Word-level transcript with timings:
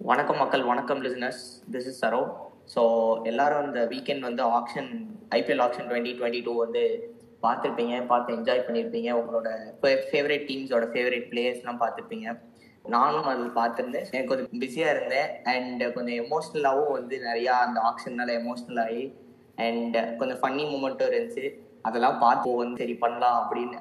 வணக்கம் 0.00 0.38
மக்கள் 0.40 0.62
வணக்கம் 0.68 1.00
listeners 1.04 1.40
this 1.72 1.86
is 1.90 1.98
Saro 2.02 2.20
so 2.74 2.82
எல்லாரும் 3.30 3.64
இந்த 3.68 3.80
வீக்கெண்ட் 3.92 4.26
வந்து 4.26 4.42
auction 4.58 4.90
IPL 5.38 5.62
auction 5.64 5.88
twenty 5.90 6.12
twenty 6.18 6.40
two 6.46 6.52
வந்து 6.64 6.82
பார்த்துருப்பீங்க 7.44 7.94
பார்த்து 8.12 8.36
என்ஜாய் 8.36 8.62
பண்ணியிருப்பீங்க 8.66 9.10
உங்களோட 9.20 9.48
ஃபேவரட் 10.10 10.46
டீம்ஸோட 10.50 10.86
ஃபேவரேட் 10.92 11.26
பிளேயர்ஸ்லாம் 11.32 11.80
பார்த்துருப்பீங்க. 11.82 12.28
நானும் 12.96 13.28
அது 13.32 13.50
பார்த்துருந்தேன். 13.60 14.06
எனக்கு 14.12 14.30
கொஞ்சம் 14.32 14.62
பிஸியாக 14.64 14.94
இருந்தேன். 14.94 15.28
அண்ட் 15.54 15.84
கொஞ்சம் 15.96 16.18
எமோஷ்னலாகவும் 16.24 16.96
வந்து 16.98 17.18
நிறையா 17.28 17.56
அந்த 17.66 17.80
ஆக்ஷன்னால 17.90 18.36
எமோஷ்னல் 18.42 18.82
ஆகி 18.86 19.04
அண்ட் 19.66 19.98
கொஞ்சம் 20.20 20.40
ஃபன்னி 20.42 20.66
மூமெண்ட்டும் 20.72 21.10
இருந்துச்சு. 21.12 21.46
அதெல்லாம் 21.88 22.20
பார்த்து 22.24 22.58
வந்து 22.62 22.82
சரி 22.82 22.96
பண்ணலாம் 23.04 23.38
அப்படின்னு 23.42 23.78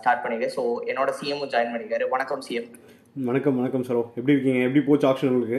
ஸ்டார்ட் 0.00 0.22
பண்ணிருக்கேன் 0.24 0.56
ஸோ 0.58 0.64
என்னோட 0.92 1.12
சிஎம்மும் 1.20 1.52
ஜாயின் 1.54 1.74
பண்ணிருக்காரு. 1.74 2.06
வணக்கம் 2.14 2.46
சிஎம் 2.48 2.70
வணக்கம் 3.16 3.56
வணக்கம் 3.58 3.84
சரோ. 3.86 4.00
எப்படி 4.18 4.34
இருக்கீங்க? 4.34 4.58
எப்படி 4.66 4.80
போச்சு 4.86 5.06
ஆக்ஷன் 5.08 5.30
உங்களுக்கு? 5.30 5.58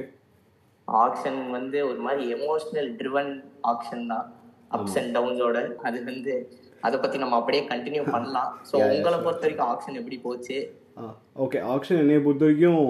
ஆக்ஷன் 0.88 1.40
வந்து 1.56 1.78
ஒரு 1.88 2.00
மாதிரி 2.06 2.24
எமோஷனல் 2.36 2.90
ட்ரிவன் 3.00 3.32
ஆக்ஷன் 3.72 4.04
தான். 4.12 4.26
அப்ஸ் 4.76 4.98
அண்ட் 5.00 5.12
டவுன்ஸோட 5.16 5.58
அது 5.88 5.98
வந்து 6.10 6.34
அதை 6.88 6.98
பத்தி 7.04 7.18
நம்ம 7.24 7.38
அப்படியே 7.40 7.64
கண்டினியூ 7.72 8.04
பண்ணலாம். 8.16 8.52
ஸோ 8.70 8.76
உங்களை 8.96 9.18
பொறுத்த 9.26 9.44
வரைக்கும் 9.46 9.70
ஆக்ஷன் 9.74 9.98
எப்படி 10.02 10.18
போச்சு? 10.26 10.58
ஓகே 11.46 11.62
ஆக்ஷன் 11.76 12.02
என்னைய 12.04 12.22
பொறுத்த 12.28 12.46
வரைக்கும் 12.48 12.82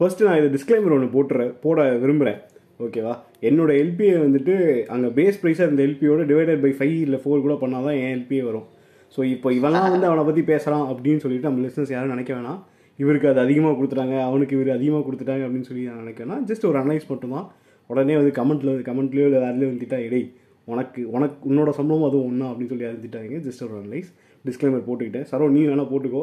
ஃபர்ஸ்ட் 0.00 0.26
நான் 0.28 0.38
இதை 0.42 0.50
டிஸ்க்ளைமர் 0.56 0.96
ஒன்று 0.98 1.14
போட்டுறேன் 1.16 1.52
போட 1.64 1.88
விரும்புகிறேன் 2.04 2.40
ஓகேவா 2.84 3.14
என்னோட 3.48 3.72
எல்பியை 3.82 4.14
வந்துட்டு 4.26 4.54
அங்கே 4.94 5.10
பேஸ் 5.18 5.40
ப்ரைஸாக 5.42 5.68
இருந்த 5.68 5.84
எல்பியோட 5.88 6.22
டிவைடட் 6.30 6.62
பை 6.64 6.72
ஃபைவ் 6.78 6.96
இல்லை 7.06 7.20
ஃபோர் 7.24 7.44
கூட 7.46 7.56
பண்ணால் 7.62 7.88
தான் 7.88 7.98
என் 8.02 8.14
எல்பியே 8.18 8.44
வரும். 8.50 8.66
ஸோ 9.14 9.22
இப்போ 9.34 9.48
இவெல்லாம் 9.58 9.90
வந்து 9.94 10.08
அவனை 10.10 10.24
பற்றி 10.28 10.44
பேசுகிறான் 10.52 10.86
அப்படின்னு 10.92 11.22
சொல்லிட்டு 11.24 11.48
நம்ம 11.50 11.62
லிசனஸ் 11.66 11.92
யாரும் 11.94 12.14
நினைக்க 12.14 12.32
வேணாம். 12.38 12.60
இவருக்கு 13.02 13.28
அது 13.30 13.40
அதிகமாக 13.46 13.74
கொடுத்துட்டாங்க 13.78 14.16
அவனுக்கு 14.28 14.56
இவர் 14.56 14.70
அதிகமாக 14.78 15.04
கொடுத்துட்டாங்க 15.06 15.44
அப்படின்னு 15.46 15.68
சொல்லி 15.70 15.84
நான் 15.90 16.02
நினைக்கிறேன்னா 16.04 16.36
ஜஸ்ட் 16.50 16.66
ஒரு 16.70 16.78
அனலைஸ் 16.82 17.06
மட்டும்தான். 17.12 17.46
உடனே 17.90 18.14
வந்து 18.20 18.32
கமெண்ட்ல 18.40 18.74
கமெண்ட்லேயோ 18.90 19.26
இல்லை 19.28 19.40
வேறுலையோ 19.44 19.70
வந்துட்டா 19.72 19.98
இடை 20.08 20.22
உனக்கு 20.68 21.00
உனக்கு 21.16 21.48
உன்னோட 21.50 21.70
சம்பளம் 21.78 22.06
அதுவும் 22.08 22.28
ஒன்றா 22.28 22.46
அப்படின்னு 22.50 22.72
சொல்லி 22.72 22.86
அறிஞ்சிட்டாங்க 22.90 23.40
ஜஸ்ட் 23.46 23.64
ஒரு 23.66 23.74
அனலைஸ் 23.80 24.10
டிஸ்க்ளைமர் 24.44 24.86
போட்டுக்கிட்டேன். 24.86 25.26
சரோ 25.32 25.46
நீ 25.56 25.60
வேணால் 25.70 25.90
போட்டுக்கோ. 25.92 26.22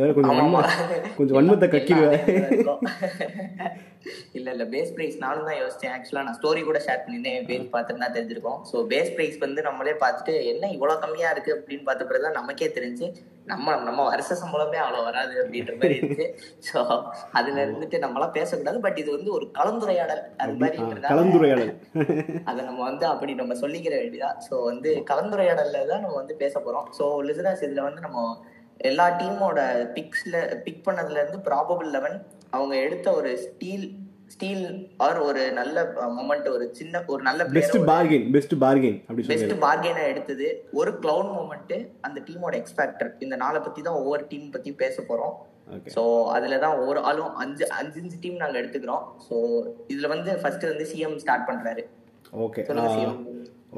வேற 0.00 0.10
கொஞ்சம் 0.16 0.38
வன்ம 0.40 0.62
கொஞ்சம் 1.16 1.36
வன்மத்தை 1.38 1.68
கக்கிடுவேன் 1.74 2.20
இல்ல 4.36 4.48
இல்ல 4.54 4.64
பேஸ் 4.72 4.92
பிரைஸ் 4.94 5.16
நானும் 5.24 5.48
தான் 5.48 5.58
யோசிச்சேன். 5.60 5.92
ஆக்சுவலா 5.94 6.22
நான் 6.26 6.36
ஸ்டோரி 6.38 6.60
கூட 6.68 6.78
ஷேர் 6.86 7.02
பண்ணியிருந்தேன். 7.02 7.36
என் 7.38 7.46
பேஜ் 7.50 7.66
பார்த்துட்டு 7.74 8.02
தான் 8.04 8.14
தெரிஞ்சிருக்கோம். 8.16 8.60
ஸோ 8.70 8.76
பேஸ் 8.92 9.12
பிரைஸ் 9.16 9.36
வந்து 9.44 9.60
நம்மளே 9.66 9.94
பார்த்துட்டு 10.02 10.32
என்ன 10.52 10.70
இவ்வளவு 10.76 11.02
கம்மியா 11.02 11.28
இருக்கு 11.34 11.52
அப்படின்னு 11.56 11.86
பார்த்த 11.88 12.06
பிறகு 12.08 12.26
தான் 12.26 12.38
நமக்கே 12.40 12.68
தெரிஞ்சு 12.78 13.06
நம்ம 13.50 13.74
நம்ம 13.86 14.00
வருஷ 14.10 14.30
சம்பளமே 14.40 14.78
அவ்வளவு 14.82 15.06
வராது 15.08 15.34
அப்படின்ற 15.42 15.72
மாதிரி 15.80 15.94
இருக்கு 16.00 16.26
ஸோ 16.68 16.78
அதுல 17.38 17.58
இருந்துட்டு 17.66 17.98
நம்மளாம் 18.04 18.36
பேசக்கூடாது. 18.38 18.80
பட் 18.86 19.00
இது 19.02 19.10
வந்து 19.16 19.30
ஒரு 19.38 19.46
கலந்துரையாடல். 19.58 20.22
அது 20.42 20.54
மாதிரி 20.62 20.78
கலந்துரையாடல். 21.08 21.72
அதை 22.48 22.60
நம்ம 22.68 22.80
வந்து 22.90 23.06
அப்படி 23.12 23.34
நம்ம 23.42 23.56
சொல்லிக்கிற 23.62 23.94
வேண்டியதா 24.02 24.30
ஸோ 24.48 24.54
வந்து 24.70 24.92
கலந்துரையாடல்ல 25.12 25.84
தான் 25.92 26.04
நம்ம 26.06 26.18
வந்து 26.22 26.36
பேச 26.42 26.54
போறோம் 26.66 26.88
ஸோ 26.98 27.06
லிசனர்ஸ் 27.30 27.64
இதுல 27.68 27.86
வந்து 27.88 28.04
நம்ம 28.08 28.20
எல்லா 28.80 29.08
டீமோட 29.20 29.58
பிக்ஸ்ல 29.96 30.36
பிக் 30.66 30.84
பண்ணதுல 30.86 31.20
இருந்து 31.22 31.40
ப்ராபபிள் 31.48 31.90
லெவன் 31.96 32.16
அவங்க 32.56 32.74
எடுத்த 32.86 33.08
ஒரு 33.18 33.30
ஸ்டீல் 33.44 33.86
ஸ்டீல் 34.34 34.66
ஆர் 35.04 35.18
ஒரு 35.28 35.42
நல்ல 35.58 35.82
மொமெண்ட் 36.18 36.46
ஒரு 36.54 36.64
சின்ன 36.78 37.02
ஒரு 37.12 37.22
நல்ல 37.28 37.44
பெஸ்ட் 37.56 37.78
பார்கெயின் 37.90 38.26
பெஸ்ட் 38.36 38.54
பார்கெயின் 38.64 38.98
அப்படி 39.06 39.26
பெஸ்ட் 39.32 39.54
பார்கெனை 39.64 40.04
எடுத்தது. 40.12 40.46
ஒரு 40.80 40.92
கிளவுன் 41.02 41.32
மூமெண்ட் 41.36 41.74
அந்த 42.06 42.18
டீமோட 42.28 42.54
எக்ஸ்பேக்டர் 42.60 43.10
இந்த 43.24 43.36
நாளை 43.42 43.60
பத்தி 43.66 43.82
தான் 43.86 43.98
ஒவ்வொரு 44.00 44.24
டீம் 44.30 44.46
பத்தி 44.54 44.72
பேச 44.82 45.04
போறோம். 45.10 45.34
ஸோ 45.96 46.02
அதுல 46.36 46.58
தான் 46.64 46.76
ஒவ்வொரு 46.80 47.00
ஆளும் 47.08 47.34
அஞ்சு 47.42 47.64
அஞ்சு 47.80 47.98
அஞ்சு 48.02 48.16
டீம் 48.24 48.40
நாங்க 48.42 48.56
எடுத்துக்கிறோம். 48.62 49.04
ஸோ 49.26 49.34
இதுல 49.92 50.08
வந்து 50.14 50.32
ஃபர்ஸ்ட் 50.42 50.68
வந்து 50.70 50.86
சிஎம் 50.92 51.18
ஸ்டார்ட் 51.24 51.48
பண்றாரு. 51.50 51.84
ஓகே 52.46 52.62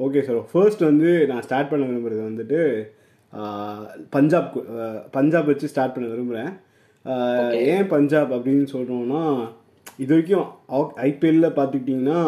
ஓகே 0.05 0.21
சார் 0.27 0.39
ஃபர்ஸ்ட் 0.53 0.83
வந்து 0.91 1.09
நான் 1.31 1.45
ஸ்டார்ட் 1.47 1.71
பண்ண 1.71 1.83
விரும்புறது 1.89 2.23
வந்துட்டு 2.29 2.61
பஞ்சாப் 4.15 4.51
பஞ்சாப் 5.15 5.49
வச்சு 5.51 5.71
ஸ்டார்ட் 5.71 5.95
பண்ண 5.95 6.07
விரும்புகிறேன் 6.11 6.51
ஏன் 7.73 7.89
பஞ்சாப் 7.93 8.31
அப்படின்னு 8.35 8.67
சொல்கிறோம்னா 8.73 9.23
இது 10.03 10.11
வரைக்கும் 10.13 10.47
ஐபிஎல்ல 11.09 11.47
பார்த்துக்கிட்டிங்கன்னா 11.57 12.21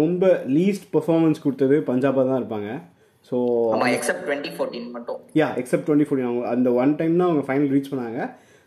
ரொம்ப 0.00 0.30
லீஸ்ட் 0.56 0.86
பெர்ஃபார்மன்ஸ் 0.94 1.42
கொடுத்தது 1.44 1.76
பஞ்சாபாக 1.90 2.24
தான் 2.28 2.40
இருப்பாங்க. 2.40 2.70
ஸோ 3.28 3.36
எக்ஸப்ட் 3.96 4.24
டுவெண்ட்டி 4.26 4.52
ஃபோர்டீன் 4.54 4.88
மட்டும். 4.94 5.18
யா 5.40 5.48
எக்ஸப்ட் 5.60 5.86
டுவெண்ட்டி 5.88 6.06
ஃபோர்டீன் 6.08 6.28
அவங்க 6.30 6.46
அந்த 6.54 6.68
ஒன் 6.82 6.94
டைம் 7.00 7.14
தான் 7.20 7.28
அவங்க 7.28 7.44
ஃபைனல் 7.48 7.72
ரீச் 7.74 7.92
பண்ணாங்க. 7.92 8.20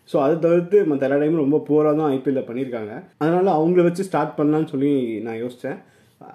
ஸோ 0.09 0.15
அதை 0.25 0.35
தவிர்த்து 0.45 0.77
மற்ற 0.89 1.07
எல்லா 1.07 1.17
டைமும் 1.21 1.43
ரொம்ப 1.43 1.59
போராக 1.69 1.93
தான் 1.99 2.11
ஐபிஎல்ல 2.17 2.41
பண்ணியிருக்காங்க. 2.49 2.93
அதனால் 3.21 3.57
அவங்கள 3.59 3.83
வச்சு 3.87 4.07
ஸ்டார்ட் 4.09 4.37
பண்ணலான்னு 4.39 4.71
சொல்லி 4.73 4.93
நான் 5.25 5.41
யோசித்தேன் 5.43 5.79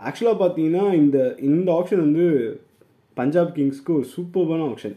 ஆக்சுவலாக 0.08 0.38
பார்த்தீங்கன்னா 0.42 0.84
இந்த 1.02 1.18
இந்த 1.50 1.68
ஆப்ஷன் 1.78 2.04
வந்து 2.06 2.26
பஞ்சாப் 3.20 3.54
கிங்ஸ்க்கு 3.58 3.92
ஒரு 3.98 4.06
சூப்பர்வான 4.14 4.64
ஆப்ஷன் 4.70 4.96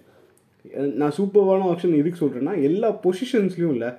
நான் 1.00 1.16
சூப்பர்வான 1.20 1.68
ஆப்ஷன் 1.72 2.00
எதுக்கு 2.02 2.22
சொல்கிறேன்னா 2.24 2.56
எல்லா 2.70 2.90
பொசிஷன்ஸ்லையும் 3.06 3.76
இல்லை 3.78 3.90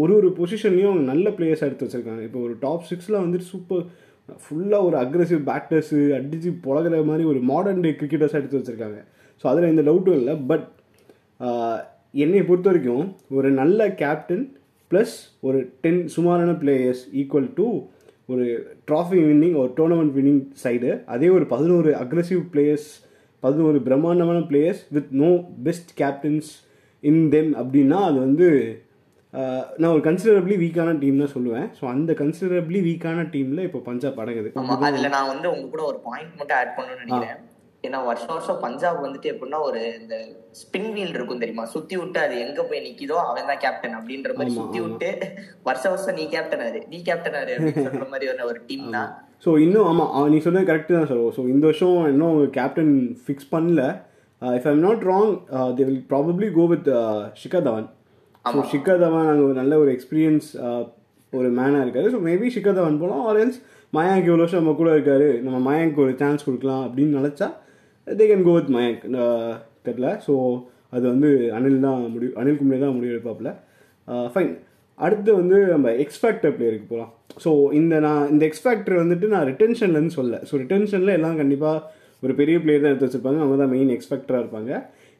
ஒரு 0.00 0.12
ஒரு 0.18 0.28
பொசிஷன்லையும் 0.38 0.90
அவங்க 0.90 1.06
நல்ல 1.12 1.28
பிளேயர்ஸ் 1.36 1.64
எடுத்து 1.66 1.86
வச்சுருக்காங்க. 1.86 2.22
இப்போ 2.28 2.40
ஒரு 2.46 2.54
டாப் 2.64 2.84
சிக்ஸில் 2.90 3.22
வந்துட்டு 3.22 3.46
சூப்பர் 3.52 3.82
ஃபுல்லாக 4.42 4.86
ஒரு 4.88 4.96
அக்ரெசிவ் 5.02 5.40
பேட்டர்ஸு 5.48 5.98
அடிச்சு 6.18 6.50
புழகிற 6.66 6.98
மாதிரி 7.08 7.24
ஒரு 7.32 7.40
மாடர்ன் 7.50 7.82
டே 7.84 7.90
கிரிக்கெட்டர்ஸ் 8.00 8.36
எடுத்து 8.38 8.58
வச்சுருக்காங்க. 8.58 8.98
ஸோ 9.44 9.46
அதில் 9.50 9.70
எந்த 9.70 9.82
டவுட்டும் 9.88 10.18
இல்லை 10.20 10.34
பட் 10.50 10.66
என்னை 12.24 12.42
பொறுத்த 12.48 12.68
வரைக்கும் 12.70 13.04
ஒரு 13.36 13.48
நல்ல 13.60 13.80
கேப்டன் 14.02 14.44
ப்ளஸ் 14.90 15.14
ஒரு 15.48 15.58
டென் 15.84 16.02
சுமாரான 16.14 16.52
பிளேயர்ஸ் 16.62 17.02
ஈக்குவல் 17.20 17.50
டு 17.58 17.66
ஒரு 18.32 18.44
ட்ராஃபி 18.88 19.20
வின்னிங் 19.28 19.56
ஒரு 19.62 19.70
டோர்னமெண்ட் 19.78 20.14
வின்னிங் 20.18 20.42
சைடு 20.64 20.90
அதே 21.14 21.28
ஒரு 21.36 21.46
பதினோரு 21.54 21.90
அக்ரெசிவ் 22.02 22.42
பிளேயர்ஸ் 22.52 22.90
பதினோரு 23.44 23.78
பிரம்மாண்டமான 23.88 24.40
players 24.50 24.82
with 24.96 25.12
no 25.24 25.30
best 25.66 25.92
captains 26.00 26.50
in 27.10 27.22
them 27.34 27.52
அப்படின்னா 27.60 28.00
அது 28.08 28.18
வந்து 28.26 28.48
நான் 29.80 29.92
ஒரு 29.94 30.02
கன்சிடரபிளி 30.06 30.56
வீக்கான 30.62 30.90
டீம் 31.02 31.20
தான் 31.22 31.32
சொல்லுவேன். 31.34 31.68
ஸோ 31.78 31.84
அந்த 31.92 32.12
கன்சிடரபிளி 32.18 32.80
வீக்கான 32.88 33.24
டீமில் 33.34 33.66
இப்போ 33.68 33.80
பஞ்சாப் 33.86 34.20
அடங்குது. 34.22 34.50
அதில் 34.88 35.14
நான் 35.16 35.30
வந்து 35.32 35.46
உங்க 35.54 35.66
கூட 35.74 35.82
ஒரு 35.92 35.98
பாயிண்ட் 36.08 36.36
மட்டும் 36.40 36.58
ஆட் 36.58 36.76
பண்ணணும்னு 36.76 37.02
நினைக்கிறேன். 37.04 37.40
ஏன்னா 37.86 38.00
வருஷம் 38.08 38.34
வருஷம் 38.34 38.60
பஞ்சாப் 38.64 39.00
வந்துட்டு 39.04 39.30
எப்படின்னா 39.30 39.60
ஒரு 39.68 39.80
இந்த 40.00 40.16
ஸ்பின் 40.60 40.90
வீல் 40.96 41.14
இருக்கும் 41.16 41.40
தெரியுமா? 41.42 41.64
சுத்தி 41.74 41.94
விட்டு 42.00 42.18
அது 42.24 42.34
எங்க 42.44 42.60
போய் 42.68 42.84
நிக்குதோ 42.86 43.16
அவன் 43.28 43.48
தான் 43.50 43.62
கேப்டன் 43.64 43.96
அப்படின்ற 43.98 44.32
மாதிரி 44.38 44.54
சுத்தி 44.60 44.80
விட்டு 44.84 45.08
வருஷ 45.68 45.84
வருஷம் 45.92 46.18
நீ 46.20 46.26
கேப்டன் 46.34 46.64
ஆறு 46.66 46.82
நீ 46.92 47.00
கேப்டன் 47.08 47.38
ஆறு 47.40 47.54
அப்படின்னு 47.56 47.86
சொல்ற 47.88 48.06
மாதிரி 48.12 48.46
ஒரு 48.52 48.60
டீம் 48.68 48.86
தான். 48.98 49.10
ஸோ 49.44 49.50
இன்னும் 49.64 49.86
ஆமாம் 49.90 50.12
நீ 50.32 50.38
சொன்னது 50.46 50.68
கரெக்டு 50.70 50.96
தான் 50.96 51.08
சார். 51.10 51.22
ஸோ 51.36 51.42
இந்த 51.52 51.64
வருஷம் 51.68 51.96
இன்னும் 52.12 52.30
அவங்க 52.30 52.48
கேப்டன் 52.58 52.92
ஃபிக்ஸ் 53.24 53.48
பண்ணல. 53.54 53.82
If 54.42 54.68
I'm 54.70 54.84
not 54.86 55.02
wrong 55.10 55.32
they 55.78 55.82
will 55.88 56.04
probably 56.12 56.48
go 56.58 56.64
with 56.72 56.88
Shikhar 57.42 57.66
Dhawan 57.68 57.88
so 58.44 58.62
Shikhar 58.72 59.02
Dhawan 59.04 59.28
அங்கே 59.32 59.44
ஒரு 59.48 59.56
நல்ல 59.60 59.72
ஒரு 59.82 59.90
எக்ஸ்பீரியன்ஸ் 59.96 60.48
ஒரு 61.32 61.48
மேனாக 61.58 61.84
இருக்காரு. 61.84 62.08
ஸோ 62.14 62.20
மேபி 62.28 62.48
ஷிகர் 62.56 62.78
தவான் 62.78 63.00
போகலாம் 63.02 63.24
ஆர் 63.30 63.40
எல்ஸ் 63.44 63.60
மயாங்க் 63.96 64.26
இவ்வளோ 64.28 64.42
வருஷம் 64.44 64.62
நம்ம 64.62 64.74
கூட 64.80 64.90
இருக்காரு. 64.96 65.28
நம்ம 65.46 65.58
மயாங்க் 65.68 66.02
ஒரு 66.04 66.12
சான்ஸ் 66.22 66.46
கொடுக்கலாம் 66.48 66.84
அப்படின்னு 66.86 67.18
நினச்சா 67.20 67.48
they 68.06 68.26
can 68.30 68.46
go 68.48 68.54
with 68.58 68.74
Mayank 68.76 69.04
தெரில 69.86 70.08
ஸோ 70.26 70.34
அது 70.96 71.04
வந்து 71.12 71.28
அனில் 71.56 71.84
தான் 71.86 72.00
முடிவு 72.14 72.32
அனில் 72.40 72.58
கும்ளே 72.60 72.78
தான் 72.84 72.94
முடிவு 72.96 73.14
எடுப்பாப்புல 73.14 73.50
ஃபைன் 74.32 74.52
அடுத்து 74.98 75.30
வந்து 75.34 75.56
நம்ம 75.66 75.90
எக்ஸ்பேக்டர் 76.04 76.54
பிளேயருக்கு 76.56 76.88
போகலாம் 76.88 77.12
ஸோ 77.44 77.50
இந்த 77.72 77.94
நான் 78.06 78.24
இந்த 78.32 78.42
எக்ஸ்பேக்டர் 78.48 78.96
வந்துட்டு 79.02 79.26
நான் 79.34 79.46
ரிட்டென்ஷன்லேருந்து 79.50 80.16
சொல்ல. 80.20 80.36
ஸோ 80.48 80.52
ரிட்டென்ஷனில் 80.62 81.16
எல்லாம் 81.18 81.36
கண்டிப்பாக 81.36 81.78
ஒரு 82.22 82.34
பெரிய 82.40 82.56
பிளேயர் 82.62 82.82
தான் 82.82 82.92
எடுத்து 82.92 83.08
வச்சிருப்பாங்க. 83.08 83.40
அவங்க 83.42 83.56
தான் 83.62 83.72
மெயின் 83.74 83.92
எக்ஸ்பெக்டராக 83.94 84.42
இருப்பாங்க. 84.44 84.72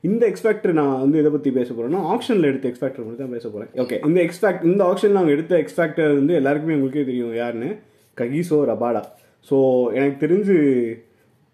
இந்த 0.05 0.23
எக்ஸ்பெக்டர் 0.27 0.73
நான் 0.73 1.01
வந்து 1.01 1.19
எதை 1.21 1.31
பற்றி 1.33 1.51
பேச 1.59 1.69
போகிறேன்னா 1.73 2.01
ஆப்ஷனில் 2.13 2.49
எடுத்த 2.51 2.67
எக்ஸ்பெக்டர் 2.71 3.05
மட்டும் 3.05 3.25
தான் 3.25 3.35
பேச 3.37 3.47
போகிறேன் 3.49 3.71
ஓகே 3.83 3.99
இந்த 4.09 4.19
எக்ஸ்பெக்ட் 4.27 4.65
இந்த 4.65 4.83
ஆப்ஷனில் 4.85 5.21
அவங்க 5.21 5.33
எடுத்த 5.33 5.55
எக்ஸ்பெக்டர் 5.59 6.13
வந்து 6.17 6.35
எல்லாருக்குமே 6.35 6.77
உங்களுக்கே 6.79 7.05
தெரியும் 7.05 7.35
யாருன்னு? 7.35 7.71
ககிசோ 8.17 8.59
ரபாடா 8.73 9.03
ஸோ 9.49 9.57
எனக்கு 9.95 10.19
தெரிஞ்சு 10.25 10.57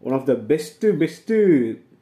one 0.02 0.16
of 0.18 0.26
the 0.26 0.34
best 0.50 0.88
best 1.02 1.36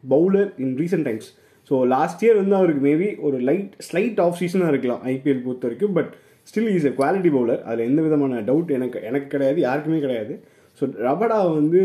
bowler 0.08 0.48
in 0.58 0.74
recent 0.78 1.06
times 1.06 1.28
so 1.70 1.74
last 1.94 2.22
year 2.24 2.40
வந்து 2.40 2.56
அவருக்கு 2.58 2.82
மேபி 2.88 3.08
ஒரு 3.26 3.36
லைட் 3.48 3.72
ஸ்லைட் 3.88 4.20
ஆஃப் 4.24 4.38
சீசனாக 4.40 4.72
இருக்கலாம் 4.72 5.02
ஐபிஎல் 5.12 5.44
பொறுத்த 5.46 5.66
வரைக்கும் 5.66 5.94
but 5.98 6.10
still 6.48 6.70
is 6.74 6.88
a 6.90 6.92
quality 6.98 7.30
bowler 7.36 7.62
அதில் 7.68 7.88
எந்த 7.90 8.00
விதமான 8.06 8.42
டவுட் 8.48 8.70
எனக்கு 8.76 8.98
எனக்கு 9.08 9.28
கிடையாது 9.34 9.58
யாருக்குமே 9.66 9.98
கிடையாது. 10.04 10.34
ஸோ 10.80 10.84
ரபடா 11.06 11.38
வந்து 11.58 11.80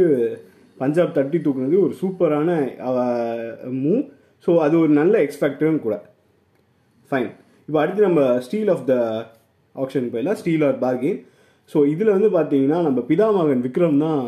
பஞ்சாப் 0.77 1.17
தட்டி 1.17 1.37
தூக்குனது 1.37 1.77
ஒரு 1.85 1.93
சூப்பரான 2.01 2.49
மூவ் 3.81 4.03
ஸோ 4.47 4.51
அது 4.65 4.75
ஒரு 4.83 4.91
நல்ல 4.99 5.15
எக்ஸ்பெக்டரும் 5.25 5.83
கூட. 5.85 5.95
ஃபைன் 7.11 7.29
இப்போ 7.69 7.79
அடுத்து 7.83 8.07
நம்ம 8.07 8.21
ஸ்டீல் 8.45 8.71
ஆஃப் 8.75 8.85
த 8.91 8.93
ஆப்ஷன் 9.75 10.07
போயிடலாம். 10.13 10.39
ஸ்டீல் 10.41 10.63
ஆர் 10.69 10.79
பார்கெயின் 10.85 11.19
ஸோ 11.71 11.79
இதில் 11.93 12.15
வந்து 12.15 12.29
பார்த்தீங்கன்னா 12.37 12.79
நம்ம 12.87 12.99
பிதாமகன் 13.09 13.61
விக்ரம் 13.65 14.01
தான் 14.05 14.21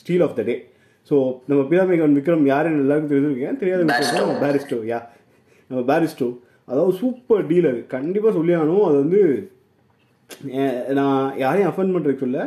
steal 0.00 0.24
of 0.26 0.36
the 0.38 0.42
day 0.48 0.56
so 1.08 1.16
நம்ம 1.48 1.60
பிதாமகன் 1.70 2.16
விக்ரம் 2.18 2.44
யாருன்னு 2.52 2.82
எல்லாருக்கும் 2.84 3.12
தெரிஞ்சிருக்கேன் 3.12 3.60
தெரியாத 3.60 4.40
பேரிஸ்டோ 4.44 4.78
யா 4.92 5.00
நம்ம 5.70 5.80
பேரிஸ்டோ 5.90 6.28
அதாவது 6.70 6.92
சூப்பர் 7.02 7.44
டீலர் 7.50 7.78
கண்டிப்பாக 7.94 8.32
சொல்லி 8.38 8.54
ஆகணும் 8.56 8.86
அது 8.88 8.96
வந்து 9.04 9.20
நான் 10.98 11.20
யாரையும் 11.42 11.70
அஃபன் 11.70 11.92
பண்ணுறதுக்கு 11.94 12.24
சொல்ல. 12.24 12.40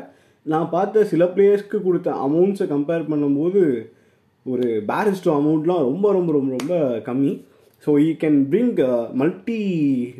நான் 0.45 0.67
பார்த்த 0.73 1.03
சில 1.11 1.23
பிளேயர்ஸ்க்கு 1.35 1.77
கொடுத்த 1.87 2.09
அமௌண்ட்ஸை 2.25 2.65
கம்பேர் 2.73 3.09
பண்ணும்போது 3.11 3.61
ஒரு 4.45 4.67
பேரிஸ்டோ 4.91 5.31
அமௌண்ட்லாம் 5.39 5.81
ரொம்ப 5.89 6.11
ரொம்ப 6.17 6.31
ரொம்ப 6.37 6.51
ரொம்ப 6.59 6.75
கம்மி. 7.07 7.31
So 7.85 7.91
he 8.05 8.09
can 8.23 8.39
bring 8.51 8.73
multi 9.21 9.59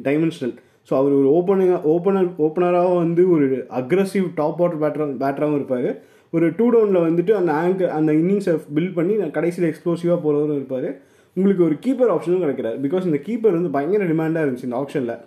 dimensional 0.08 0.56
so 0.90 0.94
அவர் 1.00 1.14
ஒரு 1.20 1.30
ஓப்பனிங் 1.38 1.74
ஓப்பனர் 1.94 2.30
ஓப்பனராக 2.46 2.94
வந்து 3.04 3.24
ஒரு 3.36 3.48
அக்ரஸிவ் 3.80 4.28
டாப் 4.40 4.62
ஆர்டர் 4.66 4.82
பேட்டர் 4.84 5.20
பேட்டராகவும் 5.24 5.60
இருப்பார். 5.60 5.90
ஒரு 6.34 6.46
டூ 6.58 6.66
டவுனில் 6.74 7.06
வந்துட்டு 7.08 7.34
அந்த 7.40 7.52
ஆங்கர் 7.62 7.94
அந்த 7.98 8.12
இன்னிங்ஸை 8.20 8.54
பில்ட் 8.76 8.98
பண்ணி 8.98 9.14
நான் 9.22 9.34
கடைசியில் 9.38 9.68
எக்ஸ்ப்ளோசிவாக 9.70 10.18
போகிறவரும் 10.26 10.60
இருப்பார். 10.60 10.90
உங்களுக்கு 11.38 11.64
ஒரு 11.68 11.76
கீப்பர் 11.86 12.12
ஆப்ஷனும் 12.14 12.44
கிடைக்கிறார். 12.44 12.78
பிகாஸ் 12.86 13.08
இந்த 13.10 13.20
கீப்பர் 13.28 13.58
வந்து 13.58 13.72
பயங்கர 13.76 14.06
டிமாண்டாக 14.12 14.46
இருந்துச்சு 14.46 14.70
இந்த 14.70 14.80
ஆப்ஷனில் 14.82 15.18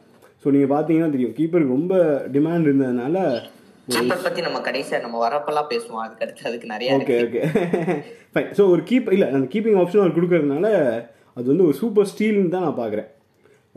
ஸோ 0.43 0.53
நீங்கள் 0.55 0.73
பார்த்தீங்கன்னா 0.73 1.11
தெரியும் 1.15 1.37
கீப்பருக்கு 1.39 1.77
ரொம்ப 1.77 1.95
டிமாண்ட் 2.37 2.69
இருந்ததுனால 2.69 3.19
கீப்பர் 3.95 4.25
பத்தி 4.27 4.41
நம்ம 4.47 4.59
கடைசியா 4.69 4.99
நம்ம 5.05 5.17
வரப்பெல்லாம் 5.27 5.71
பேசுவோம். 5.73 6.03
அதுக்கு 6.05 6.25
அடுத்து 6.27 6.49
அதுக்கு 6.51 6.73
நிறைய 6.75 6.97
ஓகே 6.99 7.17
ஓகே 7.27 7.43
ஃபைன் 8.35 8.51
ஸோ 8.59 8.63
ஒரு 8.75 8.83
கீப் 8.91 9.13
இல்லை 9.17 9.27
அந்த 9.35 9.47
கீப்பிங் 9.55 9.79
ஆப்ஷன் 9.83 10.03
அவர் 10.05 10.17
கொடுக்கறதுனால 10.19 10.67
அது 11.37 11.47
வந்து 11.53 11.67
ஒரு 11.69 11.77
சூப்பர் 11.83 12.11
ஸ்டீல்னு 12.13 12.53
தான் 12.55 12.67
நான் 12.67 12.81
பார்க்குறேன். 12.83 13.09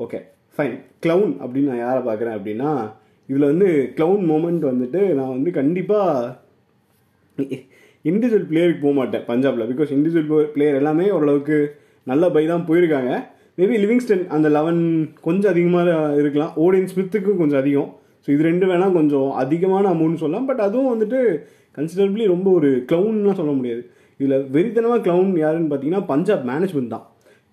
ஓகே 0.03 0.19
ஃபைன் 0.57 0.75
க்ளவுன் 1.03 1.33
அப்படின்னு 1.43 1.71
நான் 1.71 1.85
யாரை 1.85 2.01
பார்க்குறேன் 2.09 2.35
அப்படின்னா 2.37 2.71
இதில் 3.29 3.49
வந்து 3.51 3.69
க்ளவுன் 3.97 4.25
மூமெண்ட் 4.31 4.63
வந்துட்டு 4.71 5.01
நான் 5.19 5.35
வந்து 5.37 5.51
கண்டிப்பாக 5.59 6.27
இண்டிவிஜுவல் 8.07 8.47
பிளேயருக்கு 8.51 8.83
போக 8.85 8.95
மாட்டேன் 8.99 9.23
பஞ்சாபில் 9.29 9.67
பிகாஸ் 9.71 9.91
இண்டிவிஜுவல் 9.97 10.51
பிளேயர் 10.55 10.79
எல்லாமே 10.81 11.05
ஓரளவுக்கு 11.17 11.57
நல்ல 12.11 12.25
பை 12.35 12.43
தான் 12.51 12.65
போயிருக்காங்க. 12.69 13.11
மேபி 13.59 13.75
லிவிங்ஸ்டன் 13.83 14.23
அந்த 14.35 14.47
லெவன் 14.55 14.81
கொஞ்சம் 15.27 15.51
அதிகமாக 15.53 15.89
இருக்கலாம். 16.21 16.51
ஓடின் 16.63 16.89
ஸ்மித்துக்கும் 16.91 17.39
கொஞ்சம் 17.41 17.61
அதிகம். 17.61 17.89
ஸோ 18.23 18.27
இது 18.35 18.43
ரெண்டு 18.49 18.65
வேணால் 18.69 18.95
கொஞ்சம் 18.97 19.29
அதிகமான 19.43 19.85
அமௌண்ட் 19.95 20.21
சொல்லலாம். 20.23 20.47
பட் 20.49 20.61
அதுவும் 20.67 20.91
வந்துட்டு 20.93 21.19
கன்சிடரபிளி 21.77 22.25
ரொம்ப 22.33 22.47
ஒரு 22.57 22.69
க்ளவுன்லாம் 22.89 23.39
சொல்ல 23.39 23.53
முடியாது. 23.59 23.81
இதில் 24.19 24.45
வெறித்தனமாக 24.55 25.01
க்ளவுன் 25.05 25.31
யாருன்னு 25.43 25.69
பார்த்தீங்கன்னா 25.71 26.03
பஞ்சாப் 26.11 26.45
மேனேஜ்மெண்ட் 26.51 26.93
தான். 26.95 27.05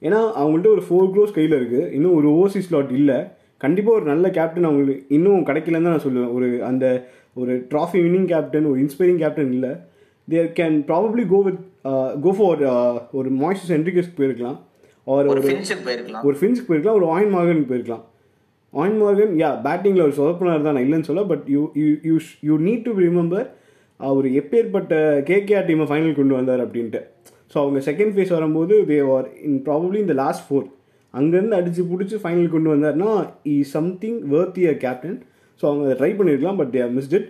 ஏன்னா 0.07 0.21
அவங்கள்ட்ட 0.41 0.69
ஒரு 0.77 0.83
ஃபோர் 0.87 1.11
க்ரோஸ் 1.15 1.37
கையில் 1.39 1.59
இருக்குது 1.59 1.91
இன்னும் 1.97 2.17
ஒரு 2.19 2.29
ஓசி 2.43 2.61
ஸ்லாட் 2.69 2.93
இல்லை. 3.01 3.19
கண்டிப்பாக 3.65 3.99
ஒரு 3.99 4.07
நல்ல 4.13 4.27
கேப்டன் 4.39 4.69
அவங்களுக்கு 4.69 4.97
இன்னும் 5.17 5.45
கிடைக்கலன்னு 5.49 5.87
தான் 5.89 5.95
நான் 5.97 6.07
சொல்லுவேன். 6.07 6.33
ஒரு 6.37 6.49
அந்த 6.71 6.85
ஒரு 7.37 7.53
ட்ராஃபி 7.73 8.01
வின்னிங் 8.05 8.29
கேப்டன் 8.33 8.69
ஒரு 8.71 8.79
இன்ஸ்பைரிங் 8.85 9.21
கேப்டன் 9.23 9.53
இல்லை. 9.57 9.73
There 10.29 10.51
can 10.59 10.77
probably 10.91 11.25
go 11.33 11.39
with 11.47 11.63
go 12.25 12.33
for 12.39 12.61
ஒரு 13.19 13.31
மாய்ஸ்டர் 13.43 13.71
சென்ட்ரிகஸ்க்கு 13.73 14.19
போயிருக்கலாம். 14.21 14.59
ஒரு 15.07 15.29
ஒரு 15.33 15.41
போயிருக்கலாம். 15.87 16.25
ஒரு 16.29 16.37
ஃபின்ஸ்க்கு 16.41 16.69
போயிருக்கலாம். 16.69 16.99
ஒரு 17.01 17.09
ஆயின் 17.15 17.33
மார்கனுக்கு 17.35 17.71
போயிருக்கலாம். 17.73 18.05
ஆயின் 18.73 18.99
மார்கன் 19.01 19.35
யா 19.41 19.51
பேட்டிங்கில் 19.67 20.05
ஒரு 20.07 20.15
சொதப்பினார் 20.21 20.65
தான் 20.67 20.77
நான் 20.77 20.87
இல்லைன்னு 20.87 21.09
சொல்ல 21.11 21.23
but 21.33 21.45
you 21.55 21.61
you 21.81 21.89
you 22.09 22.15
you 22.49 22.55
need 22.69 22.87
to 22.87 22.93
remember 23.07 23.47
அவர் 24.01 24.27
எப்பேற்பட்ட 24.41 24.95
கேகேஆர் 25.29 25.69
டீமை 25.69 25.87
ஃபைனல் 25.91 26.17
கொண்டு 26.21 26.35
வந்தார் 26.39 26.63
அப்படின்ட்டு. 26.65 27.01
ஸோ 27.53 27.57
அவங்க 27.63 27.81
செகண்ட் 27.89 28.15
ஃபேஸ் 28.15 28.33
வரும்போது 28.37 28.75
தே 28.89 28.97
ஆர் 29.17 29.27
இன் 29.49 29.61
ப்ராபப்ளி 29.67 29.99
இந்த 30.05 30.17
லாஸ்ட் 30.23 30.45
ஃபோர் 30.47 30.67
அங்கேருந்து 31.15 31.59
அடித்து 31.59 31.83
பிடிச்சி 31.91 32.17
ஃபைனல் 32.23 32.53
கொண்டு 32.55 32.69
வந்தார்னா 32.75 33.11
he 33.53 33.57
something 33.75 34.19
worthy 34.33 34.63
a 34.73 34.75
captain 34.85 35.19
so 35.61 35.65
அவங்க 35.71 35.95
ட்ரை 36.01 36.11
பண்ணியிருக்கலாம் 36.19 36.59
but 36.61 36.73
they 36.77 36.83
missed 36.99 37.17
it 37.19 37.29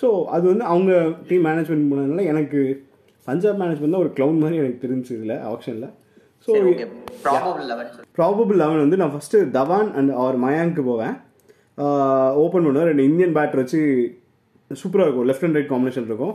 so 0.00 0.08
அது 0.36 0.44
வந்து 0.52 0.64
அவங்க 0.72 0.92
டீம் 1.30 1.44
மேனேஜ்மெண்ட் 1.48 1.88
பண்ணதுனால 1.90 2.24
எனக்கு 2.32 2.60
பஞ்சாப் 3.28 3.60
மேனேஜ்மெண்ட் 3.62 3.94
தான் 3.94 4.04
ஒரு 4.04 4.12
க்ளவுன் 4.16 4.40
மாதிரி 4.44 4.60
எனக்கு 4.62 4.82
தெரிஞ்சு 4.84 5.12
இதில் 5.18 5.36
ஆப்ஷனில் 5.50 5.90
ஸோ 6.46 6.52
ப்ராபபிள் 8.20 8.58
லெவன் 8.62 8.82
வந்து 8.84 8.98
நான் 9.00 9.12
ஃபஸ்ட்டு 9.14 9.42
தவான் 9.58 9.90
அண்ட் 9.98 10.12
அவர் 10.22 10.38
மயாங்க்கு 10.44 10.82
போவேன். 10.88 11.14
ஓப்பன் 12.44 12.64
பண்ணுவேன் 12.66 12.88
ரெண்டு 12.90 13.04
இந்தியன் 13.10 13.36
பேட்டர் 13.36 13.60
வச்சு 13.62 13.80
சூப்பராக 14.80 15.06
இருக்கும். 15.06 15.26
லெஃப்ட் 15.30 15.46
அண்ட் 15.46 15.56
ரைட் 15.58 15.70
காம்பினேஷன் 15.72 16.08
இருக்கும். 16.10 16.34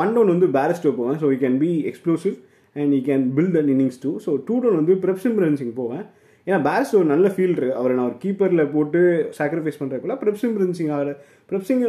ஒன் 0.00 0.12
டவுன் 0.14 0.32
வந்து 0.34 0.48
பேரிஸ்டோ 0.56 0.92
போவேன். 0.98 1.18
So 1.22 1.26
you 1.32 1.38
can 1.44 1.58
be 1.64 1.70
explosive 1.90 2.36
and 2.76 2.92
you 2.96 3.00
can 3.10 3.24
build 3.36 3.58
and 3.60 3.70
innings 3.74 4.00
too 4.04 4.10
so 4.26 4.30
two 4.48 4.54
down 4.64 4.78
வந்து 4.80 4.96
பிரப்சிம் 5.04 5.56
சிங் 5.60 5.74
போவேன். 5.82 6.04
ஏன்னா 6.48 6.58
பேரிஸ்டோ 6.66 6.98
ஒரு 7.00 7.08
நல்ல 7.14 7.26
ஃபீல்டர் 7.34 7.70
அவரை 7.78 7.94
நான் 7.96 8.08
ஒரு 8.10 8.16
கீப்பரில் 8.22 8.70
போட்டு 8.74 9.00
சாக்ரிஃபைஸ் 9.38 9.78
பண்ணுறதுக்குள்ள 9.80 10.36
சிம்ரன் 10.42 10.76
சிங் 10.78 10.92
அவர் 10.98 11.10
பிரப்சிங் 11.50 11.82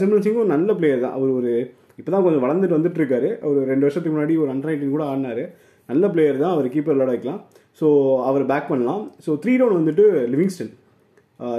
சிம்ரன் 0.00 0.24
சிங்கும் 0.24 0.44
ஒரு 0.44 0.52
நல்ல 0.56 0.72
பிளேயர் 0.78 1.02
தான். 1.04 1.16
அவர் 1.18 1.30
ஒரு 1.38 1.52
இப்போ 1.98 2.10
தான் 2.14 2.24
கொஞ்சம் 2.26 2.44
வளர்ந்துட்டு 2.44 2.76
வந்துட்டு 2.78 3.18
அவர் 3.44 3.58
ஒரு 3.60 3.68
ரெண்டு 3.72 3.86
வருஷத்துக்கு 3.86 4.16
முன்னாடி 4.16 4.34
ஒரு 4.44 4.50
அண்டர் 4.54 4.70
நைன்டீன் 4.70 4.94
கூட 4.96 5.04
ஆடினார். 5.10 5.42
நல்ல 5.88 6.04
பிளேயர் 6.14 6.42
தான். 6.44 6.54
அவர் 6.56 6.66
கீப்பர் 6.74 6.96
விளாட 6.96 7.10
வைக்கலாம் 7.14 7.40
ஸோ 7.80 7.86
அவர் 8.28 8.44
பேக் 8.52 8.70
பண்ணலாம். 8.72 9.02
ஸோ 9.24 9.30
த்ரீ 9.42 9.52
டவுன் 9.60 9.78
வந்துட்டு 9.80 10.04
லிவிங்ஸ்டன் 10.34 10.72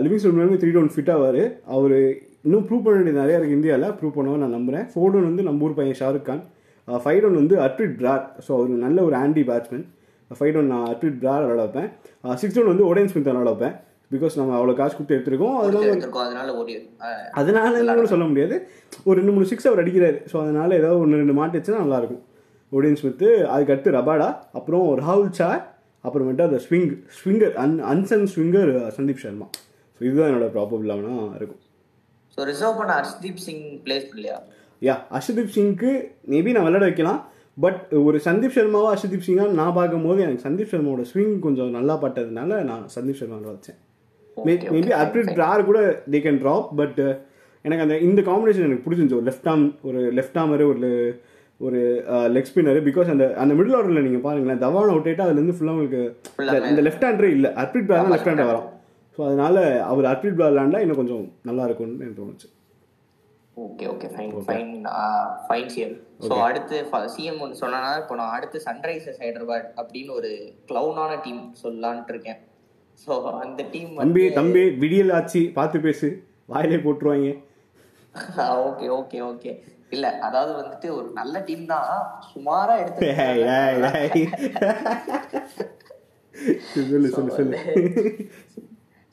லிவிங்ஸ்டன் 0.06 0.36
முன்னாடி 0.36 0.60
த்ரீ 0.64 0.72
டவுன் 0.78 0.94
ஃபிட் 0.96 1.12
ஆவார். 1.16 1.42
அவர் 1.76 1.98
இன்னும் 2.46 2.66
ப்ரூவ் 2.68 2.84
பண்ண 2.86 2.96
வேண்டியது 2.98 3.22
நிறையா 3.22 3.38
இருக்குது 3.38 3.58
இந்தியாவில் 3.60 3.94
ப்ரூவ் 4.00 4.16
பண்ணுவோம் 4.18 4.42
நான் 4.44 4.56
நம்புறேன். 4.58 4.86
ஃபோர் 4.94 5.12
டவுன் 5.14 5.30
வந்து 5.32 5.46
நம்ம 5.48 5.66
ஊர் 5.68 5.78
பையன் 5.80 6.00
ஷாருக் 6.02 6.28
கான் 6.30 6.44
ஃபைவ் 6.88 7.22
டவுன் 7.24 7.40
வந்து 7.42 7.56
அட்ரிட் 7.68 7.96
பிராட் 8.02 8.28
ஸோ 8.46 8.52
அவர் 8.58 8.84
நல்ல 8.88 8.98
ஒரு 9.08 9.16
ஆண்டி 9.24 9.44
பேட்ஸ்மேன் 9.50 9.86
ஃபைவ் 10.32 10.54
டவுன் 10.56 10.72
நான் 10.74 10.86
அர்பிட் 10.92 11.20
பிரார் 11.24 11.46
விளாட 11.50 11.62
வைப்பேன். 11.66 11.90
சிக்ஸ் 12.42 12.56
டவுன் 12.56 12.72
வந்து 12.72 12.88
ஒடேன் 12.92 13.10
ஸ்மித் 13.12 13.30
விளாட 13.30 13.52
வைப்பேன். 13.52 13.76
பிகாஸ் 14.14 14.38
நம்ம 14.40 14.56
அவ்வளோ 14.58 14.74
காசு 14.80 14.94
கொடுத்து 14.96 15.16
எடுத்திருக்கோம். 15.18 15.56
அதனால 15.62 15.88
எடுத்திருக்கோம். 15.92 16.26
அதனால 17.42 18.06
சொல்ல 18.14 18.26
முடியாது. 18.32 18.56
ஒரு 19.08 19.16
ரெண்டு 19.20 19.34
மூணு 19.36 19.48
சிக்ஸ் 19.52 19.68
அவர் 19.70 19.82
அடிக்கிறாரு. 19.84 20.20
ஸோ 20.32 20.36
அதனால 20.44 20.70
ஏதாவது 20.82 21.02
ஒன்று 21.06 21.22
ரெண்டு 21.22 21.36
மாட்டு 21.40 21.60
வச்சுன்னா 21.60 21.82
நல்லாயிருக்கும். 21.86 22.22
ஒடியன் 22.72 23.00
ஸ்மித்து 23.02 23.28
அதுக்கு 23.54 23.74
அடுத்து 23.74 23.98
ரபாடா 23.98 24.30
அப்புறம் 24.58 24.86
ராகுல் 25.02 25.34
சார் 25.40 25.62
அப்புறமேட்டு 26.04 26.48
அந்த 26.48 26.60
swing 26.66 26.90
swinger 27.20 27.56
an 27.64 27.76
unsung 27.92 28.28
swinger 28.34 28.72
Sandeep 28.98 29.24
Sharma. 29.24 29.48
So 29.98 30.02
இதுதான் 30.08 30.30
என்னோட 30.30 30.48
ப்ராபபிள் 30.56 30.90
லெவனாக 30.92 31.38
இருக்கும். 31.40 31.62
ஸோ 32.38 32.46
ரிசர்வ் 32.52 32.78
பண்ண 32.80 32.92
ஹர்ஷ்தீப் 33.00 33.42
சிங் 33.46 33.66
பிளேஸ் 33.86 34.10
இல்லையா? 34.18 34.38
யா 34.82 34.96
அர்ஷதீப் 35.18 35.54
சிங்க்கு 35.58 35.92
மேபி 36.34 36.52
நான் 36.56 36.68
விளையாட 36.68 36.86
வைக்கலாம். 36.90 37.22
பட் 37.58 37.78
ஒரு 38.02 38.18
சந்தீப் 38.24 38.56
சர்மாவா 38.56 38.90
அர்ஷதீப் 38.94 39.26
சிங்கா 39.28 39.52
நான் 39.54 39.74
பார்க்கும்போது 39.74 40.22
எனக்கு 40.22 40.50
சந்தீப் 40.50 40.72
சர்மாவோட 40.72 41.06
ஸ்விங் 41.12 41.40
கொஞ்சம் 41.40 41.70
நல்லா 41.70 42.02
பட்டதுனால 42.02 42.60
நான் 42.64 42.84
சந்தீப் 42.96 43.20
சர்மாவில் 43.20 43.52
வச்சேன். 43.52 43.78
மேபி 44.74 44.92
அப்ரிட் 44.98 45.32
ட்ரார் 45.38 45.66
கூட 45.66 45.80
தே 46.12 46.20
கேன் 46.22 46.40
ட்ராப் 46.40 46.68
பட் 46.76 47.00
எனக்கு 47.66 47.84
அந்த 47.84 47.98
இந்த 48.00 48.22
காம்பினேஷன் 48.22 48.68
எனக்கு 48.68 48.86
பிடிச்சிருந்துச்சு. 48.86 49.16
ஒரு 49.16 49.26
லெஃப்ட் 49.26 49.50
ஆர்ம் 49.50 49.66
ஒரு 49.82 50.02
லெஃப்ட் 50.14 50.38
ஆர்மரு 50.38 50.66
ஒரு 50.68 50.90
ஒரு 51.60 51.80
லெக் 52.34 52.50
ஸ்பின்னர் 52.50 52.80
பிகாஸ் 52.88 53.10
அந்த 53.10 53.34
அந்த 53.36 53.54
மிடில் 53.54 53.76
ஆர்டரில் 53.76 54.02
நீங்கள் 54.02 54.22
பாருங்களேன் 54.22 54.62
தவான் 54.62 54.90
அவுட் 54.90 55.08
அதுலேருந்து 55.20 55.56
ஃபுல்லாக 55.56 55.76
உங்களுக்கு 55.76 56.02
இந்த- 56.64 56.82
லெஃப்ட் 56.82 57.06
ஹேண்டரே 57.06 57.30
இல்லை. 57.30 57.50
அர்பிட் 57.56 57.88
பிளார் 57.88 58.02
தான் 58.02 58.12
லெஃப்ட் 58.12 58.30
ஹேண்டர் 58.30 58.46
வரும். 58.46 58.68
ஸோ 59.18 59.26
அதனால 59.26 59.56
அவர் 59.84 60.06
அர்பிட் 60.06 60.36
பிளார் 60.38 60.54
விளாண்டா 60.54 60.80
இன்னும் 60.80 60.96
கொஞ்சம் 60.96 61.24
நல்லா 61.44 61.64
இருக்கும்னு 61.64 62.00
எனக்கு 62.00 62.22
தோணுச்சு. 62.22 62.48
Okay 63.58 63.86
okay 63.92 64.08
fine 64.14 64.34
fine 64.48 64.74
fine 65.46 65.70
CM 65.74 65.96
so 66.26 66.34
அடுத்து 66.48 66.76
சிஎம் 67.16 67.40
ஒன்று 67.44 67.62
சொன்னா 67.62 67.98
இப்போ 68.02 68.16
நான் 68.16 68.36
அடுத்து 68.36 68.60
சன்ரைசர்ஸ் 68.66 69.24
ஹைதராபாத் 69.24 69.72
அப்படின்னு 69.78 70.12
ஒரு 70.12 70.60
க்ளவுனான 70.70 71.24
டீம் 71.24 71.54
சொல்லலான்ட்டு 71.64 72.08
இருக்கேன் 72.08 72.40
ஸோ 73.00 73.34
அந்த 73.44 73.64
டீம் 73.74 73.98
தம்பி 73.98 74.32
தம்பி 74.32 74.64
விடியல் 74.84 75.14
ஆச்சு 75.18 75.52
பார்த்து 75.58 75.80
பேசு. 75.80 76.24
வாயிலே 76.50 76.78
போட்டுருவாங்க. 76.78 77.42
ஓகே 78.68 78.88
ஓகே 78.98 79.22
ஓகே 79.22 79.64
இல்ல 79.90 80.20
அதாவது 80.20 80.62
வந்துட்டு 80.62 80.90
ஒரு 80.90 81.12
நல்ல 81.12 81.40
டீம் 81.40 81.66
தான். 81.66 81.90
சுமாரா 82.32 82.84
எடுத்து. 82.84 83.08
சொல்லு 86.72 87.10
சொல்லு 87.10 87.32
சொல்லு. 87.38 87.58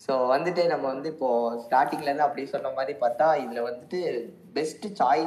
ஸோ 0.04 0.14
வந்துட்டு 0.32 0.62
நம்ம 0.72 0.84
வந்து 0.92 1.08
இப்போ 1.12 1.28
ஸ்டார்டிங்ல 1.64 2.08
இருந்து 2.08 2.24
அப்படி 2.24 2.42
சொன்ன 2.54 2.72
மாதிரி 2.78 2.94
பார்த்தா 3.02 3.26
இதுல 3.42 3.60
வந்துட்டு 3.68 4.00
best 4.56 4.86
Sai 4.98 5.22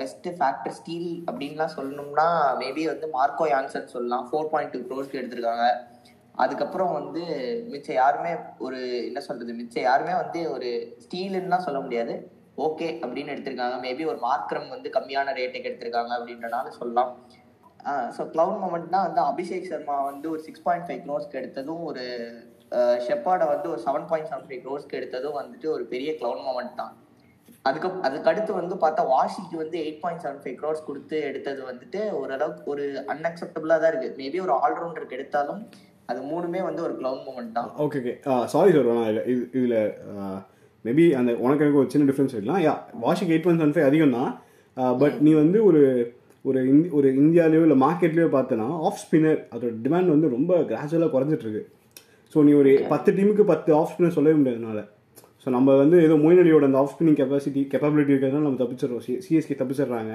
best 0.00 0.28
factor 0.38 0.76
steal 0.78 1.08
அப்படின்லாம் 1.28 1.74
சொல்லணும்னா 1.78 2.26
மேபி 2.60 2.82
வந்து 2.90 3.06
மார்க்கோ 3.16 3.46
யான்சன் 3.52 3.92
சொல்லலாம். 3.94 4.26
ஃபோர் 4.28 4.50
பாயிண்ட் 4.52 4.74
டூ 4.74 4.82
க்ரோஸ்க்கு 4.90 5.20
எடுத்திருக்காங்க. 5.20 5.66
அதுக்கப்புறம் 6.42 6.92
வந்து 6.98 7.22
மிச்சம் 7.72 7.98
யாருமே 8.02 8.32
ஒரு 8.66 8.78
என்ன 9.08 9.22
சொல்றது 9.28 9.58
மிச்சம் 9.60 9.88
யாருமே 9.88 10.14
வந்து 10.22 10.42
ஒரு 10.54 10.68
ஸ்டீலுன்னுலாம் 11.04 11.66
சொல்ல 11.66 11.80
முடியாது. 11.86 12.14
ஓகே 12.66 12.88
அப்படின்னு 13.02 13.32
எடுத்திருக்காங்க. 13.34 13.76
மேபி 13.86 14.04
ஒரு 14.12 14.20
மார்க்ரம் 14.28 14.72
வந்து 14.74 14.88
கம்மியான 14.96 15.34
ரேட்டுக்கு 15.40 15.70
எடுத்திருக்காங்க 15.70 16.12
அப்படின்றனால 16.18 16.70
சொல்லலாம். 16.80 17.10
ஸோ 18.16 18.22
க்ளவுட் 18.32 18.62
மூமெண்ட்னா 18.62 19.00
வந்து 19.08 19.20
அபிஷேக் 19.30 19.70
சர்மா 19.72 19.98
வந்து 20.10 20.26
ஒரு 20.34 20.40
சிக்ஸ் 20.46 20.64
பாயிண்ட் 20.64 20.86
ஃபைவ் 20.86 21.04
க்ரோஸ்க்கு 21.04 21.38
எடுத்ததும் 21.40 21.84
ஒரு 21.90 22.04
ஷெப்பாடை 23.06 23.46
வந்து 23.52 23.66
ஒரு 23.74 23.80
செவன் 23.86 24.08
பாயிண்ட் 24.10 24.28
செவன் 24.30 24.46
ஃபைவ் 24.48 24.62
க்ரோஸ்க்கு 24.64 24.98
எடுத்ததும் 25.00 25.38
வந்துட்டு 25.40 25.66
ஒரு 25.76 25.84
பெரிய 25.92 26.10
க்ளவுன் 26.20 26.44
மூமெண்ட் 26.48 26.76
தான். 26.80 26.92
அதுக்கு 27.68 27.88
அதுக்கு 28.06 28.30
அடுத்து 28.32 28.52
வந்து 28.58 28.74
பார்த்தா 28.82 29.02
வாஷிக்கு 29.14 29.56
வந்து 29.62 29.76
eight 29.84 30.02
point 30.02 30.22
seven 30.24 30.42
five 30.42 30.56
crores 30.60 30.86
கொடுத்து 30.88 31.16
எடுத்தது 31.30 31.60
வந்துட்டு 31.70 32.00
ஓரளவுக்கு 32.18 32.70
ஒரு 32.74 32.84
அன்அக்செப்டபுளாக 33.14 33.78
தான் 33.82 33.92
இருக்கு. 33.92 34.10
மேபி 34.20 34.38
ஒரு 34.46 34.54
ஆல்ரவுண்டருக்கு 34.64 35.18
எடுத்தாலும் 35.18 35.60
அது 36.10 36.20
மூணுமே 36.30 36.60
வந்து 36.68 36.80
ஒரு 36.86 36.94
க்ளவுன் 37.00 37.24
மூமெண்ட் 37.26 37.56
தான். 37.58 37.68
ஓகே 37.86 37.98
ஓகே 38.02 38.14
சாரி 38.54 38.70
சார் 38.76 38.88
நான் 38.92 39.10
இல்லை 39.10 39.24
இது 39.32 39.42
இதில் 39.58 39.76
மேபி 40.84 41.04
அந்த 41.18 41.30
உனக்கு 41.44 41.64
எனக்கு 41.64 41.82
ஒரு 41.82 41.92
சின்ன 41.94 42.06
டிஃப்ரென்ஸ் 42.10 42.34
இருக்கலாம் 42.34 42.62
யா 42.66 42.74
வாஷிக்கு 43.04 43.34
எயிட் 43.34 43.46
பாயிண்ட் 43.46 43.62
செவன் 43.62 43.74
ஃபைவ் 43.76 43.88
அதிகம் 43.90 44.16
தான் 44.18 44.30
பட் 45.02 45.18
நீ 45.26 45.32
வந்து 45.42 45.58
ஒரு 45.70 45.82
ஒரு 46.44 46.60
இந்தி 46.72 46.88
ஒரு 46.98 47.08
இந்தியாலேயோ 47.22 47.64
இல்லை 47.66 47.78
மார்க்கெட்லேயோ 47.84 48.28
பார்த்தனா 48.36 48.66
ஆஃப் 48.88 49.00
ஸ்பின்னர் 49.02 49.40
அதோட 49.54 49.72
டிமாண்ட் 49.84 50.14
வந்து 50.14 50.28
ரொம்ப 50.36 50.52
கிராஜுவலாக 50.70 51.12
குறைஞ்சிட்டு 51.14 51.46
இருக்கு. 51.46 51.64
ஸோ 52.34 52.44
நீ 52.46 52.52
ஒரு 52.62 52.72
பத்து 52.92 53.10
டீமுக்கு 53.16 53.44
பத்து 53.52 53.70
ஆஃப் 53.78 53.90
ஸ்பின்னர் 53.92 54.16
சொல்லவே 54.18 54.36
முடியாதுனால. 54.40 54.80
ஸோ 55.42 55.48
நம்ம 55.56 55.74
வந்து 55.82 55.96
ஏதோ 56.06 56.16
மொயின் 56.24 56.42
அந்த 56.68 56.78
ஆஃப் 56.82 56.92
ஸ்பின்னிங் 56.92 57.18
கெப்பாசிட்டி 57.20 57.62
கெப்பாபிலிட்டி 57.72 58.12
இருக்கிறதுனால 58.14 58.46
நம்ம 58.48 58.60
தப்பிச்சிடுறோம். 58.62 59.04
சிஎஸ்கே 59.26 59.58
தப்பிச்சிடுறாங்க. 59.60 60.14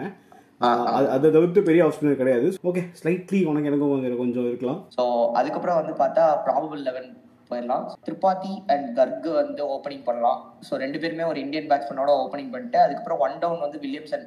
அது 0.98 1.08
அதை 1.16 1.28
தவிர்த்து 1.36 1.62
பெரிய 1.70 1.86
ஆஃப் 1.86 1.96
ஸ்பின்னர் 1.96 2.22
கிடையாது. 2.22 2.48
ஓகே 2.70 2.82
ஸ்லைட்லி 3.00 3.40
உனக்கு 3.52 3.70
எனக்கும் 3.72 3.92
கொஞ்சம் 3.94 4.22
கொஞ்சம் 4.22 4.48
இருக்கலாம். 4.52 4.80
ஸோ 4.98 5.04
அதுக்கப்புறம் 5.40 5.80
வந்து 5.80 5.94
பார்த்தா 6.02 6.26
ப்ராபபிள் 6.46 6.82
லெவன் 6.88 7.10
போயிடலாம். 7.50 7.84
திரிபாதி 8.08 8.54
அண்ட் 8.74 8.88
கர்க் 9.00 9.28
வந்து 9.42 9.62
ஓப்பனிங் 9.76 10.06
பண்ணலாம். 10.08 10.40
ஸோ 10.68 10.80
ரெண்டு 10.84 11.00
பேருமே 11.02 11.26
ஒரு 11.32 11.40
இந்தியன் 11.46 11.70
பேட்ஸ்மேனோட 11.72 12.12
ஓப்பனிங் 12.22 12.54
பண்ணிட்டு 12.54 12.80
அதுக்கப்புறம் 12.86 13.22
ஒன் 13.26 13.38
டவுன் 13.44 13.64
வந்து 13.66 13.82
வில்லியம்சன் 13.84 14.26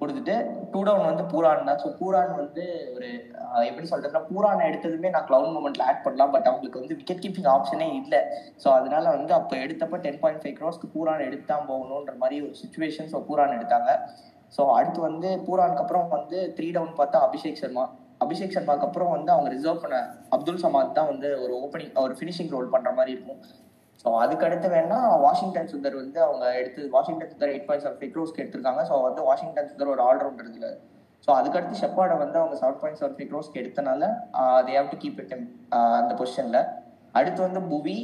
கொடுத்துட்டு 0.00 0.34
டூ 0.72 0.80
டவுன் 0.86 1.08
வந்து 1.08 1.24
பூரான் 1.32 1.66
தான். 1.68 1.80
ஸோ 1.82 1.88
பூரான் 1.98 2.32
வந்து 2.40 2.64
ஒரு 2.94 3.08
எப்படி 3.68 3.86
சொல்றதுன்னா 3.90 4.22
பூரானை 4.30 4.62
எடுத்ததுமே 4.70 5.10
நான் 5.14 5.26
கிளவுன் 5.28 5.54
மூமெண்ட்ல 5.56 5.86
ஆட் 5.90 6.02
பண்ணலாம். 6.06 6.32
பட் 6.34 6.48
அவங்களுக்கு 6.50 6.80
வந்து 6.82 6.96
விக்கெட் 7.00 7.22
கீப்பிங் 7.24 7.50
ஆப்ஷனே 7.54 7.88
இல்லை. 8.00 8.20
ஸோ 8.62 8.68
அதனால 8.78 9.04
வந்து 9.16 9.32
அப்போ 9.38 9.56
எடுத்தப்ப 9.64 10.00
டென் 10.06 10.20
பாயிண்ட் 10.22 10.42
ஃபைவ் 10.44 10.56
க்ரோஸ்க்கு 10.60 10.92
பூரான் 10.94 11.26
எடுத்தான் 11.28 11.66
போகணுன்ற 11.70 12.14
மாதிரி 12.22 12.38
ஒரு 12.46 12.54
சுச்சுவேஷன் 12.62 13.10
ஸோ 13.12 13.20
பூரான் 13.28 13.56
எடுத்தாங்க. 13.58 13.92
ஸோ 14.56 14.64
அடுத்து 14.78 15.00
வந்து 15.08 15.28
பூரானுக்கு 15.46 15.84
அப்புறம் 15.84 16.08
வந்து 16.16 16.40
த்ரீ 16.56 16.70
டவுன் 16.78 16.98
பார்த்தா 17.00 17.20
அபிஷேக் 17.28 17.62
சர்மா. 17.62 17.84
அபிஷேக் 18.24 18.56
சர்மாக்கு 18.56 18.86
அப்புறம் 18.88 19.14
வந்து 19.16 19.30
அவங்க 19.34 19.48
ரிசர்வ் 19.54 19.82
பண்ண 19.84 19.96
அப்துல் 20.34 20.60
சமாத் 20.64 20.96
தான் 20.98 21.08
வந்து 21.12 21.28
ஒரு 21.44 21.54
ஓப்பனிங் 21.64 21.94
ஒரு 22.04 22.14
ஃபினிஷிங் 22.18 22.52
ரோல் 22.54 22.72
பண்ற 22.74 22.90
மாதிரி 22.98 23.14
இருக்கும். 23.16 23.40
ஸோ 24.04 24.10
அதுக்கு 24.22 24.46
அடுத்து 24.46 24.68
வேணா 24.72 24.96
வாஷிங்டன் 25.22 25.70
சுந்தர் 25.72 26.00
வந்து 26.00 26.18
அவங்க 26.24 26.46
எடுத்து 26.60 26.80
Washington 26.96 27.30
Sundar 27.30 27.52
eight 27.52 27.68
points 27.68 27.88
of 27.90 27.96
five 27.98 28.12
க்ரோஸ்க்கு 28.14 28.42
எடுத்திருக்காங்க. 28.42 28.82
ஸோ 28.90 28.96
வந்து 29.06 29.22
வாஷிங்டன் 29.28 29.68
சுந்தர் 29.70 29.92
ஒரு 29.94 30.02
ஆல்ரவுண்டர் 30.08 30.50
இல்லை 30.50 30.70
ஸோ 31.28 31.30
அதுக்கடுத்து 31.36 31.80
ஷெப்பாடை 31.82 32.16
வந்து 32.22 32.36
அவங்க 32.40 32.56
seven 32.60 32.80
points 32.80 33.02
seven 33.02 33.14
five 33.18 33.60
எடுத்தனால 33.62 34.08
they 34.66 34.74
have 34.76 34.90
to 34.92 34.98
keep 35.04 35.20
it 35.22 35.32
அந்த 36.00 36.12
பொசிஷனில் 36.18 36.60
அடுத்து 37.14 37.40
வந்து 37.46 37.62
புவி 37.72 37.96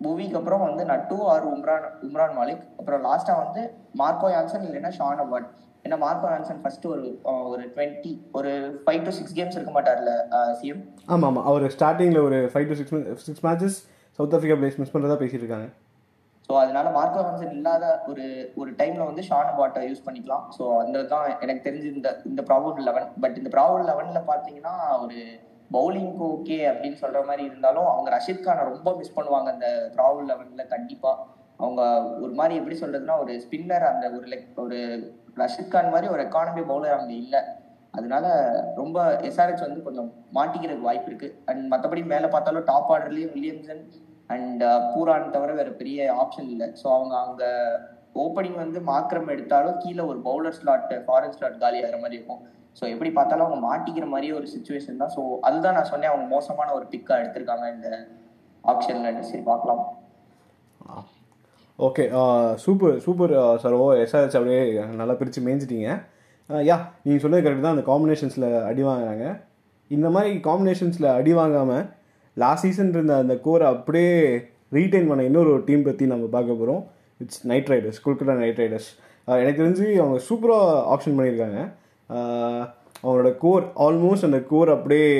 புவிக்கு 0.00 0.36
அப்புறம் 0.38 0.62
வந்து 0.66 0.82
நட்டு 0.90 1.16
ஆர் 1.30 1.46
உம்ரான் 1.50 1.86
உம்ரான் 2.06 2.36
மாலிக். 2.36 2.62
அப்புறம் 2.78 3.02
லாஸ்ட்டாக 3.06 3.40
வந்து 3.44 3.62
மார்க்கோ 4.00 4.28
யான்சன் 4.34 4.64
இல்லைன்னா 4.68 4.92
ஷான் 4.98 5.22
அவார்ட் 5.24 5.48
ஏன்னா 5.84 5.96
மார்க்கோ 6.04 6.28
யான்சன் 6.32 6.60
ஃபர்ஸ்ட் 6.62 6.86
ஒரு 6.86 7.02
uh, 7.30 7.42
ஒரு 7.52 7.62
டுவெண்ட்டி 7.74 8.12
ஒரு 8.38 8.50
ஃபைவ் 8.84 9.00
டு 9.06 9.12
சிக்ஸ் 9.18 9.36
கேம்ஸ் 9.38 9.56
இருக்க 9.58 9.72
மாட்டார்ல 9.76 10.12
uh, 10.38 10.50
சிஎம் 10.60 10.82
ஆமாம் 11.08 11.26
ஆமாம். 11.30 11.46
அவர் 11.50 11.64
ஸ்டார்டிங்கில் 11.76 12.20
ஒரு 12.28 12.38
five 12.52 12.68
to 12.70 12.76
six 12.80 12.94
six 13.28 13.44
matches 13.48 13.78
South 14.20 14.34
Africa 14.36 14.56
plays 14.60 14.80
miss 14.80 14.92
பண்ணுறதா 14.94 15.20
பேசிட்டு 15.20 15.44
இருக்காங்க 15.44 15.68
ஸோ 16.48 16.54
அதனால 16.60 16.86
மார்க்கோ 16.96 17.20
ஹான்சன் 17.26 17.54
இல்லாத 17.58 17.84
ஒரு 18.10 18.24
ஒரு 18.60 18.70
டைம்ல 18.78 19.02
வந்து 19.08 19.22
ஷான் 19.28 19.50
பாட்டை 19.58 19.80
யூஸ் 19.88 20.06
பண்ணிக்கலாம். 20.06 20.44
ஸோ 20.56 20.62
அந்த 20.82 21.02
தான் 21.12 21.26
எனக்கு 21.44 21.62
தெரிஞ்சு 21.66 21.88
இந்த 21.96 22.08
இந்த 22.30 22.42
ப்ராபபிள் 22.48 22.86
லெவன் 22.88 23.06
பட் 23.22 23.36
இந்த 23.40 23.50
ப்ராபபிள் 23.54 23.84
லெவன்ல 23.90 24.20
பார்த்தீங்கன்னா 24.30 24.74
ஒரு 25.04 25.18
பவுலிங்க்கு 25.76 26.24
ஓகே 26.34 26.58
அப்படின்னு 26.70 26.98
சொல்ற 27.02 27.20
மாதிரி 27.28 27.44
இருந்தாலும் 27.50 27.88
அவங்க 27.92 28.10
ரஷீத் 28.16 28.44
கானை 28.46 28.64
ரொம்ப 28.70 28.94
மிஸ் 28.98 29.16
பண்ணுவாங்க 29.18 29.48
அந்த 29.54 29.68
ப்ராபபிள் 29.96 30.28
லெவன்ல 30.32 30.64
கண்டிப்பா. 30.74 31.12
அவங்க 31.60 31.80
ஒரு 32.24 32.32
மாதிரி 32.40 32.58
எப்படி 32.60 32.78
சொல்றதுன்னா 32.82 33.16
ஒரு 33.22 33.32
ஸ்பின்னர் 33.44 33.86
அந்த 33.92 34.04
ஒரு 34.18 34.26
லைக் 34.32 34.60
ஒரு 34.64 34.78
ரஷீத் 35.42 35.72
கான் 35.74 35.92
மாதிரி 35.94 36.08
ஒரு 36.14 36.22
எக்கானமி 36.26 36.64
பவுலர் 36.72 36.96
அவங்க 36.98 37.14
இல்லை. 37.22 37.42
அதனால 37.94 38.26
ரொம்ப 38.82 38.98
எஸ்ஆர்எச் 39.28 39.66
வந்து 39.66 39.86
கொஞ்சம் 39.88 40.10
மாட்டிக்கிறதுக்கு 40.36 40.88
வாய்ப்பு 40.90 41.10
இருக்கு. 41.10 41.28
அண்ட் 41.50 41.64
மற்றபடி 41.72 42.04
மேலே 42.14 42.28
பார்த்தாலும் 42.34 42.68
டாப் 42.70 42.92
ஆர்டர்லயும் 42.94 43.34
வில்லியம்சன் 43.36 43.82
அண்ட் 44.34 44.62
பூரான் 44.92 45.26
uh, 45.26 45.32
தவிர 45.34 45.50
வேற 45.58 45.70
பெரிய 45.80 45.98
ஆப்ஷன் 46.22 46.48
இல்லை. 46.54 46.68
ஸோ 46.80 46.86
அவங்க 46.96 47.14
அங்க 47.24 47.44
ஓப்பனிங் 48.24 48.58
வந்து 48.62 48.78
மாக்கிரம் 48.90 49.30
எடுத்தாலும் 49.34 49.78
கீழே 49.82 50.02
ஒரு 50.10 50.18
பவுலர் 50.26 50.56
ஸ்லாட் 50.58 50.92
ஃபாரின் 51.06 51.34
ஸ்லாட் 51.36 51.60
காலி 51.62 51.78
ஆகிற 51.84 51.98
மாதிரி 52.02 52.18
இருக்கும். 52.18 52.42
ஸோ 52.78 52.84
எப்படி 52.94 53.10
பார்த்தாலும் 53.18 53.46
அவங்க 53.46 53.60
மாட்டிக்கிற 53.68 54.06
மாதிரியே 54.12 54.34
ஒரு 54.40 54.46
சுச்சுவேஷன் 54.54 55.00
தான். 55.02 55.12
ஸோ 55.16 55.22
அதுதான் 55.48 55.76
நான் 55.78 55.90
சொன்னேன். 55.92 56.12
அவங்க 56.12 56.26
மோசமான 56.36 56.74
ஒரு 56.78 56.86
பிக்கா 56.92 57.16
எடுத்திருக்காங்க 57.22 57.66
இந்த 57.76 57.88
ஆப்ஷன்ல 58.64 59.12
சரி 59.30 59.44
பார்க்கலாம். 59.50 59.82
Okay 61.78 62.04
super 62.64 62.96
super 63.04 63.34
sir 63.62 63.76
oh 63.82 63.84
SRS 64.04 64.38
அப்படியே 64.38 64.62
நல்லா 65.02 65.14
பிரித்து 65.20 65.46
மேய்ஞ்சிட்டீங்க. 65.46 65.90
Uh, 66.50 66.62
யா 66.68 66.76
நீங்கள் 67.04 67.22
சொன்னது 67.24 67.44
கரெக்ட் 67.46 67.66
தான். 67.66 67.76
அந்த 67.76 67.84
காம்பினேஷன்ஸில் 67.92 68.48
அடி 68.70 68.82
வாங்குறாங்க. 68.90 69.26
இந்த 69.96 70.08
மாதிரி 70.14 70.32
காம்பினேஷன்ஸில் 70.48 71.14
அடி 71.18 71.32
வாங்காமல் 71.38 71.86
லாஸ்ட் 72.36 72.64
சீசன் 72.66 72.94
இருந்த 72.94 73.14
அந்த 73.22 73.34
கோரை 73.44 73.66
அப்படியே 73.74 74.14
ரீட்டைன் 74.76 75.08
பண்ண 75.10 75.22
இன்னொரு 75.28 75.52
டீம் 75.68 75.86
பற்றி 75.88 76.06
நம்ம 76.06 76.26
பார்க்க 76.36 76.60
போகிறோம் 76.60 76.82
it's 77.22 77.42
Knight 77.50 77.70
Riders 77.72 78.02
Kolkata 78.04 78.36
Knight 78.42 78.60
Riders 78.62 78.90
எனக்கு 79.42 79.62
தெரிஞ்சு 79.62 79.86
அவங்க 80.02 80.18
சூப்பராக 80.28 80.68
ஆப்ஷன் 80.92 81.16
பண்ணியிருக்காங்க. 81.18 81.60
அவங்களோட 83.02 83.30
கோர் 83.44 83.64
ஆல்மோஸ்ட் 83.86 84.28
அந்த 84.28 84.40
கோர் 84.52 84.70
அப்படியே 84.76 85.10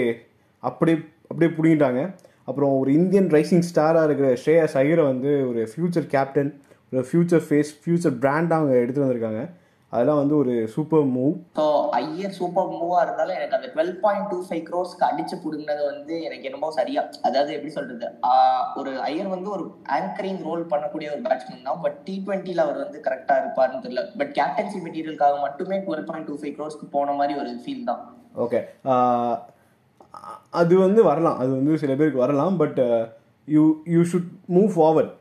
அப்படியே 0.69 0.97
அப்படியே 1.31 1.51
பிடிங்கிட்டாங்க. 1.59 2.01
அப்புறம் 2.49 2.73
ஒரு 2.81 2.91
இந்தியன் 2.99 3.29
ரைசிங் 3.37 3.67
ஸ்டாராக 3.71 4.07
இருக்கிற 4.09 4.29
ஸ்ரேயா 4.43 4.65
ஐயரை 4.83 5.05
வந்து 5.13 5.31
ஒரு 5.49 5.63
ஃப்யூச்சர் 5.73 6.07
கேப்டன் 6.15 6.51
ஒரு 6.93 7.05
ஃப்யூச்சர் 7.11 7.45
ஃபேஸ் 7.49 7.71
ஃப்யூச்சர் 7.83 8.17
பிராண்டாக 8.23 8.59
அவங்க 8.61 8.75
எடுத்து 8.85 9.03
வந்திருக்காங்க. 9.03 9.43
அதெல்லாம் 9.93 10.19
வந்து 10.21 10.35
ஒரு 10.41 10.53
super 10.75 11.07
move 11.15 11.33
so 11.59 11.65
Iyer 12.01 12.35
super 12.39 12.69
மூவா 12.81 12.99
இருந்தாலும் 13.05 13.37
எனக்கு 13.39 13.57
அந்த 13.59 13.69
டுவெல் 13.73 13.95
பாயிண்ட் 14.05 14.29
டூ 14.33 14.39
ஃபைவ் 14.49 14.63
க்ரோஸ்க்கு 14.69 15.05
அடிச்சு 15.09 15.37
புடுங்கினது 15.45 15.83
வந்து 15.93 16.15
எனக்கு 16.27 16.49
என்னமோ 16.51 16.69
சரியா 16.79 17.03
அதாவது 17.29 17.51
எப்படி 17.57 17.73
சொல்றது? 17.79 18.09
ஒரு 18.81 18.93
ஐயர் 19.09 19.35
வந்து 19.35 19.51
ஒரு 19.57 19.65
ஆங்கரிங் 19.99 20.41
ரோல் 20.49 20.65
பண்ணக்கூடிய 20.73 21.09
ஒரு 21.15 21.23
பேட்ஸ்மேன் 21.27 21.67
தான். 21.69 21.83
பட் 21.85 21.99
டி 22.07 22.15
டுவெண்ட்டில 22.27 22.65
அவர் 22.67 22.83
வந்து 22.85 23.01
கரெக்டா 23.09 23.37
இருப்பாருன்னு 23.43 23.85
தெரியல. 23.87 24.05
பட் 24.21 24.33
கேப்டன்சி 24.39 24.81
மெட்டீரியலுக்காக 24.87 25.41
மட்டுமே 25.47 25.79
டுவெல் 25.89 26.07
பாயிண்ட் 26.11 26.31
டூ 26.31 26.37
ஃபைவ் 26.43 26.57
க்ரோஸ்க்கு 26.61 26.89
போன 26.97 27.17
மாதிரி 27.21 27.37
ஒரு 27.43 27.53
ஃபீல் 27.65 27.89
தான். 27.91 28.03
ஓகே 28.47 28.61
அது 30.61 30.75
வந்து 30.87 31.01
வரலாம். 31.11 31.39
அது 31.43 31.51
வந்து 31.59 31.73
சில 31.83 31.93
பேருக்கு 31.99 32.25
வரலாம். 32.27 32.55
But 32.65 32.81
you 33.49 33.63
you 33.93 34.01
should 34.11 34.33
move 34.57 34.73
forward 34.75 35.13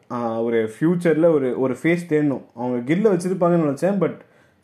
ஒரு 0.47 0.59
ஃப்யூச்சரில் 0.73 1.33
ஒரு 1.35 1.47
ஒரு 1.63 1.73
ஃபேஸ் 1.81 2.09
தேடணும். 2.11 2.47
அவங்க 2.59 2.77
கில்ல 2.89 3.13
வச்சுருப்பாங்கன்னு 3.13 3.67
நினச்சேன். 3.67 4.01
பட் 4.03 4.17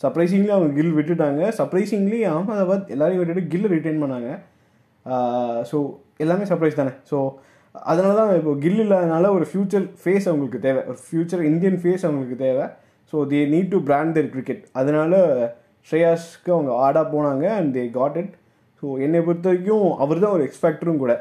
சர்ப்ரைசிங்லி 0.04 0.52
அவங்க 0.56 0.72
கில் 0.78 0.96
விட்டுட்டாங்க. 1.00 1.42
சர்ப்ரைசிங்லி 1.60 2.20
அகமதாபாத் 2.32 2.92
எல்லாரையும் 2.96 3.22
விட்டுட்டு 3.22 3.52
கில் 3.54 3.72
ரிட்டைன் 3.76 4.02
பண்ணாங்க. 4.04 4.30
ஸோ 5.72 5.78
எல்லாமே 6.24 6.46
சர்ப்ரைஸ் 6.52 6.80
தானே. 6.80 6.94
ஸோ 7.10 7.18
அதனால 7.76 8.14
தான் 8.20 8.32
இப்போ 8.40 8.52
கில் 8.64 8.82
இல்லாதனால 8.86 9.30
ஒரு 9.38 9.46
ஃப்யூச்சர் 9.52 9.86
ஃபேஸ் 10.02 10.28
அவங்களுக்கு 10.30 10.60
தேவை. 10.66 10.82
ஒரு 10.92 11.00
ஃப்யூச்சர் 11.06 11.44
இந்தியன் 11.52 11.78
ஃபேஸ் 11.84 12.06
அவங்களுக்கு 12.08 12.38
தேவை. 12.46 12.66
So 13.14 13.26
they 13.32 13.40
need 13.54 13.72
to 13.74 13.80
brand 13.90 14.14
their 14.18 14.30
cricket 14.36 14.64
அதனால 14.80 15.14
ஸ்ரேயாஸ்க்கு 15.88 16.52
அவங்க 16.56 16.72
ஆடாக 16.86 17.06
போனாங்க 17.14 17.46
and 17.58 17.72
they 17.78 17.84
got 17.98 18.18
it 18.22 18.34
so 18.84 18.86
என்னை 19.06 19.20
பொறுத்த 19.26 19.48
வரைக்கும் 19.50 19.86
அவர் 20.04 20.24
தான் 20.24 20.36
ஒரு 20.38 20.46
எக்ஸ்பெக்டரும் 20.48 21.02
கூட. 21.04 21.14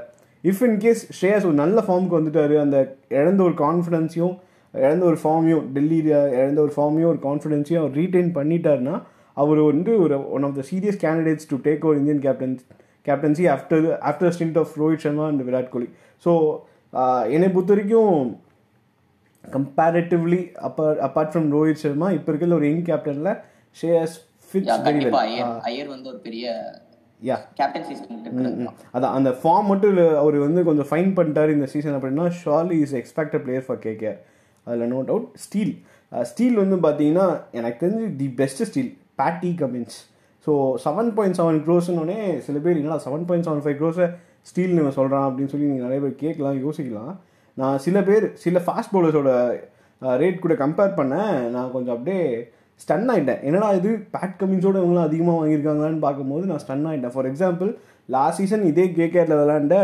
இஃப் 0.45 0.63
இன் 0.67 0.79
கேஸ் 0.85 1.03
ஸ்ரேயாஸ் 1.17 1.47
ஒரு 1.51 1.57
நல்ல 1.65 1.79
ஃபார்முக்கு 1.87 2.19
வந்துட்டார் 2.19 2.55
அந்த 2.65 2.79
இழந்த 3.19 3.41
ஒரு 3.49 3.55
கான்ஃபிடென்ஸையும் 3.65 4.35
இழந்த 4.75 5.05
ஒரு 5.05 5.19
ஃபார்மையும் 5.23 5.67
டெல்லியில் 5.73 6.13
இழந்த 6.37 6.59
ஒரு 6.61 6.73
ஃபார்மையும் 6.77 7.11
ஒரு 7.11 7.21
கான்ஃபிடென்ஸையும் 7.23 7.83
அவர் 7.83 7.99
ரீட்டைன் 8.01 8.31
பண்ணிட்டாருன்னா 8.37 8.95
அவர் 9.37 9.61
வந்து 9.63 9.93
ஒரு 10.01 10.17
one 10.31 10.45
of 10.45 10.57
the 10.57 10.65
serious 10.71 10.99
candidates 11.01 11.49
to 11.51 11.57
take 11.65 11.85
over 11.85 11.99
Indian 11.99 12.23
captain 12.23 12.55
captaincy 13.07 13.45
after 13.51 13.87
after 14.03 14.35
stint 14.37 14.59
of 14.59 14.73
Rohit 14.83 15.05
Sharma 15.05 15.27
and 15.27 15.43
Virat 15.43 15.71
Kohli 15.71 15.89
so 16.25 16.33
என்னை 17.31 17.49
பொறுத்த 17.49 17.73
வரைக்கும் 17.75 18.15
comparatively 19.45 20.41
apart 20.69 21.01
apart 21.01 21.33
from 21.33 21.49
Rohit 21.53 21.83
Sharma 21.83 22.09
இப்போ 22.13 22.31
இருக்கிற 22.33 22.57
ஒரு 22.57 22.69
யங் 22.69 22.85
கேப்டனில் 22.85 23.33
ஷேயஸ் 23.77 24.17
ஃபிட்ஸ் 24.51 24.81
வெரி 24.87 25.01
வெல் 25.01 25.19
ஐயர் 25.65 25.89
வந்து 25.89 26.09
ஒரு 26.09 26.21
பெரிய 26.21 26.47
யா 27.23 27.37
அதான் 28.95 29.15
அந்த 29.15 29.31
ஃபார்ம் 29.41 29.69
மட்டும் 29.69 29.99
அவர் 30.23 30.37
வந்து 30.39 30.63
கொஞ்சம் 30.65 30.89
ஃபைன் 30.91 31.11
பண்ணிட்டாரு 31.19 31.51
இந்த 31.51 31.67
சீசன் 31.67 31.97
அப்படின்னா 31.99 32.27
surely 32.41 32.79
is 32.81 32.97
expected 33.01 33.45
player 33.45 33.67
for 33.67 33.83
KKR 33.85 34.19
அதில் 34.67 34.93
நோ 34.95 35.01
டவுட் 35.11 35.29
ஸ்டீல் 35.45 35.75
ஸ்டீல் 36.13 36.61
வந்து 36.63 36.77
பார்த்தீங்கன்னா 36.87 37.27
எனக்கு 37.59 37.79
தெரிஞ்சு 37.85 38.09
the 38.21 38.29
best 38.41 38.69
still 38.71 38.91
Pat 39.21 39.51
Cummins 39.63 39.97
so 40.47 40.53
seven 40.85 41.11
point 41.17 41.39
seven 41.41 41.61
க்ரோஸ்னோடனே 41.67 42.19
சில 42.47 42.59
பேர் 42.65 42.79
இல்லைனா 42.79 42.99
செவன் 43.07 43.27
பாயிண்ட் 43.29 43.47
செவன் 43.49 43.63
ஃபைவ் 43.67 43.79
க்ரோஸை 43.83 44.07
ஸ்டீல் 44.49 44.75
நீங்கள் 44.79 44.97
சொல்கிறான் 44.99 45.27
அப்படின்னு 45.29 45.53
சொல்லி 45.53 45.71
நீங்கள் 45.71 45.87
நிறைய 45.89 46.01
பேர் 46.05 46.23
கேட்கலாம் 46.25 46.59
யோசிக்கலாம். 46.65 47.13
நான் 47.57 47.79
சில 47.85 47.97
பேர் 48.09 48.25
சில 48.45 48.59
ஃபாஸ்ட் 48.67 48.93
பவுலர்ஸோட 48.95 49.31
ரேட் 50.23 50.43
கூட 50.45 50.55
கம்பேர் 50.63 50.99
பண்ணேன் 50.99 51.35
நான் 51.55 51.73
கொஞ்சம் 51.75 51.95
அப்படியே 51.97 52.23
ஸ்டன் 52.81 53.11
ஆகிட்டேன் 53.13 53.43
என்னடா 53.49 53.69
இது 53.79 53.91
பேட் 54.15 54.39
கமின்ஸோட 54.41 54.77
இவங்களாம் 54.81 55.09
அதிகமாக 55.09 55.39
வாங்கியிருக்காங்களான்னு 55.41 56.05
பார்க்கும்போது 56.07 56.45
நான் 56.51 56.63
ஸ்டன் 56.65 56.87
ஆகிட்டேன் 56.91 57.15
ஃபார் 57.17 57.29
எக்ஸாம்பிள் 57.31 57.71
லாஸ்ட் 58.09 58.41
சீசன் 58.41 58.65
இதே 58.71 58.87
கேகேஆரில் 58.99 59.41
விளாண்ட 59.41 59.77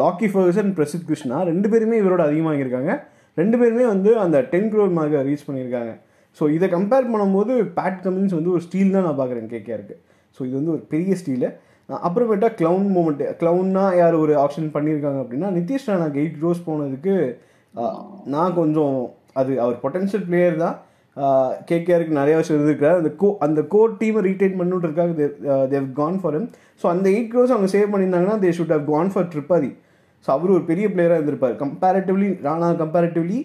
லாக்கி 0.00 0.28
ஃபர்கசன் 0.32 0.70
பிரசித் 0.76 1.06
கிருஷ்ணா 1.08 1.38
ரெண்டு 1.50 1.68
பேருமே 1.72 1.96
இவரோட 2.02 2.22
அதிகமாக 2.28 2.50
வாங்கியிருக்காங்க. 2.50 2.92
ரெண்டு 3.36 3.56
பேருமே 3.60 3.84
வந்து 3.94 4.10
அந்த 4.24 4.36
டென் 4.52 4.70
க்ரோர் 4.72 4.94
மார்க்கை 4.98 5.20
ரீச் 5.28 5.46
பண்ணியிருக்காங்க. 5.48 5.92
ஸோ 6.38 6.44
இதை 6.56 6.66
கம்பேர் 6.76 7.10
பண்ணும்போது 7.12 7.52
பேட் 7.78 8.00
கமின்ஸ் 8.04 8.36
வந்து 8.38 8.52
ஒரு 8.56 8.62
ஸ்டீல் 8.66 8.94
தான் 8.96 9.06
நான் 9.08 9.20
பார்க்குறேன் 9.20 9.50
கேகேஆருக்கு 9.54 9.96
ஸோ 10.36 10.40
இது 10.48 10.54
வந்து 10.60 10.74
ஒரு 10.76 10.82
பெரிய 10.92 11.14
ஸ்டீலு 11.20 11.48
அப்புறமேட்டா 11.88 12.48
க்ளவுன் 12.58 12.90
மூமெண்ட் 12.96 13.22
க்ளவுன்னா 13.40 13.84
யார் 14.00 14.16
ஒரு 14.24 14.32
ஆப்ஷன் 14.42 14.68
பண்ணியிருக்காங்க 14.74 15.20
அப்படின்னா 15.22 15.48
நிதிஷ் 15.56 15.88
ராணாக்கு 15.90 16.20
எயிட் 16.22 16.38
க்ரோஸ் 16.40 16.66
போனதுக்கு 16.68 17.14
நான் 18.34 18.56
கொஞ்சம் 18.60 18.94
அது 19.40 19.52
அவர் 19.64 19.76
பொட்டன்ஷியல் 19.82 20.24
பிளேயர் 20.28 20.62
தான். 20.64 20.76
கேகேஆருக்கு 21.70 22.18
நிறைய 22.18 22.34
வருஷம் 22.38 22.56
இருந்திருக்காரு 22.56 22.98
அந்த 23.00 23.10
கோ 23.22 23.28
அந்த 23.46 23.60
கோர் 23.72 23.96
டீமை 24.00 24.20
retain 24.26 24.58
பண்ணுன்றதுக்காக 24.60 25.10
they've 25.72 25.88
gone 26.00 26.18
for 26.20 26.36
him. 26.38 26.44
So 26.82 26.86
அந்த 26.94 27.06
எயிட் 27.14 27.30
க்ரோஸ் 27.32 27.54
அவங்க 27.54 27.68
சேவ் 27.76 27.92
பண்ணியிருந்தாங்கன்னா 27.92 28.36
they 28.44 28.50
should 28.58 28.74
have 28.76 28.86
gone 28.92 29.10
for 29.14 29.28
Tripathi 29.32 29.70
so 30.24 30.28
அவர் 30.36 30.54
ஒரு 30.56 30.64
பெரிய 30.70 30.86
பிளேயராக 30.94 31.18
இருந்திருப்பார். 31.18 31.54
Comparatively 31.62 32.28
Rana 32.48 32.68
comparatively 32.82 33.38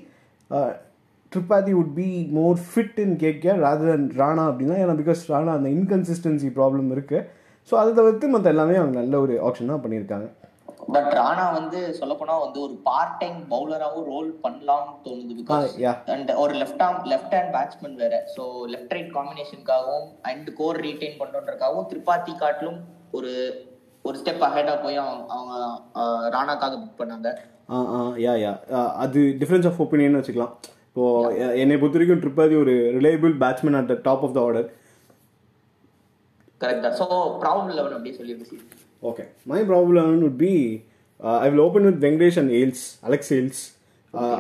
Tripathi 1.32 1.72
would 1.78 1.94
be 2.00 2.10
more 2.38 2.58
fit 2.70 3.00
in 3.04 3.16
KKR 3.24 3.62
rather 3.66 3.92
than 3.94 4.10
Rana 4.22 4.44
அப்படின்னா 4.52 4.76
ஏன்னா 4.84 4.96
பிகாஸ் 5.02 5.22
ராணா 5.34 5.54
அந்த 5.60 5.70
இன்கன்சிஸ்டன்சி 5.78 6.50
ப்ராப்ளம் 6.58 6.90
இருக்குது 6.96 7.28
ஸோ 7.70 7.74
அதை 7.82 7.92
தவிர்த்து 8.00 8.34
மற்ற 8.34 8.54
எல்லாமே 8.54 8.76
அவங்க 8.82 8.98
நல்ல 9.02 9.20
ஒரு 9.26 9.36
ஆப்ஷன் 9.48 9.72
தான் 9.74 9.84
பண்ணியிருக்காங்க. 9.86 10.28
பட் 10.94 11.10
ராணா 11.20 11.46
வந்து 11.58 11.80
சொல்லப்போனா 12.00 12.34
வந்து 12.44 12.60
ஒரு 12.66 12.76
பார்ட் 12.88 13.16
டைம் 13.22 13.38
பவுலராகவும் 13.54 14.10
ரோல் 14.14 14.30
பண்ணலாம்னு 14.44 14.94
தோணுது 15.06 15.36
பிகாஸ் 15.40 15.72
அண்ட் 16.16 16.30
ஒரு 16.44 16.54
left 16.62 16.84
arm 16.88 17.00
left 17.14 17.34
hand 17.36 17.52
batsman 17.56 17.98
வேற. 18.04 18.16
ஸோ 18.36 18.44
லெஃப்ட் 18.74 18.94
ரைட் 18.96 19.12
காம்பினேஷனுக்காகவும் 19.18 20.08
அண்ட் 20.32 20.50
கோர் 20.60 20.80
ரீட்டைன் 20.88 21.18
பண்ணுறதுக்காகவும் 21.22 21.88
திரிபாத்தி 21.94 22.36
காட்டிலும் 22.44 22.80
ஒரு 23.20 23.34
ஒரு 24.08 24.16
ஸ்டெப் 24.22 24.46
அஹெடா 24.48 24.74
போய் 24.86 24.98
அவங்க 25.04 25.34
அவங்க 25.36 25.54
ராணாக்காக 26.36 26.78
புக் 26.82 27.00
பண்ணாங்க. 27.02 27.30
ஆ 27.74 27.78
ஆ 27.96 28.00
யா 28.26 28.34
யா. 28.46 28.54
அது 29.04 29.20
டிஃப்ரென்ஸ் 29.42 29.68
ஆஃப் 29.70 29.80
ஒப்பீனியன் 29.86 30.18
வச்சுக்கலாம். 30.20 30.54
இப்போது 30.90 31.60
என்னை 31.62 31.78
பொறுத்த 31.80 31.98
வரைக்கும் 31.98 32.22
ட்ரிப்பாதி 32.24 32.56
ஒரு 32.64 32.74
reliable 32.98 33.34
batsman 33.44 33.78
at 33.80 33.90
the 33.92 33.96
top 34.08 34.26
of 34.26 34.36
the 34.38 34.42
order 34.48 34.68
correct 36.62 36.86
so 37.00 37.06
probable 37.42 37.72
eleven 37.80 37.96
அப்படியே 37.98 38.16
சொல்லிடுச்சு 38.20 38.58
okay 39.10 39.24
my 39.52 39.62
probable 39.72 40.14
would 40.26 40.38
be 40.46 40.54
uh, 41.20 41.38
I 41.46 41.50
will 41.52 41.64
open 41.68 41.84
with 41.90 42.00
Venkatesh 42.06 42.38
and 42.42 42.54
Hales 42.62 42.86
Alex 43.08 43.32
Hales 43.38 43.64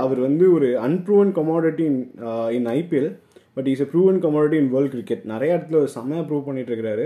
அவர் 0.03 0.19
வந்து 0.27 0.45
ஒரு 0.57 0.67
unproven 0.87 1.31
commodity 1.37 1.85
in 1.91 1.99
in 2.57 2.67
IPL 2.79 3.09
but 3.57 3.67
is 3.73 3.83
a 3.85 3.87
proven 3.93 4.19
commodity 4.25 4.57
in 4.63 4.71
world 4.75 4.93
cricket 4.95 5.23
நிறைய 5.33 5.57
இடத்துல 5.57 5.79
ஒரு 5.83 5.91
செம்மையாக 5.97 6.25
prove 6.29 6.47
பண்ணிட்டு 6.47 6.71
இருக்கிறாரு. 6.71 7.05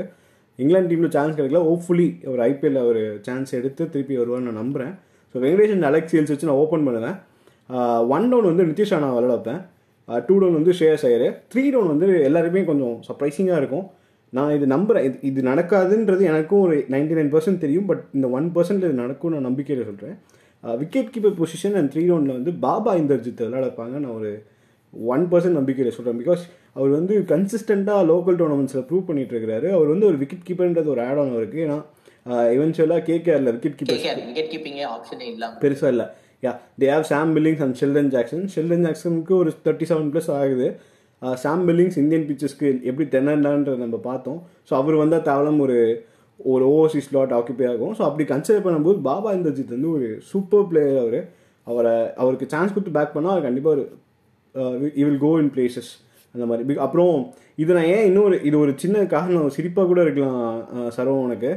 இங்கிலாந்து 0.61 0.91
டீமில் 0.91 1.13
சான்ஸ் 1.15 1.35
கிடைக்கல. 1.37 1.61
ஹோப்ஃபுல்லி 1.69 2.07
ஒரு 2.31 2.41
ஐபிஎல்ல 2.49 2.79
ஒரு 2.91 3.01
சான்ஸ் 3.27 3.51
எடுத்து 3.59 3.83
திருப்பி 3.93 4.15
வருவான்னு 4.21 4.47
நான் 4.49 4.61
நம்புகிறேன் 4.61 4.93
ஸோ 5.33 5.37
வெங்கடேஷன் 5.43 5.85
அலெக்சியல்ஸ் 5.89 6.31
வச்சு 6.33 6.49
நான் 6.49 6.61
ஓப்பன் 6.63 6.85
பண்ணுவேன். 6.87 7.17
ஒன் 8.15 8.27
டவுன் 8.31 8.49
வந்து 8.51 8.63
நிதிஷ் 8.71 8.93
ராணா 8.95 9.09
விளையாட 9.15 9.33
வைப்பேன் 9.35 9.61
டூ 10.27 10.35
டவுன் 10.41 10.57
வந்து 10.59 10.73
ஷேயர்ஸ் 10.79 11.05
ஐயர். 11.09 11.25
த்ரீ 11.53 11.63
டவுன் 11.73 11.91
வந்து 11.93 12.07
எல்லாருமே 12.29 12.61
கொஞ்சம் 12.69 12.95
சர்ப்ரைசிங்காக 13.07 13.59
இருக்கும். 13.61 13.85
நான் 14.33 14.51
இது 14.55 14.65
நம்புகிறேன் 14.73 15.05
இது 15.07 15.17
இது 15.29 15.41
நடக்காதுன்றது 15.49 16.23
எனக்கும் 16.31 16.63
ஒரு 16.65 16.75
நைன்டி 16.93 17.15
நைன் 17.19 17.31
பர்சன்ட் 17.35 17.63
தெரியும். 17.65 17.87
பட் 17.91 18.03
இந்த 18.17 18.27
ஒன் 18.37 18.47
பர்சன்ட் 18.55 18.85
இது 18.87 18.95
நடக்கும் 19.03 19.33
நான் 19.35 19.47
நம்பிக்கையில் 19.49 19.87
சொல்கிறேன் 19.89 20.17
wicket 20.81 21.11
keeper 21.13 21.37
position 21.39 21.77
and 21.79 21.91
three 21.93 22.01
ரவுண்டில் 22.09 22.37
வந்து 22.37 22.51
பாபா 22.65 22.93
இந்தர்ஜித் 23.01 23.43
விளையாடப்பாங்க 23.45 23.95
நான் 24.03 24.15
ஒரு 24.19 24.31
ஒன் 24.93 25.23
பர்சன்ட் 25.31 25.57
நம்பிக்கையில் 25.59 25.95
சொல்கிறேன் 25.97 26.19
பிகாஸ் 26.21 26.43
அவர் 26.77 26.91
வந்து 26.97 27.13
கன்சிஸ்டண்ட்டாக 27.31 28.07
லோக்கல் 28.11 28.37
டோர்னமெண்ட்ஸில் 28.41 28.85
ப்ரூவ் 28.89 29.07
பண்ணிட்டு 29.09 29.33
இருக்காரு 29.35 29.67
அவர் 29.77 29.91
வந்து 29.93 30.07
ஒரு 30.11 30.17
விக்கெட் 30.21 30.45
கீப்பர்ன்றது 30.47 30.91
ஒரு 30.95 31.01
ஆட் 31.07 31.21
ஆன் 31.23 31.35
இருக்குது 31.41 31.63
ஏன்னா 31.65 31.77
இவென்ச்சுவலாக 32.55 33.03
கேகேஆரில் 33.09 33.51
விக்கெட் 33.55 33.77
கீப்பர் 33.79 33.99
விக்கெட் 34.29 34.51
கீப்பிங்கே 34.53 34.85
ஆப்ஷனே 34.95 35.27
இல்லாம. 35.33 35.53
பெருசாக 35.63 35.93
இல்லை. 35.93 36.05
Yeah 36.43 36.51
they 36.81 36.87
have 36.93 37.07
Sam 37.11 37.31
Billings 37.37 37.63
and 37.65 37.77
Sheldon 37.81 38.11
Jackson 38.15 38.45
Sheldon 38.55 38.85
ஜாக்சனுக்கு 38.87 39.33
ஒரு 39.41 39.51
தேர்ட்டி 39.65 39.87
செவன் 39.91 40.11
ப்ளஸ் 40.13 40.29
ஆகுது 40.39 40.67
சாம் 41.43 41.63
பில்லிங்ஸ் 41.69 41.97
இந்தியன் 42.01 42.27
பிச்சர்ஸ்க்கு 42.27 42.67
எப்படி 42.89 43.05
தென்னண்டான்றத 43.15 43.79
நம்ம 43.85 43.97
பார்த்தோம். 44.09 44.37
ஸோ 44.69 44.73
அவர் 44.81 45.01
வந்தால் 45.03 45.25
தேவலம் 45.29 45.59
ஒரு 45.65 45.77
ஒரு 46.39 46.65
ஓவர்சி 46.75 47.01
ஸ்லாட் 47.07 47.33
ஆக்கிபை 47.37 47.65
ஆகும். 47.71 47.93
ஸோ 47.97 48.03
அப்படி 48.09 48.25
கன்சிடர் 48.33 48.65
பண்ணும்போது 48.65 48.99
பாபா 49.09 49.31
இந்தர்ஜித் 49.37 49.73
வந்து 49.75 49.89
ஒரு 49.97 50.07
சூப்பர் 50.29 50.67
பிளேயர் 50.69 50.99
அவர். 51.03 51.19
அவரை 51.67 51.95
அவருக்கு 52.21 52.45
சான்ஸ் 52.53 52.73
கொடுத்து 52.73 52.95
பேக் 52.97 53.15
பண்ணால் 53.15 53.33
அவர் 53.33 53.47
கண்டிப்பாக 53.47 53.75
ஒரு 53.75 53.83
he 54.95 55.03
will 55.03 55.17
go 55.19 55.39
in 55.39 55.51
places 55.55 55.91
அந்த 56.35 56.45
மாதிரி. 56.45 56.77
அப்புறம் 56.77 57.13
இது 57.57 57.73
நான் 57.73 57.85
ஏன் 57.87 58.05
இன்னொரு 58.05 58.41
இது 58.43 58.59
ஒரு 58.59 58.73
சின்ன 58.77 59.05
காரணம் 59.05 59.49
சிரிப்பாக 59.49 59.87
கூட 59.87 60.01
இருக்கலாம் 60.01 60.37
uh, 60.39 60.77
அஹ், 60.77 60.91
சரவம் 60.97 61.23
உனக்கு 61.23 61.51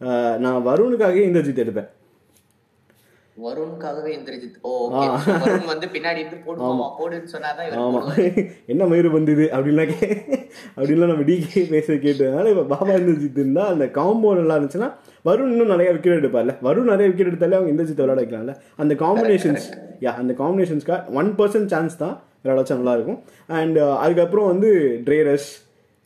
uh, 0.00 0.32
நான் 0.38 0.66
வருணுக்காகவே 0.66 1.22
இந்திரஜித் 1.28 1.62
எடுப்பேன். 1.64 1.90
வருணுக்காகவே 3.44 4.10
இந்திரஜித் 4.18 4.56
ஓ 4.60 4.90
okay. 4.90 5.18
So, 5.18 5.34
வருண் 5.34 5.66
வந்து 5.66 5.86
பின்னாடி 5.86 6.16
இருந்து 6.16 6.38
போடுவோமா 6.46 6.86
போடுன்னு 6.98 7.32
சொன்னாதான். 7.32 7.66
என்ன 8.72 8.84
மயிறு 8.84 9.10
வந்தது 9.10 9.48
அப்படின்லாம் 9.52 9.90
கே 9.92 10.08
அப்படின்லாம் 10.76 11.10
நம்ம 11.12 11.22
டிகே 11.22 11.68
பேச 11.70 11.92
கேட்டதுனால 11.92 12.50
இப்போ 12.50 12.64
பாபா 12.64 12.92
இந்தர்ஜித் 12.92 13.38
இருந்தால் 13.38 13.66
அந்த 13.66 13.86
காம்போ 13.86 14.34
நல்லா 14.34 14.56
இருந்துச்சுன்னா 14.56 14.88
வருண் 15.24 15.50
இன்னும் 15.50 15.66
நிறைய 15.66 15.92
விக்கெட் 15.92 16.24
எடுப்பார்ல. 16.24 16.54
வருண் 16.62 16.90
நிறைய 16.92 17.08
விக்கெட் 17.10 17.30
எடுத்தாலே 17.32 17.56
அவங்க 17.58 17.70
இந்தர்ஜித் 17.72 18.02
விளையாட 18.02 18.22
வைக்கலாம்ல. 18.22 18.54
அந்த 18.76 18.94
காம்பினேஷன்ஸ் 18.94 19.66
யா 20.00 20.14
அந்த 20.14 20.32
காம்பினேஷன்ஸ்க்காக 20.38 21.12
ஒன் 21.12 21.34
பர்சன்ட் 21.34 21.66
சான்ஸ் 21.66 21.96
தான் 21.96 22.22
விளையாட 22.42 22.60
வச்சா 22.62 22.76
நல்லா 22.76 22.92
இருக்கும். 22.92 23.22
அண்ட் 23.46 23.78
அதுக்கப்புறம் 23.78 24.46
வந்து 24.46 24.70
ட்ரேரஸ் 25.04 25.48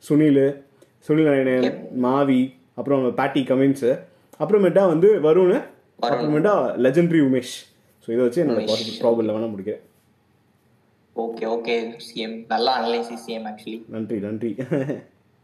சுனில் 0.04 0.62
சுனில் 1.08 1.24
நாராயணன் 1.24 1.88
மாவி 2.02 2.52
அப்புறம் 2.74 3.14
பேட்டி 3.14 3.42
கமின்ஸு 3.48 3.90
அப்புறமேட்டா 4.40 4.86
வந்து 4.86 5.20
வருண் 5.20 5.60
அப்புறமேட்டா 6.02 6.54
லெஜெண்டரி 6.84 7.20
உமேஷ் 7.28 7.54
ஸோ 8.02 8.08
இதை 8.14 8.22
வச்சு 8.26 8.42
என்னோட 8.42 8.60
பாசிட்டிவ் 8.68 9.00
ப்ராப்ளம் 9.04 9.34
வேணால் 9.36 9.52
முடிக்கிறேன். 9.54 9.82
ஓகே 11.16 11.44
ஓகே 11.54 11.74
சிஎம் 12.08 12.36
நல்லா 12.52 12.72
அனலைசிஸ் 12.80 13.24
சிஎம் 13.26 13.46
ஆக்சுவலி 13.50 13.78
நன்றி 13.94 14.18
நன்றி. 14.26 14.50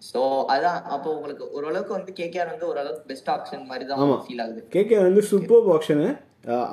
சோ 0.02 0.20
அதான் 0.54 0.78
அப்போ 0.94 1.08
உங்களுக்கு 1.16 1.44
ஓரளவுக்கு 1.56 1.92
வந்து 1.96 2.12
கேகேஆர் 2.20 2.50
வந்து 2.52 2.66
ஓரளவுக்கு 2.70 3.08
பெஸ்ட் 3.10 3.30
ஆப்ஷன் 3.34 3.68
மாதிரி 3.70 3.84
தான் 3.90 4.24
ஃபீல் 4.26 4.42
ஆகுது. 4.44 4.62
கேகே 4.76 4.96
வந்து 5.06 5.22
சூப்பர் 5.30 5.70
ஆப்ஷனு 5.74 6.08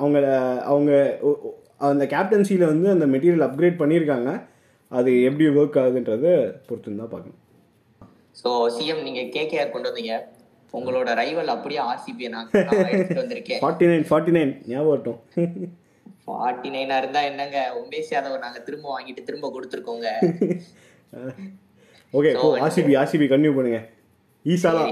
அவங்க 0.00 0.18
அவங்க 0.70 0.92
அந்த 1.90 2.04
கேப்டன்சியில் 2.14 2.70
வந்து 2.72 2.88
அந்த 2.94 3.06
மெட்டீரியல் 3.12 3.46
அப்கிரேட் 3.46 3.80
பண்ணியிருக்காங்க. 3.82 4.30
அது 4.98 5.10
எப்படி 5.28 5.44
ஒர்க் 5.60 5.78
ஆகுதுன்றதை 5.82 6.32
பொறுத்து 6.66 6.98
தான் 7.02 7.12
பார்க்கணும். 7.14 7.40
சோ 8.40 8.50
சிஎம் 8.76 9.02
நீங்க 9.06 9.22
கேகேஆர் 9.36 9.72
கொண்டு 9.74 9.90
வந்தீங்க. 9.90 10.14
உங்களோட 10.78 11.08
ரைவல் 11.22 11.54
அப்படியே 11.54 11.80
ஆர்சிபி 11.90 12.28
நான் 12.34 12.50
வந்திருக்கேன் 13.22 13.62
ஃபார்ட்டி 13.64 13.88
நைன் 13.90 14.06
ஃபார்ட்டி 14.10 14.34
நைன் 14.36 14.52
ஞாபகம் 14.72 15.18
ஃபார்ட்டி 16.26 16.68
நைனா 16.74 16.96
இருந்தா 17.02 17.22
என்னங்க 17.30 17.58
உமேஷ் 17.80 18.12
யாதவ் 18.14 18.44
நாங்க 18.44 18.60
திரும்ப 18.68 18.86
வாங்கிட்டு 18.94 19.26
திரும்ப 19.28 19.48
கொடுத்துருக்கோங்க. 19.56 20.08
ஓகே 22.18 22.30
ஆர்சிபி 22.64 22.92
ஆர்சிபி 23.00 23.26
கன்டினியூ 23.32 23.54
பண்ணுங்க. 23.58 23.80
ஈசாலா. 24.52 24.82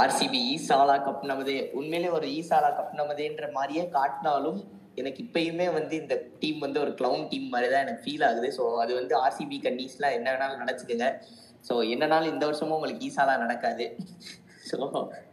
ஆர்சிபி 0.00 0.40
ஈசாலா 0.54 0.96
கப் 1.06 1.24
நமதே. 1.30 1.56
உண்மையிலே 1.78 2.10
ஒரு 2.18 2.26
ஈசாலா 2.38 2.70
கப் 2.78 2.92
நமதேன்ற 3.00 3.46
மாதிரியே 3.56 3.84
காட்டினாலும் 3.96 4.60
எனக்கு 5.00 5.20
இப்பயுமே 5.26 5.66
வந்து 5.78 5.94
இந்த 6.02 6.14
டீம் 6.40 6.60
வந்து 6.66 6.78
ஒரு 6.84 6.92
கிளவுன் 6.98 7.26
டீம் 7.30 7.48
மாதிரி 7.54 7.68
தான் 7.72 7.84
எனக்கு 7.86 8.04
ஃபீல் 8.04 8.26
ஆகுது. 8.28 8.48
ஸோ 8.58 8.64
அது 8.82 8.92
வந்து 9.00 9.14
ஆர்சிபி 9.24 9.58
கண்டிஸ்லாம் 9.66 10.16
என்ன 10.18 10.28
வேணாலும் 10.34 10.62
நினச்சிக்கோங்க 10.64 11.08
ஸோ 11.68 11.74
என்னனாலும் 11.94 12.32
இந்த 12.34 12.44
வருஷமும் 12.48 12.76
உங்களுக்கு 12.78 13.06
ஈசாலா 13.08 13.34
நடக்காது. 13.44 13.84
ஸோ 14.70 14.76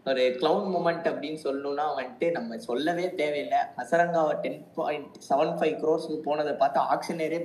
ஒரு 0.10 0.24
கிளவுன் 0.39 0.70
மூமெண்ட் 0.74 1.08
அப்படின்னு 1.12 1.39
சொல்லணும்னா 1.44 1.86
வந்துட்டு 2.00 2.28
நம்ம 2.32 2.58
சொல்லவே 2.68 3.06
தேவையில்லை. 3.22 3.60
ஹசரங்காவை 3.78 4.34
ten 4.46 4.60
point 4.76 5.18
seven 5.30 5.54
five 5.58 5.76
crores 5.82 6.08
போனதை 6.28 6.54
பார்த்து 6.54 6.80
ஆக்ஷனரே 6.94 7.39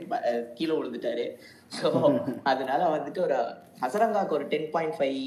கீழே 0.55 0.75
விழுந்துட்டாரு. 0.79 1.27
ஸோ 1.77 1.87
அதனால 2.53 2.83
வந்துட்டு 2.97 3.21
ஒரு 3.21 3.39
ஹசரங்காக்கு 3.83 4.37
ஒரு 4.39 4.47
ten 4.47 4.71
point 4.71 4.97
five 4.99 5.21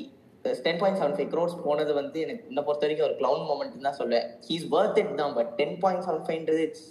ten 0.65 0.79
point 0.81 0.99
seven 1.01 1.15
five 1.17 1.29
crores 1.33 1.55
போனது 1.65 1.91
வந்து 1.99 2.17
எனக்கு 2.25 2.43
இன்னை 2.51 2.61
பொறுத்த 2.67 2.85
வரைக்கும் 2.85 3.07
ஒரு 3.07 3.15
க்ளவுன் 3.21 3.45
மூமெண்ட் 3.49 3.85
தான் 3.87 3.97
சொல்லுவேன். 3.99 4.25
ஹீஸ் 4.47 4.65
ஒர்த் 4.77 4.99
இட் 5.01 5.13
தான் 5.21 5.35
பட் 5.37 5.51
டென் 5.59 5.75
பாயிண்ட் 5.83 6.03
செவன் 6.07 6.23
ஃபைவ்ன்றது 6.27 6.61
இட்ஸ் 6.67 6.87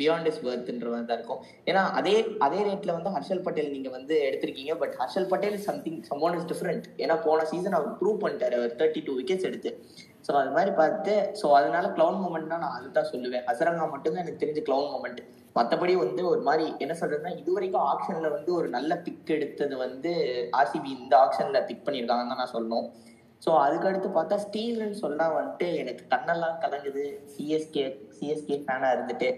பியாண்ட் 0.00 0.28
இஸ் 0.32 0.40
ஒர்த்ன்ற 0.48 0.90
மாதிரி 0.94 1.08
தான் 1.10 1.18
இருக்கும். 1.20 1.40
ஏன்னா 1.70 1.82
அதே 2.00 2.14
அதே 2.48 2.60
ரேட்ல 2.68 2.94
வந்து 2.98 3.14
ஹர்ஷல் 3.16 3.44
பட்டேல் 3.48 3.72
நீங்க 3.76 3.90
வந்து 3.98 4.16
எடுத்திருக்கீங்க 4.28 4.76
but 4.82 4.94
Harshal 5.02 5.30
Patel 5.32 5.58
something 5.68 6.00
some 6.10 6.22
one 6.28 6.38
is 6.40 6.48
different 6.52 6.86
ஏன்னா 7.04 7.16
போன 7.26 7.48
சீசன் 7.52 7.78
அவர் 7.80 7.98
ப்ரூவ் 8.02 8.22
பண்ணிட்டாரு 8.24 8.56
அவர் 8.60 8.78
தேர்ட்டி 8.82 9.02
டூ 9.08 9.14
விக்கெட்ஸ் 9.20 9.48
எடுத்து. 9.50 9.72
ஸோ 10.26 10.32
அது 10.40 10.50
மாதிரி 10.56 10.72
பார்த்து 10.80 11.12
ஸோ 11.40 11.46
அதனால 11.58 11.86
க்ளவுன் 11.96 12.22
மூமெண்ட்னா 12.24 12.58
நான் 12.64 12.76
அதுதான் 12.78 13.10
சொல்லுவேன். 13.12 13.44
ஹசரங்கா 13.50 13.86
மட்டும்தான் 13.92 14.24
எனக்கு 14.24 14.42
தெரிஞ்ச 14.42 14.62
க்ளவுன் 14.66 14.90
மூமெண்ட் 14.94 15.20
மற்றபடி 15.56 15.94
வந்து 16.02 16.22
ஒரு 16.32 16.42
மாதிரி 16.48 16.66
என்ன 16.84 16.94
சொல்றதுன்னா 16.98 17.32
இது 17.40 17.50
வரைக்கும் 17.54 17.86
ஆக்ஷன்ல 17.92 18.28
வந்து 18.34 18.50
ஒரு 18.58 18.68
நல்ல 18.74 18.96
பிக் 19.06 19.32
எடுத்தது 19.36 19.76
வந்து 19.86 20.10
ஆர்சிபி 20.58 20.90
இந்த 20.98 21.14
ஆக்ஷன்ல 21.24 21.60
பிக் 21.70 21.86
பண்ணியிருக்காங்கன்னு 21.86 22.32
தான் 22.34 22.42
நான் 22.42 22.54
சொல்லணும். 22.56 22.86
ஸோ 23.42 23.50
அதுக்கடுத்து 23.64 24.08
பார்த்தா 24.16 24.36
ஸ்டீல்னு 24.44 24.96
சொன்னால் 25.02 25.34
வந்துட்டு 25.36 25.66
எனக்கு 25.82 26.02
கண்ணெல்லாம் 26.12 26.56
கலங்குது. 26.64 27.04
சிஎஸ்கே 27.34 27.84
சிஎஸ்கே 28.16 28.56
ஃபேனாக 28.64 28.94
இருந்துட்டு. 28.96 29.28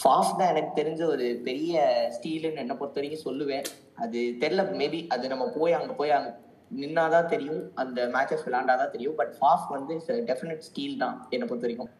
ஃபாஃப் 0.00 0.36
தான் 0.40 0.50
எனக்கு 0.54 0.72
தெரிஞ்ச 0.80 1.02
ஒரு 1.14 1.28
பெரிய 1.46 1.84
ஸ்டீலுன்னு 2.16 2.62
என்னை 2.64 2.76
பொறுத்த 2.80 3.00
வரைக்கும் 3.00 3.26
சொல்லுவேன். 3.28 3.64
அது 4.04 4.20
தெரில 4.42 4.64
மேபி 4.80 5.00
அது 5.14 5.30
நம்ம 5.32 5.46
போய் 5.58 5.78
அங்கே 5.78 5.94
போய் 6.00 6.16
அங்கே 6.18 6.32
நின்னாதான் 6.70 7.26
தெரியும் 7.26 7.62
அந்த 7.74 8.06
மேட்சஸ் 8.06 8.44
விளாண்டாதான் 8.46 8.90
தெரியும் 8.90 9.16
பட் 9.16 9.34
ஃபாஃப் 9.38 9.66
வந்து 9.68 9.94
டெஃபினட் 10.30 10.64
ஸ்டீல் 10.68 10.98
தான் 10.98 11.16
என்னை 11.30 11.46
பொறுத்த 11.46 11.66
வரைக்கும் 11.66 11.92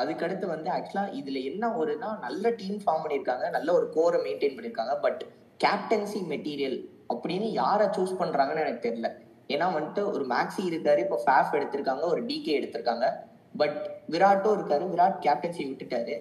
அதுக்கடுத்து 0.00 0.46
வந்து 0.46 0.68
ஆக்சுவலா 0.70 1.04
இதுல 1.18 1.38
என்ன 1.44 1.68
ஒருனா 1.80 2.10
நல்ல 2.18 2.50
டீம் 2.50 2.80
ஃபார்ம் 2.84 3.02
பண்ணியிருக்காங்க 3.04 3.50
நல்ல 3.50 3.68
ஒரு 3.72 3.86
கோரை 3.96 4.18
மெயின்டைன் 4.26 4.56
பண்ணியிருக்காங்க 4.56 4.94
பட் 5.00 5.22
கேப்டன்சி 5.60 6.20
மெட்டீரியல் 6.32 6.78
அப்படின்னு 7.14 7.46
யாரை 7.52 7.86
சூஸ் 7.96 8.18
பண்றாங்கன்னு 8.20 8.64
எனக்கு 8.64 8.86
தெரியல. 8.88 9.08
ஏன்னா 9.48 9.66
வந்துட்டு 9.76 10.02
ஒரு 10.12 10.24
மேக்ஸி 10.24 10.62
இருக்காரு 10.70 10.98
இப்போ 10.98 11.18
ஃபேஃப் 11.26 11.56
எடுத்திருக்காங்க 11.58 12.04
ஒரு 12.12 12.20
டிகே 12.26 12.54
எடுத்திருக்காங்க 12.60 13.08
பட் 13.56 13.78
விராட்டும் 14.10 14.54
இருக்காரு 14.58 14.84
விராட் 14.92 15.18
கேப்டன்சி 15.26 15.62
விட்டுட்டாரு. 15.68 16.14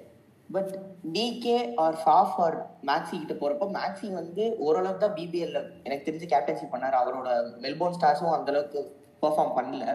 But 0.50 0.72
DK 1.16 1.58
or 1.84 1.98
Faf 2.02 2.38
or 2.46 2.58
Maxi 2.90 3.16
கிட்ட 3.20 3.36
போறப்போ 3.42 3.68
மேக்ஸி 3.78 4.08
வந்து 4.22 4.44
ஓரளவுக்கு 4.66 5.04
தான் 5.04 5.16
பிபிஎல்ல 5.20 5.60
எனக்கு 5.88 6.08
தெரிஞ்சு 6.08 6.28
கேப்டன்சி 6.34 6.66
பண்ணார். 6.74 6.98
அவரோட 7.02 7.30
மெல்போர்ன் 7.66 7.98
ஸ்டார்ஸும் 7.98 8.36
அந்த 8.38 8.52
அளவுக்கு 8.54 8.82
பெர்ஃபார்ம் 9.24 9.56
பண்ணல. 9.60 9.86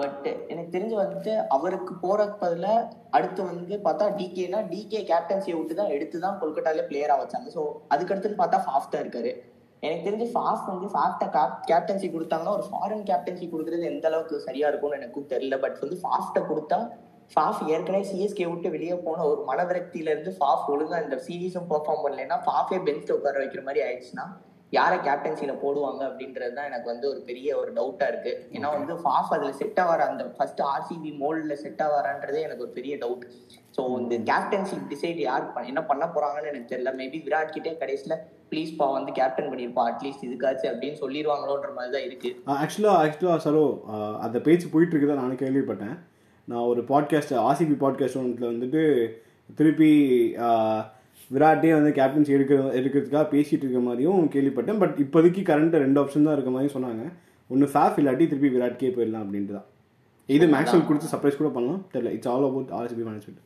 பட் 0.00 0.26
எனக்கு 0.52 0.70
தெரிஞ்சு 0.74 0.96
வந்துட்டு 1.02 1.32
அவருக்கு 1.56 1.92
போற 2.02 2.24
அடுத்து 3.16 3.40
வந்து 3.50 3.74
பார்த்தா 3.86 4.06
டிகேனா 4.18 4.58
டிகே 4.72 5.00
கேப்டன்சியை 5.10 5.56
விட்டு 5.58 5.74
தான் 5.80 5.92
எடுத்து 5.96 6.16
தான் 6.24 6.38
கொல்கட்டால 6.40 6.84
பிளேயரா 6.90 7.16
வச்சாங்க. 7.22 7.48
ஸோ 7.56 7.62
அதுக்கடுத்துன்னு 7.94 8.40
பார்த்தா 8.42 8.60
ஃபாஃப் 8.66 8.90
தான் 8.92 9.04
இருக்காரு. 9.04 9.32
எனக்கு 9.86 10.06
தெரிஞ்சு 10.08 10.26
ஃபாஃப் 10.34 10.68
வந்து 10.72 10.86
ஃபாஃப்ட 10.92 11.24
கேப்டன்சி 11.70 12.08
கொடுத்தாங்கன்னா 12.12 12.56
ஒரு 12.58 12.66
ஃபாரின் 12.68 13.06
கேப்டன்சி 13.10 13.46
கொடுக்குறது 13.54 13.90
எந்த 13.92 14.06
அளவுக்கு 14.10 14.44
சரியா 14.46 14.68
இருக்கும்னு 14.70 14.98
எனக்கும் 15.00 15.30
தெரியல. 15.32 15.56
பட் 15.64 15.80
வந்து 15.84 15.98
ஃபாஃப்ட 16.02 16.40
கொடுத்தா 16.50 16.78
ஃபாஃப் 17.32 17.60
ஏற்கனவே 17.74 18.04
சிஎஸ்கே 18.10 18.46
விட்டு 18.50 18.74
வெளியே 18.74 18.96
போன 19.04 19.26
ஒரு 19.32 19.42
மனவிரக்தியில 19.50 20.12
இருந்து 20.14 20.32
ஃபாஃப் 20.38 20.66
ஒழுங்கா 20.72 20.98
இந்த 21.04 21.16
சீரீஸும் 21.26 21.70
பெர்ஃபார்ம் 21.70 22.02
பண்ணலைன்னா 22.04 22.36
ஃபாஃபே 22.46 22.78
பெஞ்ச் 22.88 23.14
உட்கார 23.18 23.38
வைக்கிற 23.42 23.62
மாதிரி 23.68 23.82
ஆயிடுச்சுன்னா 23.86 24.26
யாரை 24.72 24.96
கேப்டன்சில 25.06 25.52
போடுவாங்க 25.62 26.00
அப்படின்றது 26.08 26.54
தான் 26.56 26.68
எனக்கு 26.70 26.88
வந்து 26.92 27.06
ஒரு 27.10 27.20
பெரிய 27.26 27.48
ஒரு 27.58 27.70
டவுட்டா 27.76 28.06
இருக்கு. 28.12 28.32
ஏன்னா 28.56 28.68
வந்து 28.76 28.94
ஃபாஃப் 29.02 29.32
அதுல 29.34 29.50
செட் 29.58 29.78
ஆவார 29.82 30.00
அந்த 30.12 30.24
ஃபர்ஸ்ட் 30.36 30.62
ஆர்சிபி 30.70 31.10
மோல்ட்ல 31.20 31.56
செட் 31.64 31.82
ஆவாரான்றதே 31.86 32.40
எனக்கு 32.46 32.64
ஒரு 32.66 32.72
பெரிய 32.78 32.94
டவுட் 33.02 33.24
ஸோ 33.76 33.82
இந்த 34.00 34.16
கேப்டன்சி 34.30 34.78
டிசைட் 34.92 35.20
யார் 35.26 35.44
என்ன 35.72 35.82
பண்ண 35.90 36.06
போறாங்கன்னு 36.14 36.50
எனக்கு 36.52 36.72
தெரியல. 36.72 36.92
மேபி 37.00 37.20
விராட் 37.26 37.54
கிட்டே 37.56 37.74
கடைசியில 37.82 38.16
ப்ளீஸ் 38.50 38.72
பா 38.80 38.88
வந்து 38.96 39.12
கேப்டன் 39.20 39.50
பண்ணிருப்பா. 39.52 39.84
அட்லீஸ்ட் 39.92 40.26
இதுக்காச்சும் 40.28 40.72
அப்படின்னு 40.72 40.98
சொல்லிடுவாங்களோன்ற 41.04 41.70
மாதிரி 41.78 41.94
தான் 41.96 42.08
இருக்கு 42.08 42.32
ஆக்சுவலாக 42.62 43.04
ஆக்சுவலாக 43.04 43.44
சரோ 43.46 43.64
அந்த 44.26 44.40
பேச்சு 44.48 44.72
போயிட்டு 44.74 44.94
இருக்குதா 44.94 45.20
நானும் 45.22 45.42
கேள்விப்பட்டேன். 45.44 45.96
நான் 46.48 46.68
ஒரு 46.70 46.80
பாட்காஸ்ட் 46.90 47.34
ஆர்சிபி 47.48 47.76
பாட்காஸ்ட் 47.82 48.18
ஒன்றில் 48.20 48.50
வந்துட்டு 48.52 48.82
திருப்பி 49.58 49.90
விராட்டே 51.30 51.70
வந்து 51.76 51.90
கேப்டன்சி 51.98 52.34
எடுக்கிற 52.36 52.58
எடுக்கிறதுக்காக 52.78 53.26
பேசிட்டு 53.34 53.64
இருக்க 53.64 53.80
மாதிரியும் 53.86 54.28
கேள்விப்பட்டேன். 54.34 54.80
பட் 54.82 54.96
இப்போதைக்கு 55.04 55.42
கரண்ட் 55.50 55.76
ரெண்டு 55.84 56.00
ஆப்ஷன் 56.02 56.26
தான் 56.26 56.36
இருக்க 56.36 56.52
மாதிரி 56.56 56.70
சொன்னாங்க. 56.74 57.04
ஒன்று 57.50 57.66
ஃபேஃப் 57.72 57.98
இல்லாட்டி 58.00 58.24
திருப்பி 58.30 58.50
விராட்கே 58.56 58.90
போயிடலாம் 58.96 59.24
அப்படின்ட்டு 59.24 59.56
தான். 59.56 59.68
இது 60.28 60.44
மேக்ஸ்வெல் 60.54 60.86
கொடுத்து 60.88 61.10
சர்ப்ரைஸ் 61.12 61.40
கூட 61.40 61.50
பண்ணலாம். 61.56 61.82
தெரியல. 61.94 62.12
It's 62.16 62.30
all 62.34 62.46
about 62.50 62.72
RCB 62.78 63.04
management 63.08 63.42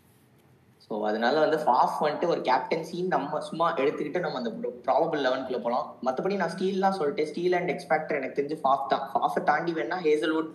so 0.84 0.98
அதனால 1.08 1.34
வந்து 1.44 1.56
ஃபாஃப் 1.64 1.96
வந்துட்டு 2.02 2.28
ஒரு 2.32 2.40
கேப்டன்சின்னு 2.48 3.12
நம்ம 3.14 3.40
சும்மா 3.48 3.66
எடுத்துக்கிட்டு 3.82 4.20
நம்ம 4.24 4.38
அந்த 4.40 4.50
ப்ராபபிள் 4.86 5.20
லெவன்குள்ள 5.24 5.58
போகலாம் 5.64 5.88
மற்றபடி 6.06 6.36
நான் 6.42 6.52
ஸ்டீல்லாம் 6.54 6.96
சொல்லிட்டு 6.98 7.24
ஸ்டீல் 7.30 7.56
அண்ட் 7.58 7.72
எக்ஸ்பேக்டர் 7.74 8.18
எனக்கு 8.20 8.38
தெரிஞ்சு 8.38 8.58
ஃபாஃப் 8.62 8.86
தான். 8.92 9.04
ஃபாஃபை 9.12 9.40
தாண்டி 9.50 9.72
வேணா 9.78 9.98
ஹேசல்வுட் 10.06 10.54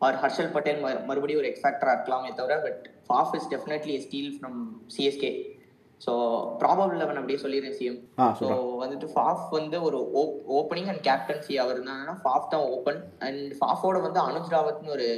ஆர் 0.00 0.16
ஹர்ஷல் 0.16 0.52
பட்டேல் 0.52 0.82
மறு- 0.82 1.04
மறுபடியும் 1.06 1.40
ஒரு 1.40 1.50
எக்ஸ்பேக்டரா 1.50 1.94
இருக்கலாமே 1.94 2.30
தவிர 2.36 2.54
but 2.62 2.78
Faf 3.06 3.34
is 3.34 3.48
definitely 3.50 3.96
still 4.02 4.30
from 4.36 4.60
CSK 4.94 5.30
so 6.00 6.12
probable 6.60 6.98
eleven 7.00 7.18
அப்படியே 7.18 7.40
சொல்லிடுறேன் 7.42 7.74
சிஎம் 7.78 7.98
ஸோ 8.40 8.46
வந்துட்டு 8.78 9.06
ஃபாஃப் 9.10 9.42
வந்து 9.56 9.78
ஒரு 9.82 9.98
ஓப்பனிங் 10.54 10.88
அண்ட் 10.88 11.02
கேப்டன்சி 11.06 11.54
அவர் 11.58 11.76
இருந்தாங்கன்னா 11.76 12.14
ஃபாஃப் 12.22 12.50
தான் 12.50 12.64
ஓப்பன் 12.70 13.00
அண்ட் 13.20 13.42
ஃபாஃபோட 13.58 13.98
வந்து 14.00 14.20
அனுஜ் 14.22 14.52
ராவத்னு 14.54 14.94
ஒரு 14.96 15.08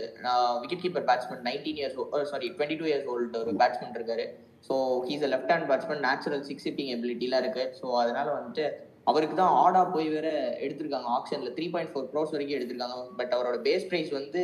wicket 0.63 0.83
keeper 0.85 1.07
batsman 1.09 1.45
nineteen 1.47 1.79
years 1.81 1.99
sorry 2.33 2.49
twenty 2.55 2.79
two 2.81 2.89
years 2.91 3.07
old 3.09 3.39
ஒரு 3.39 3.53
பேட்ஸ்மேன் 3.61 3.95
இருக்காரு. 3.95 4.25
So 4.69 4.75
he's 5.07 5.25
a 5.25 5.31
left 5.31 5.53
hand 5.53 5.69
batsman 5.69 6.05
natural 6.05 6.43
six 6.49 6.67
hitting 6.69 6.93
எபிலிட்டிலாம் 6.95 7.43
இருக்கு. 7.45 7.65
ஸோ 7.79 7.87
அதனால 8.03 8.29
வந்துட்டு 8.37 8.67
அவருக்கு 9.11 9.37
தான் 9.41 9.57
ஆடா 9.65 9.83
போய் 9.95 10.09
வேற 10.17 10.29
எடுத்திருக்காங்க. 10.65 11.09
ஆப்ஷன்ல 11.17 11.51
த்ரீ 11.57 11.67
பாயிண்ட் 11.75 11.93
ஃபோர் 11.93 12.09
க்ரோஸ் 12.13 12.35
வரைக்கும் 12.35 12.59
எடுத்திருக்காங்க. 12.59 12.97
பட் 13.21 13.35
அவரோட 13.37 13.59
பேஸ் 13.67 13.87
ப்ரைஸ் 13.91 14.11
வந்து 14.21 14.43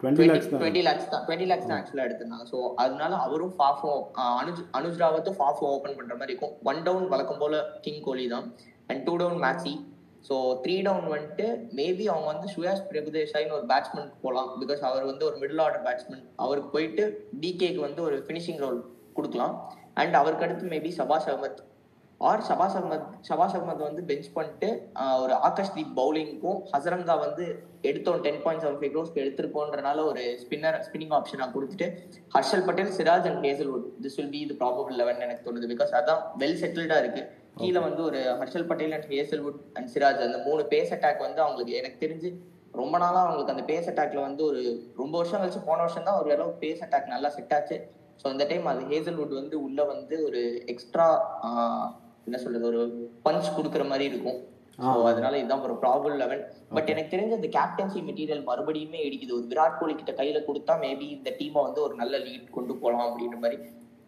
டுவெண்ட்டி 0.00 0.24
லேக்ஸ் 0.30 0.48
தான். 0.52 0.60
டுவெண்ட்டி 0.62 1.46
லேக்ஸ் 1.50 1.68
தான். 1.68 1.78
ஆக்சுவலாக 1.80 2.06
எடுத்திருந்தாங்க. 2.08 2.46
ஸோ 2.52 2.58
அதனால 2.82 3.12
அவரும் 3.26 3.54
ஃபாஃபும் 3.58 4.00
அனுஜ் 4.40 4.62
அனுஜ் 4.78 4.98
ராவத்தும் 5.02 5.38
ஃபாஃபும் 5.38 5.70
ஓப்பன் 5.74 5.96
பண்ற 5.98 6.14
மாதிரி 6.20 6.32
இருக்கும். 6.34 6.56
ஒன் 6.70 6.80
டவுன் 6.88 7.06
வழக்கம் 7.12 7.40
போல 7.42 7.60
கிங் 7.84 8.02
கோலி 8.08 8.26
தான். 8.34 8.48
And 8.90 9.02
two 9.06 9.14
down 9.22 9.40
Maxi 9.44 9.74
so 10.28 10.36
three 10.62 10.76
down 10.86 11.08
வந்துட்டு 11.14 11.46
மேபி 11.78 12.04
அவங்க 12.12 12.28
வந்து 12.32 12.48
சுயாஸ் 12.54 12.84
பிரபுதேசாயின்னு 12.90 13.56
ஒரு 13.58 13.66
பேட்ஸ்மேனுக்கு 13.72 14.18
போகலாம் 14.24 14.48
பிகாஸ் 14.62 14.82
அவர் 14.88 15.04
வந்து 15.10 15.24
ஒரு 15.28 15.36
மிடில் 15.42 15.62
ஆர்டர் 15.64 15.84
பேட்ஸ்மேன் 15.86 16.24
அவருக்கு 16.44 16.70
போயிட்டு 16.74 17.04
டிகேக்கு 17.42 17.80
வந்து 17.86 18.00
ஒரு 18.08 18.16
ஃபினிஷிங் 18.26 18.60
ரோல் 18.64 18.78
கொடுக்கலாம். 19.18 19.54
அண்ட் 20.02 20.16
அவருக்கு 20.20 20.46
அடுத்து 20.46 20.72
மேபி 20.74 20.90
சபாஷ் 21.00 21.28
அகமத் 21.32 21.62
ஆர் 22.20 22.42
ஷபாஸ் 22.46 22.76
அகமத் 22.78 23.08
ஷபாஸ் 23.26 23.54
அகமத் 23.56 23.82
வந்து 23.86 24.02
பெஞ்ச் 24.10 24.28
பண்ணிட்டு 24.36 24.68
ஒரு 25.22 25.34
ஆகாஷ் 25.48 25.72
தீப் 25.74 25.90
பவுலிங்க்கும் 25.98 26.60
ஹசரங்கா 26.72 27.14
வந்து 27.24 27.44
எடுத்தோம் 27.88 28.22
டென் 28.26 28.40
பாயிண்ட் 28.44 28.62
செவன் 28.62 28.78
ஃபைவ் 28.80 28.92
க்ரோஸ்க்கு 28.94 29.22
எடுத்திருக்கோன்றனால 29.24 30.04
ஒரு 30.10 30.22
ஸ்பின்னர் 30.42 30.78
ஸ்பின்னிங் 30.86 31.14
ஆப்ஷனாக 31.18 31.50
கொடுத்துட்டு 31.56 31.86
Harshal 32.34 32.64
Patel 32.68 32.94
Siraj 32.98 33.26
and 33.30 33.42
Hazlewood. 33.46 33.84
This 34.04 34.16
will 34.18 34.32
be 34.36 34.40
the 34.50 34.56
probable 34.62 34.96
eleven 35.00 35.20
எனக்கு 35.26 35.44
தோணுது. 35.48 35.68
பிகாஸ் 35.74 35.92
அதான் 36.00 36.22
வெல் 36.42 36.58
செட்டில்டா 36.62 36.98
இருக்கு. 37.02 37.24
கீழே 37.60 37.80
வந்து 37.88 38.02
ஒரு 38.08 38.22
Harshal 38.40 38.66
Patel 38.70 38.94
and 38.98 39.08
Hazlewood 39.12 39.60
and 39.78 39.90
Siraj. 39.94 40.22
அந்த 40.28 40.40
மூணு 40.48 40.64
பேஸ் 40.72 40.94
அட்டாக் 40.96 41.20
வந்து 41.26 41.42
அவங்களுக்கு 41.44 41.76
எனக்கு 41.80 42.00
தெரிஞ்சு 42.04 42.30
ரொம்ப 42.80 42.94
நாளா 43.04 43.20
அவங்களுக்கு 43.26 43.54
அந்த 43.54 43.66
பேஸ் 43.72 43.90
அட்டாக்ல 43.92 44.22
வந்து 44.28 44.42
ஒரு 44.48 44.62
ரொம்ப 45.02 45.14
வருஷம் 45.20 45.40
கழிச்சு 45.42 45.62
போன 45.68 45.78
வருஷம் 45.86 46.08
தான் 46.08 46.18
ஒரு 46.22 46.30
அளவு 46.36 46.54
பேஸ் 46.64 46.82
அட்டாக் 46.86 47.14
நல்லா 47.14 47.30
செட் 47.36 47.54
ஆச்சு. 47.58 47.78
ஸோ 48.22 48.26
இந்த 48.34 48.44
டைம் 48.50 48.66
அது 48.72 48.82
ஹேசல்வுட் 48.94 49.38
வந்து 49.40 49.56
உள்ள 49.66 49.80
வந்து 49.92 50.16
ஒரு 50.26 50.42
எக்ஸ்ட்ரா 50.72 51.06
என்ன 52.26 52.38
சொல்றது 52.44 52.66
ஒரு 52.72 52.80
பஞ்ச் 53.26 53.56
கொடுக்குற 53.56 53.84
மாதிரி 53.92 54.06
இருக்கும். 54.12 54.38
அதனால 55.10 55.34
இதுதான் 55.40 55.62
ஒரு 55.66 55.74
ப்ராபபிள் 55.82 56.14
லெவன் 56.22 56.42
பட் 56.76 56.90
எனக்கு 56.92 57.12
தெரிஞ்ச 57.12 57.34
இந்த 57.40 57.50
கேப்டன்சி 57.58 58.00
மெட்டீரியல் 58.08 58.42
மறுபடியுமே 58.48 58.98
இடிக்குது. 59.06 59.32
ஒரு 59.38 59.46
விராட் 59.52 59.78
கோலி 59.80 59.94
கிட்ட 60.00 60.12
கையில 60.20 60.40
கொடுத்தா 60.48 60.74
மேபி 60.84 61.06
இந்த 61.16 61.30
டீமை 61.38 61.60
வந்து 61.66 61.80
ஒரு 61.86 61.94
நல்ல 62.00 62.18
லீட் 62.26 62.54
கொண்டு 62.56 62.74
போகலாம் 62.82 63.06
அப்படின்ற 63.08 63.38
மாதிரி 63.44 63.58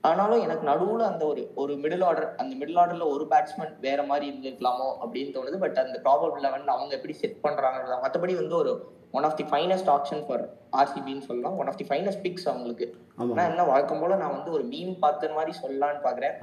ஆனாலும் 0.05 0.43
எனக்கு 0.47 0.65
நடுவுல 0.69 1.07
அந்த 1.13 1.25
ஒரு 1.31 1.43
ஒரு 1.63 1.73
மிடில் 1.85 2.05
ஆர்டர் 2.09 2.29
அந்த 2.43 2.53
மிடில் 2.61 2.79
ஆர்டர்ல 2.83 3.07
ஒரு 3.15 3.25
பேட்ஸ்மேன் 3.33 3.73
வேற 3.87 4.01
மாதிரி 4.11 4.27
இருந்திருக்கலாமோ 4.31 4.89
அப்படின்னு 5.03 5.35
தோணுது. 5.37 5.59
பட் 5.65 5.81
அந்த 5.85 5.99
ப்ராபபிள் 6.07 6.45
லெவன் 6.47 6.75
அவங்க 6.77 6.93
எப்படி 6.99 7.17
செட் 7.23 7.43
பண்றாங்க 7.47 7.99
மற்றபடி 8.05 8.37
வந்து 8.43 8.57
ஒரு 8.63 8.73
one 9.19 9.27
of 9.29 9.37
the 9.41 9.45
finest 9.51 9.91
option 9.97 10.23
for 10.27 10.45
ஆர்சிபின்னு 10.81 11.27
சொல்லலாம். 11.29 11.57
One 11.61 11.69
of 11.71 11.79
the 11.81 11.87
finest 11.91 12.23
picks 12.25 12.49
அவங்களுக்கு. 12.53 12.87
ஆனா 13.23 13.45
என்ன 13.51 13.63
வழக்கம் 13.71 14.01
போல 14.03 14.17
நான் 14.23 14.35
வந்து 14.37 14.51
ஒரு 14.57 14.65
மீம் 14.73 14.95
பார்த்த 15.05 15.31
மாதிரி 15.37 15.53
சொல்லலாம்னு 15.63 16.03
பாக்குறேன். 16.07 16.35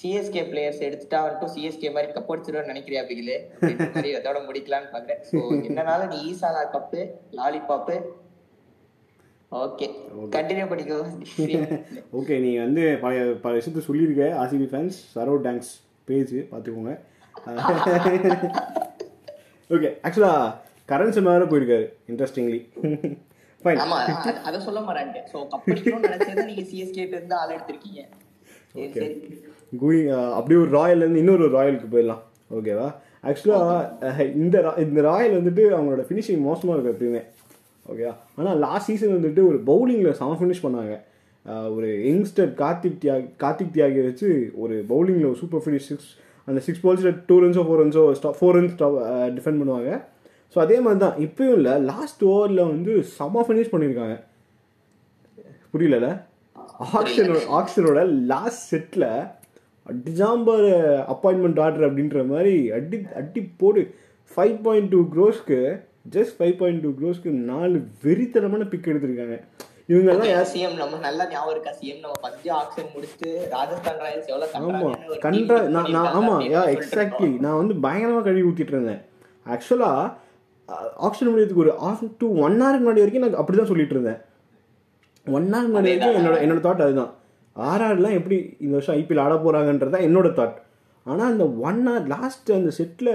சிஎஸ்கே 0.00 0.42
பிளேயர்ஸ் 0.50 0.84
எடுத்துட்டா 0.88 1.20
வந்துட்டு 1.24 1.52
சிஎஸ்கே 1.54 1.90
மாதிரி 1.96 2.12
கப் 2.16 2.32
அடிச்சிருவேன் 2.34 2.70
நினைக்கிறியா 2.72 3.02
பிகிலே 3.10 3.38
மாதிரி 3.96 4.12
அதோட 4.20 4.40
முடிக்கலாம்னு 4.48 4.92
பாக்குறேன். 4.94 5.20
ஸோ 5.30 5.40
என்னனால 5.68 6.06
நீ 6.12 6.18
ஈசாலா 6.30 6.62
கப்பு 6.76 7.02
லாலிபாப்பு 7.40 7.96
ஓகே 9.54 9.86
கண்டினியூ 10.30 10.66
பண்ணிக்கோ 10.68 10.98
ஓகே 12.12 12.40
நீ 12.40 12.58
வந்து 12.58 12.98
பழைய 13.00 13.34
பல 13.42 13.56
விஷயத்த 13.56 13.78
சொல்லியிருக்க 13.78 14.22
RCB 14.42 14.66
fans 14.70 14.98
Saro 15.14 15.40
tanks 15.40 15.72
page 16.04 16.34
பார்த்துக்கோங்க. 16.52 16.92
ஓகே 19.70 19.90
ஆக்சுவலாக 20.02 20.52
கரண்ட் 20.88 21.22
வேறு 21.22 21.44
போயிருக்காரு 21.44 21.86
இன்ட்ரெஸ்டிங்லி 22.08 22.60
ஃபைன் 23.64 23.80
ஆமா 23.80 23.98
அத- 24.42 24.60
சொல்ல 24.60 24.80
மாட்டேன் 24.80 25.24
சோ 25.32 25.38
கப் 25.52 25.68
அடிக்கணும்னு 25.68 26.08
நினைச்சதா 26.08 26.44
நீங்க 26.44 26.62
சிஎஸ்கே 26.62 27.06
இருந்து 27.06 27.34
ஆள் 27.34 27.54
எடுத்திருக்கீங்க. 27.54 28.02
சரி 28.94 29.08
கோயிங் 29.80 30.08
அப்படியே 30.30 30.60
ஒரு 30.60 30.70
ராயல்லேருந்து 30.70 31.16
இன்னொரு 31.16 31.50
ராயலுக்கு 31.50 31.88
போயிடலாம். 31.92 32.22
ஓகேவா 32.50 32.88
ஆக்சுவலாக 33.22 34.24
இந்த 34.34 34.56
இந்த 34.78 35.00
ராயல் 35.02 35.42
வந்துட்டு 35.42 35.62
அவங்களோட 35.70 36.02
ஃபினிஷிங் 36.08 36.40
மோசமாக 36.40 36.80
இருக்கும் 36.80 36.94
எப்பயுமே 36.94 37.22
ஓகேவா 37.90 38.14
ஆனால் 38.38 38.58
லாஸ்ட் 38.64 38.88
சீசன் 38.90 39.16
வந்துட்டு 39.16 39.42
ஒரு 39.50 39.58
பவுலிங்கில் 39.70 40.16
செம 40.20 40.36
ஃபினிஷ் 40.40 40.64
பண்ணாங்க. 40.66 40.94
ஒரு 41.76 41.88
யங்ஸ்டர் 42.08 42.50
கார்த்திக் 42.60 43.00
தியாக் 43.02 43.26
கார்த்திக் 43.42 43.74
தியாகி 43.76 44.00
வச்சு 44.06 44.28
ஒரு 44.64 44.74
பவுலிங்கில் 44.92 45.30
ஒரு 45.30 45.38
சூப்பர் 45.42 45.62
ஃபினிஷ் 45.64 45.88
சிக்ஸ் 45.90 46.10
அந்த 46.48 46.60
சிக்ஸ் 46.66 46.82
பால்ஸில் 46.84 47.18
டூ 47.28 47.36
ரன்ஸோ 47.44 47.62
ஃபோர் 47.66 47.80
ரன்ஸோ 47.82 48.04
ஸ்டாப் 48.18 48.38
ஃபோர் 48.40 48.56
ரன்ஸ் 48.58 48.74
டிஃபெண்ட் 49.36 49.60
பண்ணுவாங்க. 49.62 49.90
ஸோ 50.56 50.58
அதே 50.64 50.76
மாதிரி 50.84 51.02
தான் 51.04 51.16
இப்பயும் 51.26 51.56
இல்லை 51.58 51.74
லாஸ்ட் 51.92 52.22
ஓவரில் 52.32 52.68
வந்து 52.72 52.92
செம 53.18 53.44
ஃபினிஷ் 53.46 53.72
பண்ணியிருக்காங்க 53.72 54.16
புரியலல? 55.72 56.08
ஆக்ஷனோட 56.98 57.40
ஆக்ஷனோட 57.58 58.00
லாஸ்ட் 58.32 58.64
செட்டில் 58.72 59.08
அடிஜாம்பர் 59.86 60.66
அப்பாயின்மெண்ட் 61.14 61.60
ஆர்டர் 61.64 61.86
அப்படின்ற 61.88 62.20
மாதிரி 62.30 62.54
அடி 62.76 62.98
அடி 63.20 63.40
போடு 63.62 63.82
ஃபைவ் 64.30 64.56
பாயிண்ட் 64.66 64.92
டூ 64.94 65.00
க்ரோஸ்க்கு 65.14 65.58
ஜஸ்ட் 66.04 66.34
ஃபைவ் 66.38 66.56
பாயிண்ட் 66.56 66.82
டூ 66.82 66.90
க்ரோஸ்க்கு 66.98 67.30
நாலு 67.50 67.76
வெறித்தனமான 68.04 68.68
பிக் 68.68 68.88
எடுத்திருக்காங்க. 68.92 69.36
இவங்கெல்லாம் 69.88 70.28
யார்? 70.28 70.50
சிஎம் 70.52 70.76
நம்ம 70.76 70.98
நல்லா 70.98 71.24
ஞாபகம் 71.30 71.52
இருக்கா? 71.54 71.72
சிஎம் 71.80 72.00
நம்ம 72.00 72.16
ஃபர்ஸ்ட் 72.22 72.46
ஆக்ஷன் 72.58 72.90
முடிச்சுட்டு 72.94 73.30
ராஜஸ்தான் 73.54 73.98
ராயல்ஸ் 73.98 74.30
எவ்வளவு 74.32 74.52
ஆமா. 74.60 74.90
கண்ட்ரா 75.24 75.56
நான் 75.56 75.72
நான் 75.72 75.84
பண்ணிருக்காங்க 75.84 76.20
ஆமா. 76.20 76.34
அப்படின்னு 76.34 76.54
யா 76.54 76.62
எக்ஸாக்ட்லி. 76.74 77.30
நான் 77.38 77.56
வந்து 77.56 77.74
பயங்கரமா 77.86 78.22
கழுவி 78.22 78.46
ஊத்திட்டு 78.48 78.74
இருந்தேன். 78.76 79.02
ஆக்சுவலா 79.46 79.90
ஆக்ஷன் 81.06 81.30
முடியறதுக்கு 81.30 81.64
ஒரு 81.66 81.72
ஆஃப் 81.88 82.04
டு 82.18 82.26
ஒன் 82.44 82.56
ஹவருக்கு 82.60 82.84
முன்னாடி 82.84 83.02
வரைக்கும் 83.04 83.24
நான் 83.26 83.40
அப்படிதான் 83.40 83.70
சொல்லிட்டு 83.72 83.94
இருந்தேன். 83.94 84.20
ஒன் 85.26 85.48
ஹவர் 85.52 85.68
முன்னாடி 85.68 85.90
வரைக்கும் 85.90 86.18
என்னோட 86.20 86.36
என்னோட 86.44 86.60
தாட் 86.68 86.84
அதுதான். 86.86 87.12
ஆர்ஆர்லாம் 87.56 88.18
எப்படி 88.18 88.36
இந்த 88.60 88.72
வருஷம் 88.72 88.96
ஐபிஎல் 88.96 89.20
ஆட 89.20 89.34
போறாங்கன்றது 89.44 89.90
தான் 89.90 90.06
என்னோட 90.08 90.28
தாட் 90.38 90.56
ஆனா 91.06 91.24
அந்த 91.26 91.44
ஒன் 91.68 91.88
ஹவர் 91.88 92.06
லாஸ்ட் 92.06 92.52
அந்த 92.52 92.70
செட்ல 92.78 93.10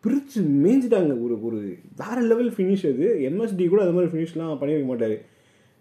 பிரித்து 0.00 0.40
மேய்ஞ்சிட்டாங்க. 0.64 1.12
ஒரு 1.24 1.36
ஒரு 1.46 1.60
வேற 2.02 2.18
லெவல் 2.30 2.50
ஃபினிஷ் 2.56 2.86
அது. 2.92 3.06
எம்எஸ்டி 3.28 3.68
கூட 3.68 3.82
அது 3.82 3.92
மாதிரி 3.92 4.10
ஃபினிஷ்லாம் 4.12 4.58
பண்ணியிருக்க 4.60 4.90
மாட்டார். 4.90 5.16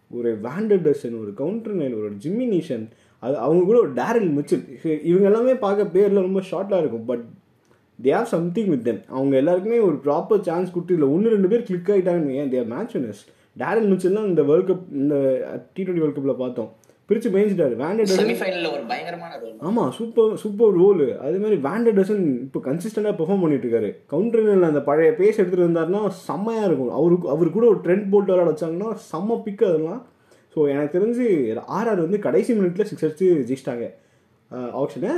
ஒரு 0.09 0.29
வேண்டர்டர்சன் 0.43 1.15
ஒரு 1.21 1.31
கவுண்டர் 1.33 1.75
நைல் 1.75 1.97
ஒரு 1.99 2.11
ஜிம்மினிஷன் 2.23 2.85
அது 3.19 3.35
அவங்க 3.37 3.63
கூட 3.63 3.77
ஒரு 3.79 3.91
டேரல் 3.99 4.29
மிச்சல் 4.37 4.63
இவங்க 5.03 5.27
எல்லாமே 5.29 5.53
பார்க்க 5.65 5.85
பேரில் 5.95 6.25
ரொம்ப 6.27 6.41
ஷார்ட்டாக 6.51 6.79
இருக்கும். 6.79 7.05
But 7.05 7.23
they 8.03 8.11
have 8.15 8.33
something 8.33 8.69
with 8.69 8.83
them 8.83 9.01
அவங்க 9.07 9.35
எல்லாருக்குமே 9.41 9.79
ஒரு 9.79 9.95
ப்ராப்பர் 10.03 10.45
சான்ஸ் 10.47 10.71
கொடுத்து 10.71 10.95
இதில் 10.95 11.13
ஒன்று 11.15 11.33
ரெண்டு 11.35 11.47
பேர் 11.47 11.67
கிளிக் 11.69 11.91
ஆகிட்டாங்கன்னு 11.93 12.37
ஏன் 12.41 12.49
தேர் 12.49 12.71
மேட்ச் 12.73 12.95
வினர்ஸ் 12.97 13.23
டேரன் 13.59 13.89
மிச்சல்லாம் 13.91 14.29
இந்த 14.31 14.43
வேர்ல்ட் 14.49 14.69
கப் 14.71 14.85
இந்த 14.91 15.15
டி 15.73 15.83
டுவெண்ட்டி 15.83 16.03
வேர்ல்ட் 16.03 16.17
கப்பில் 16.17 16.41
பார்த்தோம். 16.43 16.69
பிரித்து 17.09 17.29
மேய்ச்சிட்டாரு 17.33 17.75
வேண்டட் 17.81 18.09
செமிஃபைனல்ல 18.13 18.69
ஒரு 18.71 18.83
பயங்கரமான 18.89 19.33
ரோல் 19.41 19.53
ஆமாம் 19.67 19.91
சூப்பர் 19.97 20.33
சூப்பர் 20.41 20.73
ரோல் 20.77 21.03
அதே 21.21 21.37
மாதிரி 21.43 21.57
வேண்டடர்சன் 21.65 22.23
இப்போ 22.41 22.59
கன்சிஸ்டண்டாக 22.65 23.15
பெர்ஃபார்ம் 23.19 23.43
பண்ணிட்டு 23.43 23.65
இருக்காரு 23.65 23.89
கவுண்டரில் 24.11 24.69
அந்த 24.69 24.81
பழைய 24.87 25.11
பேஸ் 25.19 25.39
எடுத்துகிட்டு 25.39 25.65
இருந்தாருன்னா 25.65 26.01
செம்மையாக 26.23 26.67
இருக்கும். 26.67 26.91
அவருக்கு 26.97 27.31
அவர் 27.33 27.55
கூட 27.55 27.65
ஒரு 27.71 27.79
ட்ரெண்ட் 27.85 28.09
போல்ட் 28.11 28.31
விளாட 28.31 28.49
வச்சாங்கன்னா 28.49 28.89
செம்ம 29.07 29.39
பிக் 29.45 29.63
அதெல்லாம். 29.67 30.01
ஸோ 30.55 30.67
எனக்கு 30.73 30.95
தெரிஞ்சு 30.95 31.25
ஆர்ஆர் 31.77 32.03
வந்து 32.03 32.19
கடைசி 32.23 32.51
மினிட்ல 32.55 32.85
சிக்ஸ் 32.87 33.07
அடிச்சு 33.07 33.29
ஜெயிச்சிட்டாங்க. 33.47 33.87
ஆப்ஷனை 34.77 35.13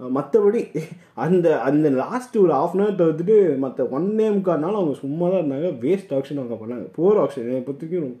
மற்றபடி 0.00 0.60
அந்த 1.24 1.46
அந்த 1.66 1.88
லாஸ்ட் 1.98 2.36
ஒரு 2.42 2.52
ஆஃப் 2.58 2.74
அன் 2.74 2.82
ஹவர் 2.82 2.98
தவிர்த்துட்டு 3.00 3.34
மற்ற 3.64 3.86
ஒன் 3.96 4.08
நேம்க்காரனால 4.18 4.78
அவங்க 4.78 4.94
சும்மா 5.00 5.26
தான் 5.26 5.40
இருந்தாங்க. 5.42 5.70
வேஸ்ட் 5.82 6.14
ஆப்ஷன் 6.16 6.40
அவங்க 6.40 6.56
பண்ணாங்க. 6.60 6.86
போர் 6.96 7.20
ஆப்ஷன் 7.22 7.44
என்னை 7.46 7.58
அஹ், 7.58 8.14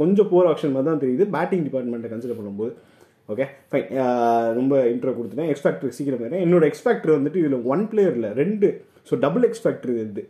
கொஞ்சம் 0.00 0.28
போர் 0.32 0.48
ஆப்ஷன் 0.50 0.74
மாதிரி 0.74 0.88
தான் 0.90 1.02
தெரியுது. 1.04 1.26
பேட்டிங் 1.36 1.64
டிபார்ட்மெண்ட்டை 1.68 2.10
கன்சிடர் 2.12 2.38
பண்ணும்போது. 2.40 2.72
ஓகே 3.32 3.44
ஃபைன் 3.70 3.90
ரொம்ப 4.60 4.74
இன்ட்ரோ 4.92 5.12
கொடுத்துட்டேன். 5.18 5.50
எக்ஸ்பேக்டர் 5.54 5.96
சீக்கிரம் 5.98 6.38
என்னோட 6.44 6.64
எக்ஸ்பேக்டர் 6.70 7.16
வந்துட்டு 7.18 7.42
இதில் 7.42 7.66
ஒன் 7.74 7.84
பிளேயரில் 7.92 8.30
ரெண்டு. 8.42 8.70
ஸோ 9.08 9.16
டபுள் 9.26 9.46
எக்ஸ்பேக்டர் 9.50 9.92
இது. 10.04 10.24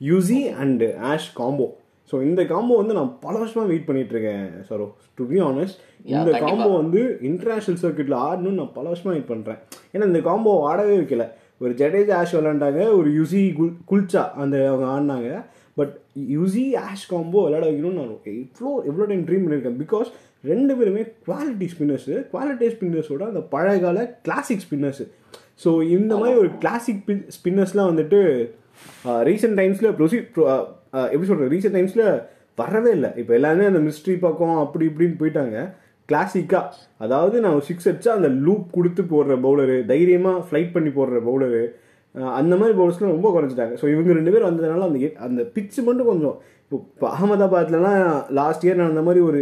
Yuzi 0.00 0.40
and 0.64 0.84
Ash 1.12 1.30
combo 1.40 1.68
so 2.10 2.16
இந்த 2.28 2.42
காம்போ 2.52 2.76
வந்து 2.80 2.94
நான் 2.98 3.10
பல 3.24 3.34
வருஷமாக 3.40 3.68
வெயிட் 3.70 3.86
பண்ணிட்டு 3.88 4.14
இருக்கேன் 4.14 4.46
சரோ 4.68 4.86
டு 5.18 5.24
பி 5.32 5.36
ஆனஸ்ட் 5.48 5.78
இந்த. 6.12 6.30
காம்போ 6.44 6.70
வந்து 6.80 7.00
இன்டர்நேஷனல் 7.28 7.80
சர்க்கியூட்டில் 7.82 8.16
ஆடணும்னு 8.28 8.60
நான் 8.60 8.72
பல 8.78 8.86
வருஷமாக 8.92 9.14
வெயிட் 9.14 9.30
பண்ணுறேன் 9.32 9.60
ஏன்னா 9.92 10.06
இந்த 10.10 10.20
காம்போ 10.28 10.52
ஆடவே 10.70 10.94
வைக்கல. 11.00 11.26
ஒரு 11.62 11.72
ஜடேஜா 11.80 12.16
ஆஷ் 12.20 12.34
விளாண்டாங்க 12.36 12.80
ஒரு 12.98 13.08
யுசி 13.18 13.42
குல் 13.58 13.76
குல்ச்சா 13.90 14.22
அந்த 14.42 14.56
அவங்க 14.70 14.86
ஆடினாங்க. 14.94 15.30
பட் 15.80 15.94
யூசி 16.34 16.64
ஆஷ் 16.86 17.06
காம்போ 17.12 17.42
விளையாட 17.46 17.64
வைக்கணும்னு 17.68 18.00
நான் 18.00 18.14
எவ்வளோ 18.34 18.72
எவ்வளோ 18.90 19.06
டைம் 19.10 19.26
ட்ரீம் 19.28 19.44
பண்ணியிருக்கேன் 19.44 19.78
பிகாஸ் 19.84 20.10
ரெண்டு 20.50 20.72
பேருமே 20.78 21.02
குவாலிட்டி 21.28 21.66
ஸ்பின்னர்ஸு 21.72 22.14
குவாலிட்டி 22.32 22.68
ஸ்பின்னர்ஸோட 22.74 23.24
அந்த 23.30 23.42
பழைய 23.54 23.78
கால 23.84 24.04
கிளாசிக் 24.26 24.64
ஸ்பின்னர்ஸு 24.66 25.06
ஸோ 25.64 25.70
இந்த 25.96 26.12
மாதிரி 26.20 26.36
ஒரு 26.42 26.50
கிளாசிக் 26.62 27.02
ஸ்பின்னர்ஸ்லாம் 27.36 27.90
வந்துட்டு 27.92 28.20
ரீசெண்ட் 29.28 29.58
டைம்ஸில் 29.60 29.94
ப்ரொசி 29.98 30.18
எப்படி 31.12 31.28
சொல்கிறது 31.30 31.52
ரீசெண்ட் 31.54 31.76
டைம்ஸில் 31.78 32.06
வரவே 32.58 32.90
இல்லை. 32.96 33.10
இப்போ 33.20 33.32
எல்லாருமே 33.38 33.66
அந்த 33.70 33.80
மிஸ்ட்ரி 33.88 34.14
பக்கம் 34.24 34.56
அப்படி 34.62 34.84
இப்படின்னு 34.90 35.20
போயிட்டாங்க. 35.20 35.58
கிளாசிக்காக 36.08 36.70
அதாவது 37.04 37.36
நான் 37.44 37.58
சிக்ஸ் 37.68 37.88
அடிச்சா 37.90 38.12
அந்த 38.18 38.28
லூப் 38.46 38.64
கொடுத்து 38.76 39.02
போடுற 39.12 39.34
பவுலரு 39.44 39.76
தைரியமாக 39.92 40.44
ஃப்ளைட் 40.46 40.74
பண்ணி 40.76 40.90
போடுற 40.96 41.18
பவுலரு 41.28 41.62
அந்த 42.40 42.54
மாதிரி 42.60 42.74
பவுலர்ஸ்லாம் 42.78 43.14
ரொம்ப 43.16 43.28
குறைஞ்சிட்டாங்க. 43.34 43.74
ஸோ 43.80 43.86
இவங்க 43.94 44.16
ரெண்டு 44.18 44.32
பேரும் 44.34 44.48
வந்ததுனால 44.50 44.86
அந்த 44.88 45.10
அந்த 45.26 45.42
பிச்சு 45.56 45.80
மட்டும் 45.88 46.10
கொஞ்சம் 46.12 46.36
இப்போ 46.72 47.06
அகமதாபாத்லலாம் 47.14 48.00
லாஸ்ட் 48.38 48.64
இயர் 48.66 48.80
நான் 48.80 48.92
அந்த 48.92 49.02
மாதிரி 49.06 49.20
ஒரு 49.28 49.40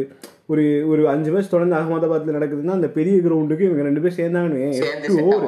ஒரு 0.53 0.65
ஒரு 0.91 1.03
அஞ்சு 1.15 1.31
மேட்ச் 1.33 1.55
தொடர்ந்து 1.55 1.79
அகமதாபாத்தில் 1.79 2.37
நடக்குதுன்னா 2.39 2.79
அந்த 2.79 2.89
பெரிய 2.99 3.17
கிரவுண்டுக்கு 3.27 3.67
இவங்க 3.69 3.83
ரெண்டு 3.89 4.03
பேரும் 4.05 4.21
சேர்ந்தாங்கன்னு 4.21 4.63
எட்டு 4.93 5.17
ஓவர் 5.25 5.47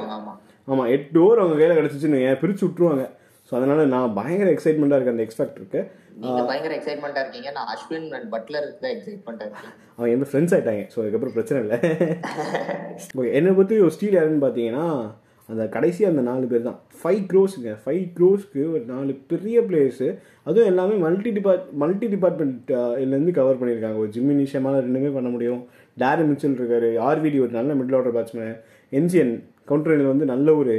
ஆமாம் 0.68 0.90
எட்டு 0.96 1.18
ஓவர் 1.24 1.42
அவங்க 1.42 1.56
கையில் 1.60 1.78
கிடச்சிச்சுன்னு 1.78 2.24
ஏன் 2.28 2.40
பிரித்து 2.42 2.64
விட்ருவாங்க 2.66 3.04
ஸோ 3.48 3.54
அதனால 3.58 3.84
நான் 3.94 4.12
பயங்கர 4.18 4.48
எக்ஸைட்மெண்ட்டாக 4.54 4.98
இருக்கேன். 4.98 5.16
அந்த 5.16 5.24
எக்ஸ்பெக்டருக்கு 5.26 5.80
பயங்கர 6.50 6.72
எக்ஸைட்மெண்டா 6.76 7.20
இருக்கீங்க. 7.24 7.50
நான் 7.56 7.68
அஸ்வின் 7.72 8.06
அண்ட் 8.16 8.28
பட்லருக்கு 8.34 8.82
தான் 8.84 8.94
எக்ஸைட்மெண்டா 8.96 9.44
இருக்கேன். 9.46 9.74
அவன் 9.96 10.12
எந்த 10.16 10.26
ஃப்ரெண்ட்ஸ் 10.30 10.54
ஆயிட்டாங்க. 10.56 10.84
ஸோ 10.92 10.98
அதுக்கப்புறம் 11.02 11.36
பிரச்சனை 11.36 11.58
இல்லை. 11.64 11.78
ஓகே 13.18 13.30
என்னை 13.38 13.52
பற்றி 13.60 13.76
ஒரு 13.86 13.94
ஸ்டீல் 13.96 14.16
யாருன்னு 14.18 14.44
பார்த்தீங்கன்னா 14.44 14.86
அந்த 15.50 15.64
கடைசி 15.74 16.02
அந்த 16.10 16.22
நாலு 16.28 16.44
பேர் 16.50 16.66
தான். 16.68 16.78
ஃபைவ் 17.00 17.22
க்ரோஸுங்க 17.30 17.70
ஃபைவ் 17.84 18.04
க்ரோஸ்க்கு 18.18 18.62
ஒரு 18.74 18.82
நாலு 18.92 19.12
பெரிய 19.32 19.60
பிளேயர்ஸு 19.68 20.08
அதுவும் 20.48 20.68
எல்லாமே 20.72 20.96
மல்டி 21.04 21.30
டிபார்ட் 21.38 21.64
மல்டி 21.82 22.06
டிபார்ட்மெண்ட் 22.14 22.70
இதுலேருந்து 23.02 23.34
கவர் 23.38 23.60
பண்ணியிருக்காங்க. 23.60 23.98
ஒரு 24.04 24.10
ஜிம்மி 24.16 24.36
நிஷமால 24.40 24.82
ரெண்டுமே 24.86 25.10
பண்ண 25.16 25.30
முடியும். 25.34 25.62
டேரி 26.02 26.24
மிச்சல் 26.30 26.58
இருக்காரு. 26.60 26.90
ஆர்விடி 27.08 27.40
ஒரு 27.46 27.52
நல்ல 27.58 27.72
மிடில் 27.80 27.96
ஆர்டர் 28.00 28.16
பேட்ஸ்மேன் 28.18 28.54
என்ஜிஎன் 29.00 29.34
கவுண்டரில் 29.70 30.12
வந்து 30.12 30.26
நல்ல 30.34 30.54
ஒரு 30.60 30.76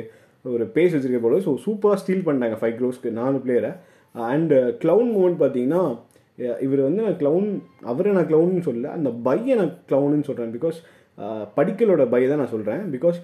ஒரு 0.53 0.63
பேஸ் 0.75 0.93
வச்சிருக்க 0.95 1.19
போல. 1.25 1.41
ஸோ 1.47 1.51
சூப்பராக 1.65 1.99
ஸ்டீல் 2.03 2.25
பண்ணிட்டாங்க 2.27 2.57
ஃபைவ் 2.61 2.77
க்ரோஸ்க்கு 2.79 3.17
நாலு 3.19 3.37
பிளேயரை 3.43 3.73
அண்டு 4.15 4.57
க்ளவுன் 4.83 5.11
மூமெண்ட் 5.17 5.41
பார்த்தீங்கன்னா 5.43 5.83
இவர் 6.65 6.81
வந்து 6.85 7.01
நான் 7.05 7.19
க்ளவுன் 7.21 7.49
அவரை 7.91 8.11
நான் 8.17 8.27
க்ளவுன்னு 8.29 8.63
சொல்லல. 8.67 8.91
அந்த 8.97 9.09
பையை 9.27 9.55
நான் 9.59 9.75
க்ளவுன்னு 9.89 10.27
சொல்கிறேன் 10.29 10.53
பிகாஸ் 10.55 10.77
படிக்கலோட 11.57 12.03
பை 12.13 12.21
தான் 12.27 12.41
நான் 12.41 12.53
சொல்கிறேன் 12.53 12.81
பிகாஸ் 12.95 13.17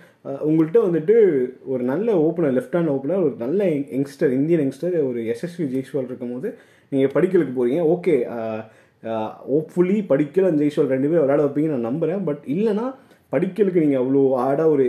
உங்கள்கிட்ட 0.47 0.79
வந்துட்டு 0.87 1.15
ஒரு 1.73 1.83
நல்ல 1.91 2.15
ஓப்பனர் 2.25 2.55
லெஃப்ட் 2.57 2.77
ஹேண்ட் 2.77 2.93
ஓப்பனர் 2.95 3.23
ஒரு 3.27 3.35
நல்ல 3.45 3.67
யங்ஸ்டர் 3.97 4.35
இந்தியன் 4.39 4.63
யங்ஸ்டர் 4.63 4.95
ஒரு 5.09 5.21
எஸ்எஸ்வி 5.33 5.67
ஜெய்ஸ்வால் 5.73 6.09
இருக்கும் 6.09 6.33
போது 6.35 6.49
நீங்கள் 6.91 7.13
படிக்கலுக்கு 7.15 7.55
போகிறீங்க 7.57 7.83
ஓகே 7.95 8.15
ஹோப்ஃபுல்லி 9.51 9.97
படிக்கல 10.11 10.49
அந்த 10.51 10.61
ஜெய்ஸ்வால் 10.63 10.93
ரெண்டு 10.95 11.09
பேரும் 11.09 11.25
விளையாட 11.25 11.41
வைப்பீங்க 11.45 11.71
நான் 11.75 11.89
நம்புகிறேன் 11.89 12.23
பட் 12.29 12.43
இல்லைனா 12.55 12.85
படிக்கலுக்கு 13.33 13.83
நீங்கள் 13.85 14.01
அவ்வளோ 14.01 14.21
ஆடாக 14.45 14.73
ஒரு 14.73 14.85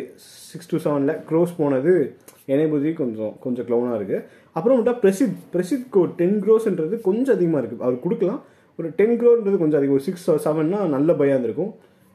சிக்ஸ் 0.50 0.70
டு 0.72 0.78
செவனில் 0.84 1.16
க்ரோஸ் 1.28 1.52
போனது 1.60 1.92
என்னை 2.52 2.66
பற்றி 2.74 2.90
கொஞ்சம் 3.00 3.32
கொஞ்சம் 3.44 3.66
க்ளவுனாக 3.68 3.98
இருக்குது 3.98 4.22
அப்புறம் 4.56 4.78
விட்டா 4.78 4.94
பிரசித் 5.02 5.40
பிரசித்க்கு 5.54 5.98
ஒரு 6.04 6.12
டென் 6.20 6.38
க்ரோஸ்ன்றது 6.44 6.96
கொஞ்சம் 7.08 7.34
அதிகமாக 7.36 7.60
இருக்குது 7.62 7.84
அவர் 7.86 8.04
கொடுக்கலாம். 8.04 8.40
ஒரு 8.78 8.88
டென் 8.98 9.16
க்ரோன்றது 9.20 9.56
கொஞ்சம் 9.62 9.78
அதிகம். 9.80 9.96
ஒரு 9.98 10.06
சிக்ஸ் 10.08 10.26
செவன்னா 10.46 10.80
நல்ல 10.96 11.12
பயம் 11.20 11.34
இருந்திருக்கும். 11.34 11.72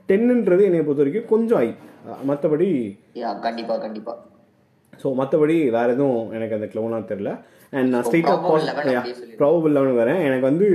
டென்னுன்றது 0.10 0.63
என்னை 0.68 0.84
பொறுத்த 0.86 1.04
வரைக்கும் 1.04 1.32
கொஞ்சம் 1.34 1.60
ஐ. 1.66 1.70
மற்றபடி 2.30 2.68
யா 3.22 3.30
கண்டிப்பா 3.46 3.76
கண்டிப்பா. 3.86 4.13
ஸோ 5.02 5.08
மற்றபடி 5.20 5.56
வேறு 5.76 5.94
எதுவும் 5.96 6.26
எனக்கு 6.38 6.58
அந்த 6.58 6.68
க்ளவுனாக 6.74 7.08
தெரில 7.12 7.30
அண்ட் 7.74 7.89
நான் 7.94 8.04
ஸ்ட்ரெயிட்டாக. 8.08 8.98
ப்ராபபிள் 9.42 9.76
லெவன் 9.78 10.00
வரேன். 10.02 10.20
எனக்கு 10.28 10.46
வந்து 10.50 10.68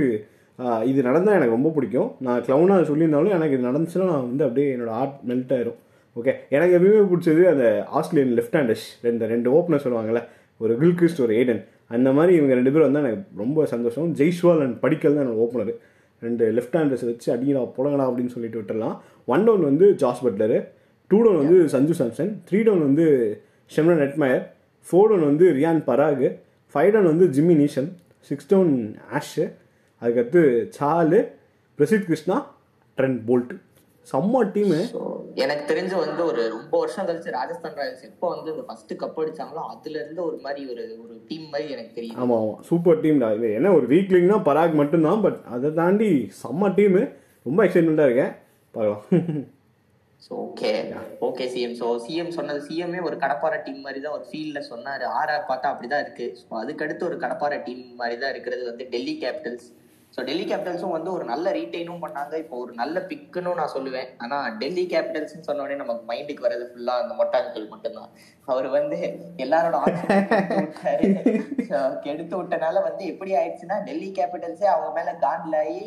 இது 0.91 0.99
நடந்தால் 1.07 1.37
எனக்கு 1.39 1.55
ரொம்ப 1.57 1.69
பிடிக்கும். 1.75 2.09
நான் 2.27 2.41
க்ளவுனாக 2.47 2.87
சொல்லியிருந்தாலும் 2.89 3.35
எனக்கு 3.37 3.55
இது 3.57 3.67
நடந்துச்சுன்னா 3.69 4.07
நான் 4.13 4.25
வந்து 4.31 4.45
அப்படியே 4.47 4.67
என்னோட 4.75 4.91
ஆர்ட் 5.01 5.19
மெல்ட் 5.29 5.53
ஆயிரும். 5.57 5.77
ஓகே 6.15 6.33
எனக்கு 6.55 6.75
எப்பயுமே 6.77 7.03
பிடிச்சது 7.11 7.43
அந்த 7.51 7.65
ஆஸ்திரேலியன் 7.99 8.35
லெஃப்ட் 8.39 8.57
ஹேண்டர்ஸ் 8.59 8.87
ரெண்டு 9.07 9.29
ரெண்டு 9.33 9.49
ஓப்பனர் 9.57 9.83
சொல்லுவாங்கல்ல. 9.85 10.21
ஒரு 10.63 10.73
கில்கிறிஸ்ட் 10.81 11.21
ஒரு 11.25 11.33
ஏடன் 11.41 11.61
அந்த 11.97 12.09
மாதிரி 12.17 12.31
இவங்க 12.39 12.53
ரெண்டு 12.59 12.71
பேரும் 12.73 12.87
வந்தால் 12.87 13.05
எனக்கு 13.05 13.21
ரொம்ப 13.43 13.65
சந்தோஷம். 13.73 14.09
ஜெய்ஸ்வால் 14.19 14.63
அண்ட் 14.65 14.77
படிக்கல் 14.83 15.15
தான் 15.15 15.23
என்னோட 15.25 15.39
ஓப்பனர் 15.45 15.71
ரெண்டு 16.21 16.45
லெஃப்ட் 16.57 16.77
ஹேண்டர்ஸ் 16.79 17.05
வச்சு 17.09 17.27
அடிங்களா 17.35 17.61
புடங்கடா 17.77 18.05
அப்படின்னு 18.09 18.33
சொல்லிட்டு 18.35 18.59
விட்டுறலாம் 18.59 18.95
ஒன் 19.29 19.45
டவுன் 19.47 19.65
வந்து 19.69 19.87
ஜாஸ் 20.01 20.23
பட்லரு 20.25 20.59
டூ 21.11 21.17
டவுன் 21.23 21.41
வந்து 21.43 21.57
சஞ்சு 21.73 21.95
சாம்சன் 21.99 22.31
த்ரீ 22.47 22.59
டவுன் 22.67 22.85
வந்து 22.87 23.05
ஷெம்ரன் 23.71 24.01
நெட்மயர் 24.03 24.43
ஃபோர் 24.87 25.09
டவுன் 25.09 25.29
வந்து 25.29 25.47
ரியான் 25.57 25.81
பராக் 25.87 26.25
ஃபைவ் 26.75 26.91
டவுன் 26.93 27.11
வந்து 27.11 27.27
Jimmy 27.35 27.55
Neesham 27.61 27.89
six 28.31 28.49
down 28.51 28.75
Ash 29.17 29.35
அதுக்கடுத்து 30.01 30.41
சாலு 30.77 31.19
பிரசித் 31.79 32.07
கிருஷ்ணா 32.07 32.37
ட்ரெண்ட் 32.97 33.19
போல்ட் 33.27 33.53
செம்ம 34.07 34.41
டீமு 34.53 34.77
எனக்கு 35.43 35.63
தெரிஞ்சு 35.69 35.95
வந்து 35.95 36.21
ஒரு 36.29 36.41
ரொம்ப 36.53 36.73
வருஷம் 36.81 37.05
கழிச்சு 37.07 37.33
ராஜஸ்தான் 37.35 37.75
ராயல்ஸ் 37.79 38.05
எப்போ 38.07 38.27
வந்து 38.31 38.49
இந்த 38.53 38.63
ஃபர்ஸ்ட் 38.67 38.93
கப் 39.01 39.19
அடிச்சாங்களோ 39.21 39.63
அதுல 39.73 39.95
இருந்து 40.01 40.21
ஒரு 40.25 40.37
மாதிரி 40.45 40.61
ஒரு 40.71 40.83
ஒரு 41.03 41.15
டீம் 41.29 41.45
மாதிரி 41.51 41.73
எனக்கு 41.75 41.93
தெரியும் 41.93 42.19
ஆமாம் 42.23 42.39
ஆமாம் 42.39 42.61
சூப்பர் 42.69 43.01
டீம் 43.03 43.21
தான் 43.23 43.35
இது 43.37 43.49
என்ன 43.59 43.73
ஒரு 43.73 43.87
வீக்லிங்னா 43.93 44.37
பராக் 44.47 44.79
மட்டும்தான் 44.81 45.21
பட் 45.21 45.39
அதை 45.47 45.69
தாண்டி 45.79 46.09
செம்ம 46.41 46.71
டீமு 46.77 47.01
ரொம்ப 47.45 47.59
எக்ஸைட்மெண்ட்டாக 47.65 48.09
இருக்கேன். 48.09 48.33
பார்க்கலாம் 48.75 49.47
so 50.21 50.31
okay 50.45 50.71
okay 51.27 51.45
CM 51.53 51.75
so 51.81 51.87
CM 52.05 52.33
சொன்னது 52.37 52.61
சிஎம்ஏ 52.67 53.01
ஒரு 53.09 53.17
கடப்பார 53.17 53.57
டீம் 53.65 53.79
மாதிரி 53.81 53.99
தான் 54.05 54.15
ஒரு 54.17 54.25
ஃபீல்ட்ல 54.29 54.59
சொன்னாரு. 54.71 55.03
ஆர்ஆர் 55.19 55.49
பார்த்தா 55.51 55.71
அப்படிதான் 55.71 56.03
இருக்கு. 56.05 56.25
ஸோ 56.39 56.47
அதுக்கடுத்து 56.61 57.03
ஒரு 57.09 57.17
கடப்பார 57.17 57.57
டீம் 57.67 57.83
மாதிரி 57.95 58.17
தான் 58.19 58.33
இருக்கிறது 58.33 58.63
வந்து 58.71 58.85
டெல்லி 58.89 59.13
கேபிட்டல்ஸ் 59.23 59.67
ஸோ 60.13 60.19
டெல்லி 60.27 60.45
கேபிட்டல்ஸும் 60.51 60.93
வந்து 60.95 61.09
ஒரு 61.15 61.25
நல்ல 61.31 61.51
ரீட்டைனும் 61.57 62.01
பண்ணாங்க. 62.03 62.33
இப்போ 62.43 62.55
ஒரு 62.63 62.71
நல்ல 62.79 62.95
பிக்குன்னு 63.09 63.51
நான் 63.59 63.73
சொல்லுவேன். 63.75 64.07
ஆனா 64.23 64.37
டெல்லி 64.61 64.83
கேபிட்டல்ஸ்னு 64.93 65.47
சொன்னோடனே 65.49 65.75
நமக்கு 65.81 66.03
மைண்டுக்கு 66.11 66.45
வர்றது 66.45 66.65
ஃபுல்லா 66.71 66.93
அந்த 67.01 67.13
மொட்டாங்கல் 67.19 67.67
மட்டும்தான். 67.73 68.09
அவர் 68.51 68.67
வந்து 68.77 68.97
எல்லாரோட 69.45 69.75
கெடுத்து 72.05 72.35
விட்டனால 72.37 72.81
வந்து 72.87 73.03
எப்படி 73.11 73.31
ஆயிடுச்சுன்னா 73.39 73.77
டெல்லி 73.89 74.09
கேபிட்டல்ஸே 74.17 74.67
அவங்க 74.73 74.89
மேல 74.97 75.13
காண்டில் 75.25 75.59
ஆகி 75.61 75.79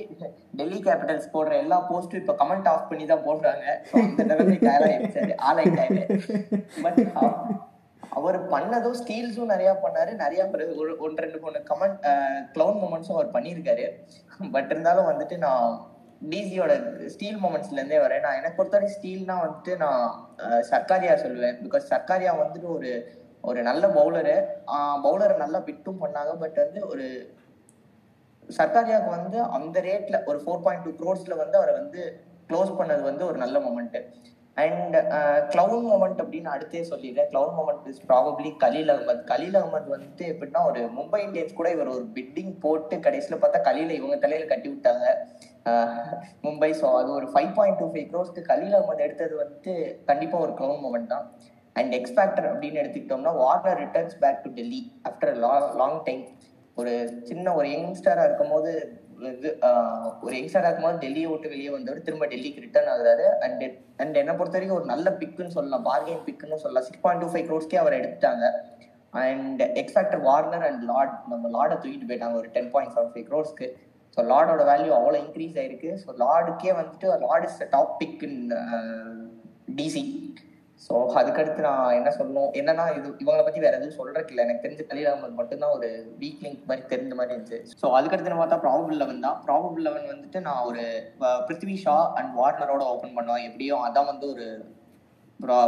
டெல்லி 0.60 0.78
கேபிட்டல்ஸ் 0.86 1.32
போடுற 1.34 1.58
எல்லா 1.64 1.80
போஸ்டும் 1.90 2.22
இப்போ 2.22 2.36
கமெண்ட் 2.42 2.70
ஆஃப் 2.74 2.88
பண்ணி 2.92 3.06
தான் 3.12 3.26
போடுறாங்க. 3.26 3.66
So, 3.90 3.98
அந்த 4.04 4.28
நிலைமைக்கு 4.30 4.70
பட் 6.84 7.02
அவர் 8.14 8.48
பண்ணதும் 8.48 8.96
ஸ்டீல்ஸும் 9.04 9.44
நிறைய 9.44 9.78
பண்ணாரு. 9.82 10.14
நிறைய 10.14 10.46
பிறகு 10.46 10.72
ஒரு- 10.72 10.98
ஒன்று 10.98 11.22
ரெண்டு 11.22 11.40
மூணு 11.40 11.58
கமெண்ட் 11.58 12.06
க்ளவுன் 12.54 12.82
மூமெண்ட்ஸும் 12.82 13.12
அவர் 13.12 13.30
பண்ணியிருக்காரு. 13.30 13.90
பட் 14.50 14.70
இருந்தாலும் 14.70 15.06
வந்துட்டு 15.06 15.36
நான் 15.36 15.90
டிசியோட 16.30 17.04
ஸ்டீல் 17.06 17.36
மூமெண்ட்ஸ்ல 17.36 17.72
இருந்தே 17.72 17.98
வரேன். 17.98 18.20
நான் 18.20 18.36
எனக்கு 18.36 18.56
பொறுத்தவரை 18.56 18.96
ஸ்டீல்னா 19.00 19.38
வந்துட்டு 19.42 19.76
நான் 19.76 20.34
சர்க்காரியா 20.70 21.14
சொல்லுவேன் 21.14 21.56
பிகாஸ் 21.62 21.90
சர்க்காரியா 21.90 22.32
வந்துட்டு 22.44 22.74
ஒரு 22.74 23.20
ஒரு 23.42 23.62
நல்ல 23.62 23.86
பவுலரு 23.86 24.44
பவுலரை 25.04 25.36
நல்லா 25.36 25.60
பிட்டும் 25.60 26.00
பண்ணாங்க 26.00 26.34
பட் 26.38 26.54
வந்து 26.54 26.86
ஒரு 26.86 27.34
சர்க்காரியாவுக்கு 28.56 29.08
வந்து 29.08 29.42
அந்த 29.42 29.80
ரேட்ல 29.80 30.24
ஒரு 30.24 30.42
ஃபோர் 30.46 30.62
பாயிண்ட் 30.62 30.84
டூ 30.84 30.90
க்ரோர்ஸ்ல 30.90 31.36
வந்து 31.36 31.56
அவரை 31.56 31.74
வந்து 31.74 32.24
க்ளோஸ் 32.48 32.76
பண்ணது 32.78 33.02
வந்து 33.02 33.26
ஒரு 33.26 33.36
நல்ல 33.36 33.58
மூமெண்ட்டு 33.58 34.02
அண்ட் 34.56 34.96
கிளவுன் 35.52 35.84
மூமெண்ட் 35.90 36.20
அப்படின்னு 36.22 36.50
அடுத்தே 36.54 36.82
சொல்லிடுறேன். 36.90 37.28
Clown 37.30 37.54
moment 37.58 37.86
is 37.90 38.02
probably 38.10 38.50
Khaleel 38.64 38.92
Ahmed 38.94 39.22
Khaleel 39.30 39.56
Ahmed 39.60 39.88
வந்து 39.94 40.24
எப்படின்னா 40.32 40.62
ஒரு 40.70 40.80
மும்பை 40.98 41.20
இந்தியன்ஸ் 41.26 41.58
கூட 41.60 41.68
இவர் 41.76 41.92
ஒரு 41.94 42.04
பிட்டிங் 42.16 42.52
போட்டு 42.64 42.96
கடைசியில் 43.06 43.40
பார்த்தா 43.44 43.60
கலீல 43.68 43.96
இவங்க 44.00 44.18
தலையில 44.24 44.50
கட்டி 44.52 44.68
விட்டாங்க. 44.72 45.06
மும்பை 46.46 46.70
ஸோ 46.80 46.86
அது 47.00 47.10
ஒரு 47.18 47.26
ஃபைவ் 47.32 47.52
பாயிண்ட் 47.58 47.80
டூ 47.82 47.88
ஃபைவ் 47.94 48.08
க்ரோஸ்க்கு 48.12 48.44
கலீல் 48.52 48.76
அகமத் 48.78 49.04
எடுத்தது 49.06 49.34
வந்து 49.44 49.72
கண்டிப்பாக 50.10 50.44
ஒரு 50.46 50.54
கிளவுன் 50.60 50.84
மூமெண்ட் 50.86 51.12
தான். 51.14 51.26
அண்ட் 51.76 51.92
எக்ஸ்பேக்டர் 51.98 52.48
அப்படின்னு 52.52 52.80
எடுத்துக்கிட்டோம்னா 52.80 53.34
Warner 53.42 53.80
returns 53.84 54.16
back 54.24 54.42
to 54.46 54.50
Delhi 54.58 54.80
after 55.10 55.36
long 55.82 56.00
time 56.08 56.24
ஒரு 56.80 56.92
சின்ன 57.28 57.46
ஒரு 57.58 57.68
யங்ஸ்டராக 57.76 58.26
இருக்கும் 58.28 58.52
போது 58.54 58.70
இது 59.30 59.50
ஒரு 60.24 60.34
யங்ஸ்டராக 60.38 60.68
இருக்கும்போது 60.68 61.02
டெல்லியை 61.04 61.28
விட்டு 61.30 61.52
வெளியே 61.52 61.70
வந்தவர் 61.74 62.06
திரும்ப 62.06 62.26
டெல்லிக்கு 62.32 62.64
ரிட்டர்ன் 62.64 62.90
ஆகுறாரு. 62.94 63.26
அண்ட் 63.46 63.64
அண்ட் 64.02 64.18
என்னை 64.20 64.34
பொறுத்த 64.38 64.56
வரைக்கும் 64.58 64.78
ஒரு 64.80 64.88
நல்ல 64.92 65.10
பிக்குன்னு 65.20 65.56
சொல்லலாம். 65.56 65.86
பார்கெயின் 65.90 66.24
பிக்குன்னு 66.28 66.62
சொல்லலாம். 66.64 66.86
சிக்ஸ் 66.88 67.04
பாயிண்ட் 67.04 67.22
டூ 67.24 67.30
ஃபைவ் 67.32 67.46
க்ரோஸ்க்கே 67.50 67.80
அவர் 67.82 67.98
எடுத்துட்டாங்க. 68.00 68.46
And 69.24 69.62
X factor 69.82 70.22
Warner 70.28 70.66
and 70.68 70.84
Lord 70.90 71.16
நம்ம 71.32 71.48
லார்டை 71.56 71.76
தூக்கிட்டு 71.82 72.08
போயிட்டாங்க. 72.10 72.36
ஒரு 72.42 72.50
டென் 72.56 72.70
பாயிண்ட் 72.74 72.94
செவன் 72.96 73.12
ஃபைவ் 73.14 73.26
க்ரோஸ்க்கு 73.30 73.68
ஸோ 74.16 74.22
லார்டோட 74.32 74.62
வேல்யூ 74.70 74.92
அவ்வளோ 74.98 75.18
இன்க்ரீஸ் 75.24 75.58
ஆயிருக்கு. 75.60 75.90
ஸோ 76.04 76.10
லார்டுக்கே 76.22 76.72
வந்துட்டு 76.80 77.08
Lord 77.26 77.46
is 77.48 77.60
top 77.76 77.94
pick 78.00 78.22
in 78.28 78.40
DC 79.78 80.02
so 80.84 80.94
அதுக்கடுத்து 81.20 81.60
நான் 81.66 81.96
என்ன 81.98 82.10
சொல்லணும்? 82.16 82.48
என்னன்னா 82.60 82.84
இது 82.98 83.08
இவங்களை 83.22 83.42
பத்தி 83.46 83.60
வேற 83.64 83.74
எதுவும் 83.78 83.98
சொல்றதுக்கு 83.98 84.32
இல்லை. 84.32 84.44
எனக்கு 84.46 84.64
தெரிஞ்ச 84.64 84.84
கலீல் 84.88 85.10
அகமது 85.10 85.38
மட்டும்தான் 85.40 85.74
ஒரு 85.76 85.88
வீக் 86.22 86.42
லிங்க் 86.44 86.64
மாதிரி 86.70 86.82
தெரிஞ்ச 86.92 87.12
மாதிரி 87.18 87.34
இருந்துச்சு. 87.34 87.58
ஸோ 87.82 87.88
அதுக்கடுத்து 87.98 88.40
பார்த்தா 88.40 88.58
ப்ராபபிள் 88.64 88.98
லெவன் 89.02 89.24
தான். 89.26 89.36
ப்ராபபிள் 89.46 89.84
லெவன் 89.88 90.10
வந்துட்டு 90.12 90.40
நான் 90.48 90.64
ஒரு 90.70 90.82
பிருத்வி 91.48 91.76
ஷா 91.84 91.96
அண்ட் 92.20 92.32
வார்னரோட 92.40 92.82
ஓப்பன் 92.94 93.16
பண்ணுவேன். 93.18 93.46
எப்படியும் 93.50 93.84
அதான் 93.88 94.10
வந்து 94.12 94.26
ஒரு 94.34 94.46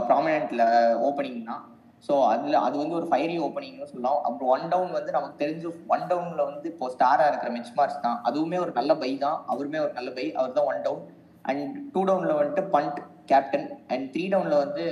ப்ராமினன்ட்ல 0.09 0.65
ஓப்பனிங் 1.07 1.41
தான். 1.53 1.63
ஸோ 2.07 2.15
அதில் 2.33 2.63
அது 2.67 2.77
வந்து 2.81 2.97
ஒரு 3.01 3.07
ஃபைரி 3.11 3.37
ஓப்பனிங்னு 3.47 3.91
சொல்லலாம். 3.91 4.21
அப்புறம் 4.27 4.51
ஒன் 4.55 4.69
டவுன் 4.73 4.93
வந்து 4.99 5.17
நமக்கு 5.17 5.41
தெரிஞ்சு 5.43 5.69
ஒன் 5.95 6.07
டவுன்ல 6.11 6.43
வந்து 6.51 6.67
இப்போ 6.73 6.89
ஸ்டாரா 6.95 7.27
இருக்கிற 7.31 7.51
மிச் 7.57 7.75
மார்க்ஸ் 7.79 8.05
தான். 8.07 8.19
அதுவுமே 8.29 8.59
ஒரு 8.65 8.73
நல்ல 8.79 8.95
பை 9.03 9.11
தான். 9.27 9.39
அவருமே 9.53 9.81
ஒரு 9.87 9.93
நல்ல 9.99 10.11
பை 10.19 10.27
அவர் 10.41 10.57
தான் 10.59 10.71
ஒன் 10.73 10.85
டவுன் 10.87 11.05
அண்ட் 11.51 11.65
டூ 11.95 12.03
டவுன்ல 12.11 12.35
வந்துட்டு 12.41 12.65
பண்ட் 12.77 13.01
கேப்டன் 13.29 13.69
அண்ட் 13.93 14.07
த்ரீ 14.15 14.25
டவுன்ல 14.33 14.57
வந்து 14.65 14.85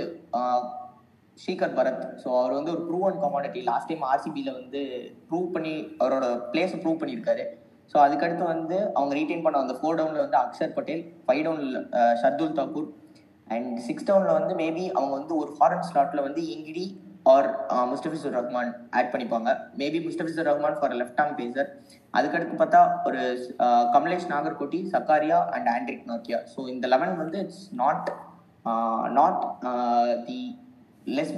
ஸ்ரீகர் 1.37 1.77
பரத் 1.77 2.05
ஸோ 2.23 2.29
அவர் 2.39 2.57
வந்து 2.57 2.73
ஒரு 2.75 2.83
prove 2.89 3.07
and 3.09 3.21
commodity 3.25 3.61
last 3.69 3.91
time 3.91 4.05
ஆர்சிபியில் 4.11 4.57
வந்து 4.59 4.81
ப்ரூவ் 5.29 5.47
பண்ணி 5.55 5.75
அவரோட 6.01 6.27
பிளேஸை 6.53 6.79
ப்ரூவ் 6.81 7.01
பண்ணியிருக்காரு. 7.03 7.45
ஸோ 7.93 7.97
அதுக்கடுத்து 8.05 8.45
வந்து 8.55 8.77
அவங்க 8.97 9.13
ரீட்டைன் 9.19 9.45
பண்ண 9.45 9.63
அந்த 9.65 9.75
ஃபோர் 9.79 9.99
டவுனில் 9.99 10.25
வந்து 10.25 10.39
அக்ஷர் 10.43 10.75
பட்டேல் 10.75 11.03
ஃபைவ் 11.25 11.43
டவுனில் 11.47 11.79
ஷர்துல் 12.21 12.59
தாக்கூர் 12.59 12.89
அண்ட் 13.49 13.73
சிக்ஸ் 13.87 14.07
டவுனில் 14.11 14.37
வந்து 14.39 14.55
மேபி 14.63 14.85
அவங்க 14.91 15.13
வந்து 15.21 15.35
ஒரு 15.43 15.51
ஃபாரன் 15.57 15.87
ஸ்லாட்டில் 15.89 16.27
வந்து 16.29 16.43
Ngidi 16.55 16.85
or 17.27 17.49
Mustafizur 17.91 18.35
Rahman 18.37 18.71
add 18.99 19.11
பண்ணிப்பாங்க. 19.13 19.51
Maybe 19.81 19.99
Mustafizur 20.07 20.49
Rahman 20.51 20.79
for 20.79 20.95
left 21.01 21.21
arm 21.23 21.37
pacer 21.41 21.69
அதுக்கடுத்து 22.15 22.57
பார்த்தா 22.63 22.81
ஒரு 23.09 23.21
uh, 23.67 23.85
Kamlesh 23.95 24.27
Nagarkoti 24.33 24.81
Sakariya 24.95 25.39
and 25.55 25.71
Anrich 25.75 26.09
நோக்கியா 26.11 26.41
ஸோ 26.55 26.61
இந்த 26.75 26.87
லெவன் 26.95 27.15
வந்து 27.23 27.39
it's 27.45 27.65
not 27.83 28.11
not 29.19 29.41
the 30.27 30.41
less 31.17 31.33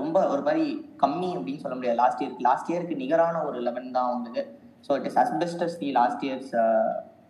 ரொம்ப 0.00 0.16
ஒரு 0.32 0.42
மாதிரி 0.46 0.64
கம்மி 1.02 1.28
அப்படின்னு 1.38 1.62
சொல்ல 1.64 1.76
முடியாது. 1.76 2.00
லாஸ்ட் 2.02 2.22
இயருக்கு 2.22 2.46
லாஸ்ட் 2.48 2.70
இயருக்கு 2.72 3.02
நிகரான 3.02 3.42
ஒரு 3.48 3.58
லெவன் 3.66 3.94
தான் 3.96 4.08
அவங்களுக்கு 4.08 4.42
so 4.86 4.96
it 4.98 5.08
is 5.10 5.20
as best as 5.24 5.76
the 5.82 5.90
last 6.00 6.24
year's 6.28 6.52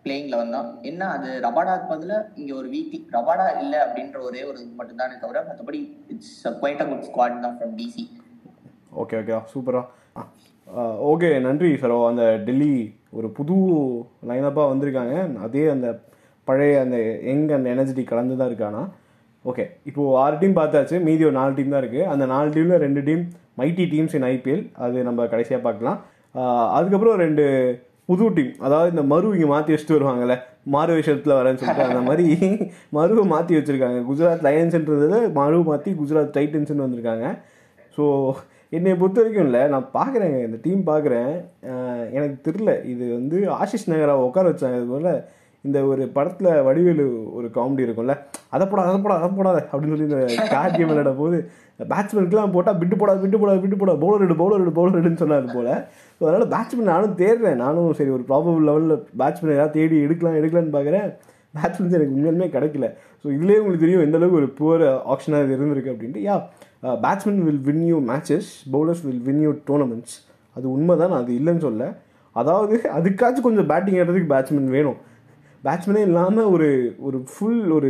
playing 0.05 0.31
eleven 0.33 0.53
என்ன 0.91 1.09
அது 1.17 1.29
ரபாடாக்கு 1.47 1.87
பதில் 1.93 2.17
இங்கே 2.41 2.55
ஒரு 2.61 2.69
வீக் 2.75 3.15
ரபாடா 3.19 3.47
இல்லை 3.63 3.79
அப்படின்ற 3.87 4.21
ஒரே 4.29 4.43
ஒரு 4.51 4.59
இது 4.65 4.73
மட்டும்தானே 4.81 5.17
தவிர 5.25 5.45
மற்றபடி 5.49 5.81
it's 6.15 6.37
quite 6.61 6.83
a 6.85 6.89
good 6.91 7.07
squad 7.09 7.43
தான் 7.47 7.57
ஃப்ரம் 7.59 7.75
டிசி 7.81 8.05
ஓகே 9.03 9.17
ஓகே 9.23 9.41
சூப்பரா 9.55 9.83
ஓகே 11.11 11.29
நன்றி 11.45 11.69
சரோ 11.83 11.97
அந்த 12.11 12.25
டெல்லி 12.47 12.73
ஒரு 13.19 13.29
புது 13.37 13.55
லைனப்பாக 14.29 14.71
வந்திருக்காங்க. 14.71 15.15
அதே 15.45 15.63
அந்த 15.75 15.89
பழைய 16.49 16.81
அந்த 16.85 16.97
யங் 17.29 17.45
அந்த 17.57 17.69
எனர்ஜிட்டி 17.75 18.03
கலந்து 18.11 18.39
தான் 18.41 18.51
இருக்கானா. 18.51 18.83
ஓகே 19.45 19.65
இப்போது 19.89 20.17
ஆறு 20.23 20.37
டீம் 20.41 20.59
பார்த்தாச்சு. 20.59 20.97
மீதி 21.09 21.23
ஒரு 21.29 21.37
நாலு 21.39 21.53
டீம் 21.59 21.73
தான் 21.75 21.83
இருக்குது 21.83 22.09
அந்த 22.13 22.25
நாலு 22.33 22.49
டீமில் 22.57 22.83
ரெண்டு 22.85 23.01
team 23.09 23.23
mighty 23.61 23.85
teams 23.93 24.17
in 24.19 24.27
IPL 24.33 24.65
அது 24.87 24.99
நம்ம 25.09 25.27
கடைசியாக 25.35 25.63
பார்க்கலாம். 25.67 25.99
அதுக்கப்புறம் 26.77 27.21
ரெண்டு 27.25 27.45
புது 28.09 28.27
டீம் 28.37 28.53
அதாவது 28.67 28.91
இந்த 28.93 29.03
மரு 29.13 29.33
இங்கே 29.37 29.49
மாற்றி 29.55 29.73
வச்சுட்டு 29.73 29.97
வருவாங்கல்ல 29.97 30.35
மாறு 30.75 30.93
விஷயத்தில் 30.99 31.39
வரேன்னு 31.39 31.61
சொல்லிட்டு 31.61 31.89
அந்த 31.89 32.03
மாதிரி 32.09 32.27
மருவை 32.97 33.25
மாற்றி 33.33 33.53
வச்சுருக்காங்க. 33.57 33.99
குஜராத் 34.11 34.47
லயன்ஸ்ன்றதில் 34.47 35.17
மறு 35.39 35.59
மாற்றி 35.71 35.91
குஜராத் 36.01 36.37
டைட்டன்ஸ்னு 36.37 36.87
வந்திருக்காங்க. 36.87 37.27
ஸோ 37.97 38.05
என்னை 38.77 38.95
பொறுத்த 39.01 39.19
வரைக்கும் 39.21 39.47
இல்லை 39.49 39.63
நான் 39.75 39.87
பார்க்குறேங்க 39.99 40.39
இந்த 40.47 40.59
டீம் 40.65 40.83
பார்க்குறேன் 40.91 41.31
எனக்கு 42.17 42.37
தெரில 42.49 42.73
இது 42.93 43.05
வந்து 43.19 43.37
ஆஷிஷ் 43.61 43.91
நகராவை 43.93 44.25
உட்கார 44.29 44.47
வச்சாங்க. 44.53 44.81
இது 44.81 44.89
போல் 44.95 45.13
இந்த 45.65 45.79
ஒரு 45.91 46.03
படத்தில் 46.17 46.51
வடிவேலு 46.67 47.05
ஒரு 47.39 47.47
காமெடி 47.57 47.87
இருக்கும்ல 47.87 48.15
அதை 48.55 48.65
போடா 48.73 48.83
அதை 48.89 48.99
போடாத 49.05 49.21
அதை 49.23 49.31
போடாத 49.39 49.59
அப்படின்னு 49.71 49.95
சொல்லி 49.95 50.09
இந்த 50.09 50.21
கார்ட் 50.55 50.77
கேம் 50.77 50.91
விளையாட 50.91 51.13
போது 51.23 51.39
பேட்ஸ்மேனுக்குலாம் 51.93 52.55
போட்டால் 52.57 52.79
விட்டு 52.83 52.97
போடாது 53.01 53.21
விட்டு 53.25 53.39
போடாது 53.43 53.63
விட்டு 53.65 53.79
போடாது 53.81 54.01
பவுலர் 54.05 54.25
எடு 54.27 54.37
பவுலர் 54.43 54.63
எடு 54.65 54.73
பவுலர் 54.79 55.01
எடுன்னு 55.01 55.23
சொன்னார் 55.23 55.57
போல். 55.57 55.73
ஸோ 56.19 56.23
அதனால் 56.29 56.51
பேட்ஸ்மேன் 56.53 56.93
நானும் 56.93 57.17
தேடுறேன். 57.23 57.59
நானும் 57.65 57.91
சரி 57.99 58.13
ஒரு 58.17 58.25
ப்ராபபிள் 58.31 58.65
லெவலில் 58.69 58.95
பேட்ஸ்மேன் 59.21 59.57
ஏதாவது 59.57 59.75
தேடி 59.79 59.97
எடுக்கலாம் 60.07 60.39
எடுக்கலான்னு 60.41 60.75
பார்க்குறேன் 60.77 61.09
பேட்ஸ்மேன்ஸ் 61.55 61.97
எனக்கு 61.99 62.15
உண்மையுமே 62.17 62.49
கிடைக்கல. 62.55 62.87
ஸோ 63.21 63.27
இதுலேயே 63.37 63.59
உங்களுக்கு 63.61 63.85
தெரியும் 63.85 64.05
எந்த 64.07 64.19
அளவுக்கு 64.19 64.41
ஒரு 64.41 64.49
புவர் 64.59 64.85
ஆப்ஷனாக 65.13 65.45
இது 65.47 65.55
இருந்திருக்கு 65.59 65.93
அப்படின்ட்டு. 65.95 66.23
Yeah 66.29 66.37
batsman 67.05 67.41
will 67.49 67.63
win 67.69 67.85
you 67.91 67.99
matches 68.11 68.51
bowlers 68.75 69.03
will 69.07 69.23
win 69.29 69.43
you 69.47 69.53
tournaments 69.71 70.17
அது 70.57 70.67
உண்மை 70.75 70.95
தான் 71.01 71.11
நான் 71.13 71.23
அது 71.25 71.33
இல்லைன்னு 71.41 71.65
சொல்ல 71.69 71.87
அதாவது 72.37 72.77
அதுக்காச்சும் 72.99 73.47
கொஞ்சம் 73.47 73.69
பேட்டிங் 73.71 73.99
ஆடுறதுக்கு 74.01 74.33
பேட்ஸ்மேன் 74.35 74.75
வேணும். 74.77 74.99
பேட்ஸ்மேனே 75.67 76.03
இல்லாமல் 76.09 76.49
ஒரு 76.55 76.69
ஒரு 77.07 77.19
ஃபுல் 77.31 77.65
ஒரு 77.77 77.89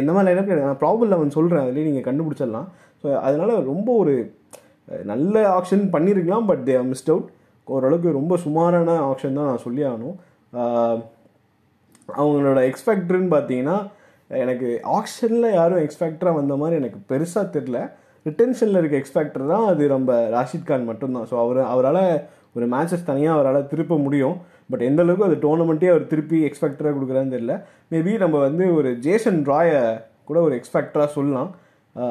எந்த 0.00 0.10
மாதிரி 0.14 0.26
லைனப் 0.28 0.52
நான் 0.66 0.80
ப்ராப்ளம் 0.82 1.10
லெவன் 1.12 1.36
சொல்கிறேன் 1.36 1.64
அதுலேயே 1.64 1.86
நீங்கள் 1.88 2.06
கண்டுபிடிச்சிடலாம். 2.08 2.68
ஸோ 3.02 3.06
அதனால் 3.26 3.52
ரொம்ப 3.72 3.88
ஒரு 4.02 4.14
நல்ல 5.12 5.34
ஆப்ஷன் 5.58 5.84
பண்ணியிருக்கலாம் 5.94 6.48
பட் 6.50 6.62
தே 6.68 6.76
மிஸ்ட் 6.92 7.10
அவுட் 7.12 7.28
ஓரளவுக்கு 7.74 8.18
ரொம்ப 8.18 8.34
சுமாரான 8.44 8.98
ஆப்ஷன் 9.10 9.38
தான் 9.38 9.50
நான் 9.50 9.64
சொல்லி 9.66 9.82
ஆகணும் 9.90 10.16
அவங்களோட 12.20 12.60
எக்ஸ்பெக்டர்னு 12.70 13.32
பார்த்தீங்கன்னா 13.36 13.78
எனக்கு 14.42 14.68
ஆக்ஷனில் 14.98 15.56
யாரும் 15.58 15.82
எக்ஸ்பெக்டராக 15.86 16.38
வந்த 16.40 16.54
மாதிரி 16.62 16.78
எனக்கு 16.80 16.98
பெருசாக 17.10 17.52
தெரில 17.56 17.78
ரிட்டென்ஷனில் 18.26 18.78
இருக்க 18.80 18.96
எக்ஸ்பெக்டர் 19.02 19.44
தான் 19.52 19.66
அது 19.72 19.82
நம்ம 19.92 20.16
ராஷித் 20.34 20.68
கான் 20.70 20.88
மட்டும்தான். 20.90 21.26
ஸோ 21.30 21.34
அவர் 21.44 21.60
அவரால் 21.72 22.04
ஒரு 22.56 22.66
மேட்சஸ் 22.74 23.08
தனியாக 23.10 23.36
அவரால் 23.36 23.68
திருப்ப 23.72 23.96
முடியும். 24.06 24.36
பட் 24.70 24.84
எந்த 24.88 25.00
அளவுக்கு 25.04 25.28
அது 25.28 25.36
டோர்னமெண்ட்டே 25.44 25.88
அவர் 25.92 26.10
திருப்பி 26.12 26.38
எக்ஸ்பெக்டராக 26.48 26.94
கொடுக்குறான்னு 26.96 27.34
தெரியல. 27.36 27.54
மேபி 27.92 28.12
நம்ம 28.24 28.36
வந்து 28.46 28.64
ஒரு 28.78 28.90
ஜேசன் 29.06 29.40
ராயை 29.50 29.80
கூட 30.28 30.38
ஒரு 30.46 30.54
எக்ஸ்பெக்டராக 30.58 31.08
சொல்லலாம். 31.16 31.50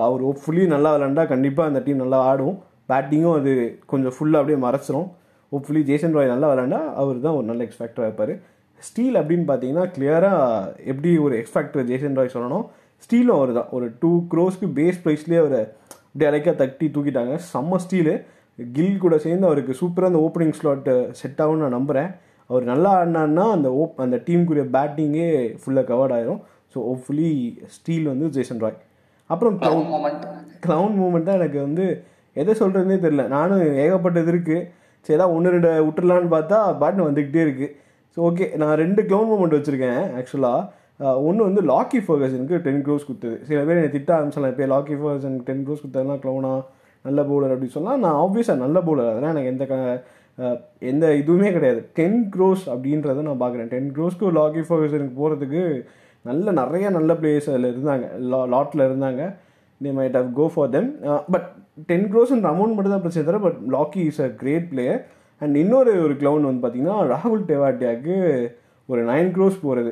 அவர் 0.08 0.24
ஃபுல்லி 0.42 0.66
நல்லா 0.76 0.90
விளாண்டா 0.96 1.26
கண்டிப்பாக 1.34 1.70
அந்த 1.72 1.82
டீம் 1.86 2.04
நல்லா 2.04 2.20
ஆடும். 2.32 2.58
பேட்டிங்கும் 2.92 3.38
அது 3.40 3.52
கொஞ்சம் 3.92 4.16
ஃபுல்லாக 4.16 4.42
அப்படியே 4.42 4.60
மறைச்சிரும். 4.68 5.10
ஹோப்ஃபுல்லி 5.52 5.84
ஜேசன் 5.90 6.16
ராய் 6.18 6.32
நல்லா 6.34 6.48
விளாண்டா 6.52 6.80
அவர் 7.02 7.18
தான் 7.26 7.38
ஒரு 7.40 7.46
நல்ல 7.52 7.62
எக்ஸ்பெக்டராக 7.68 8.10
இருப்பார். 8.10 8.34
ஸ்டீல் 8.88 9.20
அப்படின்னு 9.22 9.46
பார்த்தீங்கன்னா 9.50 9.86
கிளியராக 9.96 10.74
எப்படி 10.92 11.12
ஒரு 11.26 11.34
எக்ஸ்பெக்டர் 11.42 11.88
ஜேசன் 11.92 12.18
ராய் 12.20 12.36
சொல்லணும்? 12.36 12.66
ஸ்டீலும் 13.06 13.38
அவர் 13.38 13.52
தான். 13.60 13.70
ஒரு 13.78 13.88
டூ 14.02 14.12
க்ரோஸ்க்கு 14.32 14.68
பேஸ் 14.78 15.02
ப்ரைஸ்லேயே 15.04 15.42
அவர் 15.44 15.60
அப்படியே 15.62 16.28
அலைக்கா 16.30 16.54
தட்டி 16.62 16.86
தூக்கிட்டாங்க. 16.96 17.34
செம்ம 17.52 17.80
ஸ்டீலு 17.86 18.14
கில் 18.76 19.04
கூட 19.04 19.16
சேர்ந்து 19.26 19.48
அவருக்கு 19.50 19.74
சூப்பராக 19.82 20.12
அந்த 20.12 20.22
ஓப்பனிங் 20.28 20.56
ஸ்லாட் 20.60 20.90
செட் 21.20 21.42
ஆகும்னு 21.44 21.64
நான் 21.66 21.78
நம்புகிறேன் 21.78 22.10
அவர் 22.50 22.64
நல்லா 22.72 22.92
ஆடினான்னா 23.00 23.46
அந்த 23.58 23.70
ஓப் 23.82 24.00
அந்த 24.06 24.18
டீமுக்குரிய 24.28 24.66
பேட்டிங்கே 24.76 25.28
ஃபுல்லாக 25.62 25.86
கவர்ட் 25.92 26.16
ஆயிரும். 26.16 26.40
ஸோ 26.74 26.78
ஹோப்ஃபுல்லி 26.88 27.30
ஸ்டீல் 27.76 28.10
வந்து 28.12 28.26
ஜேசன் 28.38 28.62
ராய் 28.64 28.80
அப்புறம் 29.30 29.56
க்ளவுன் 29.62 29.88
க்ளவுன் 30.66 30.98
மூமெண்ட் 31.02 31.28
தான் 31.30 31.40
எனக்கு 31.40 31.60
வந்து 31.68 31.86
எதை 32.36 32.54
சொல்கிறதுனே 32.62 32.98
தெரில 33.06 33.24
நானும் 33.36 33.62
ஏகப்பட்டது 33.84 34.32
இருக்குது 34.34 34.68
சரி 35.10 35.18
ஏதாவது 35.18 35.36
ஒன்று 35.36 35.54
ரெண்டு 35.54 35.70
விட்டுறலான்னு 35.86 36.34
பார்த்தா 36.34 36.58
பாட்னு 36.82 37.08
வந்துக்கிட்டே 37.08 37.44
இருக்குது 37.46 37.72
ஸோ 38.16 38.20
ஓகே 38.28 38.46
நான் 38.62 38.76
ரெண்டு 38.82 39.02
க்ளவுன் 39.10 39.32
மூமெண்ட் 39.32 39.56
வச்சுருக்கேன் 39.58 40.02
ஆக்சுவலாக 40.20 41.18
ஒன்று 41.28 41.48
வந்து 41.48 41.62
லாக்கி 41.72 42.00
ஃபர்கசனுக்கு 42.06 42.56
டென் 42.66 42.82
க்ரோஸ் 42.86 43.06
கொடுத்தது. 43.10 43.36
சில 43.48 43.60
பேர் 43.68 43.80
என்னை 43.80 43.92
திட்ட 43.94 44.12
ஆரம்பிச்சலாம் 44.16 44.52
இப்போ 44.54 44.66
லாக்கி 44.74 44.96
ஃபர்கசனுக்கு 45.02 45.48
டென் 45.50 45.64
க்ரோஸ் 45.68 45.84
கொடுத்ததுலாம் 45.84 46.22
க்ளவுனா 46.24 46.52
நல்ல 47.06 47.20
பவுலர் 47.30 47.54
அப்படின்னு 47.54 47.76
சொன்னால் 47.78 48.02
நான் 48.06 48.20
ஆப்வியஸாக 48.24 48.64
நல்ல 48.64 48.78
பவுலர் 48.88 49.12
அதெல்லாம் 49.12 49.34
எனக்கு 49.36 49.52
எந்த 49.54 49.66
எந்த 50.92 51.06
இதுவுமே 51.22 51.50
கிடையாது. 51.56 51.80
டென் 52.00 52.20
க்ரோஸ் 52.34 52.66
அப்படின்றத 52.74 53.24
நான் 53.30 53.42
பார்க்குறேன். 53.44 53.72
டென் 53.74 53.90
க்ரோஸ்க்கு 53.96 54.34
லாக்கி 54.40 54.62
ஃபர்கசனுக்கு 54.68 55.16
போகிறதுக்கு 55.22 55.64
நல்ல 56.30 56.52
நிறைய 56.62 56.90
நல்ல 56.98 57.14
பிளேயர்ஸ் 57.22 57.50
அதில் 57.54 57.72
இருந்தாங்க. 57.72 58.06
லா 58.32 58.40
லாட்டில் 58.54 58.88
இருந்தாங்க. 58.90 59.24
They 59.82 59.92
might 59.98 60.18
have 60.20 60.30
go 60.40 60.46
for 60.54 60.72
them 60.76 60.90
but 61.34 61.48
ten 61.90 62.10
க்ரோஸ்ன்ற 62.12 62.52
amount 62.54 62.76
மட்டும் 62.76 62.96
தான் 62.96 63.04
பிரச்சனை 63.06 63.24
தவிர 63.26 63.42
but 63.46 63.58
Lockie 63.78 64.04
is 64.12 64.22
a 64.28 64.30
great 64.44 64.68
player 64.74 65.02
and 65.42 65.62
இன்னொரு 65.64 65.92
ஒரு 66.06 66.16
க்ளவுன் 66.22 66.48
வந்து 66.50 66.64
பார்த்தீங்கன்னா 66.64 67.00
ராகுல் 67.14 67.50
டெவாட்டியாவுக்கு 67.52 68.16
ஒரு 68.92 69.02
நைன் 69.12 69.34
க்ரோஸ் 69.38 69.64
போகிறது 69.66 69.92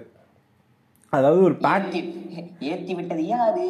அதாவது 1.17 1.41
ஒரு 1.47 1.55
பேட் 1.65 1.93
ஏத்தி 2.39 2.65
ஏத்தி 2.71 2.93
விட்டது 2.97 3.23
யாரு? 3.33 3.65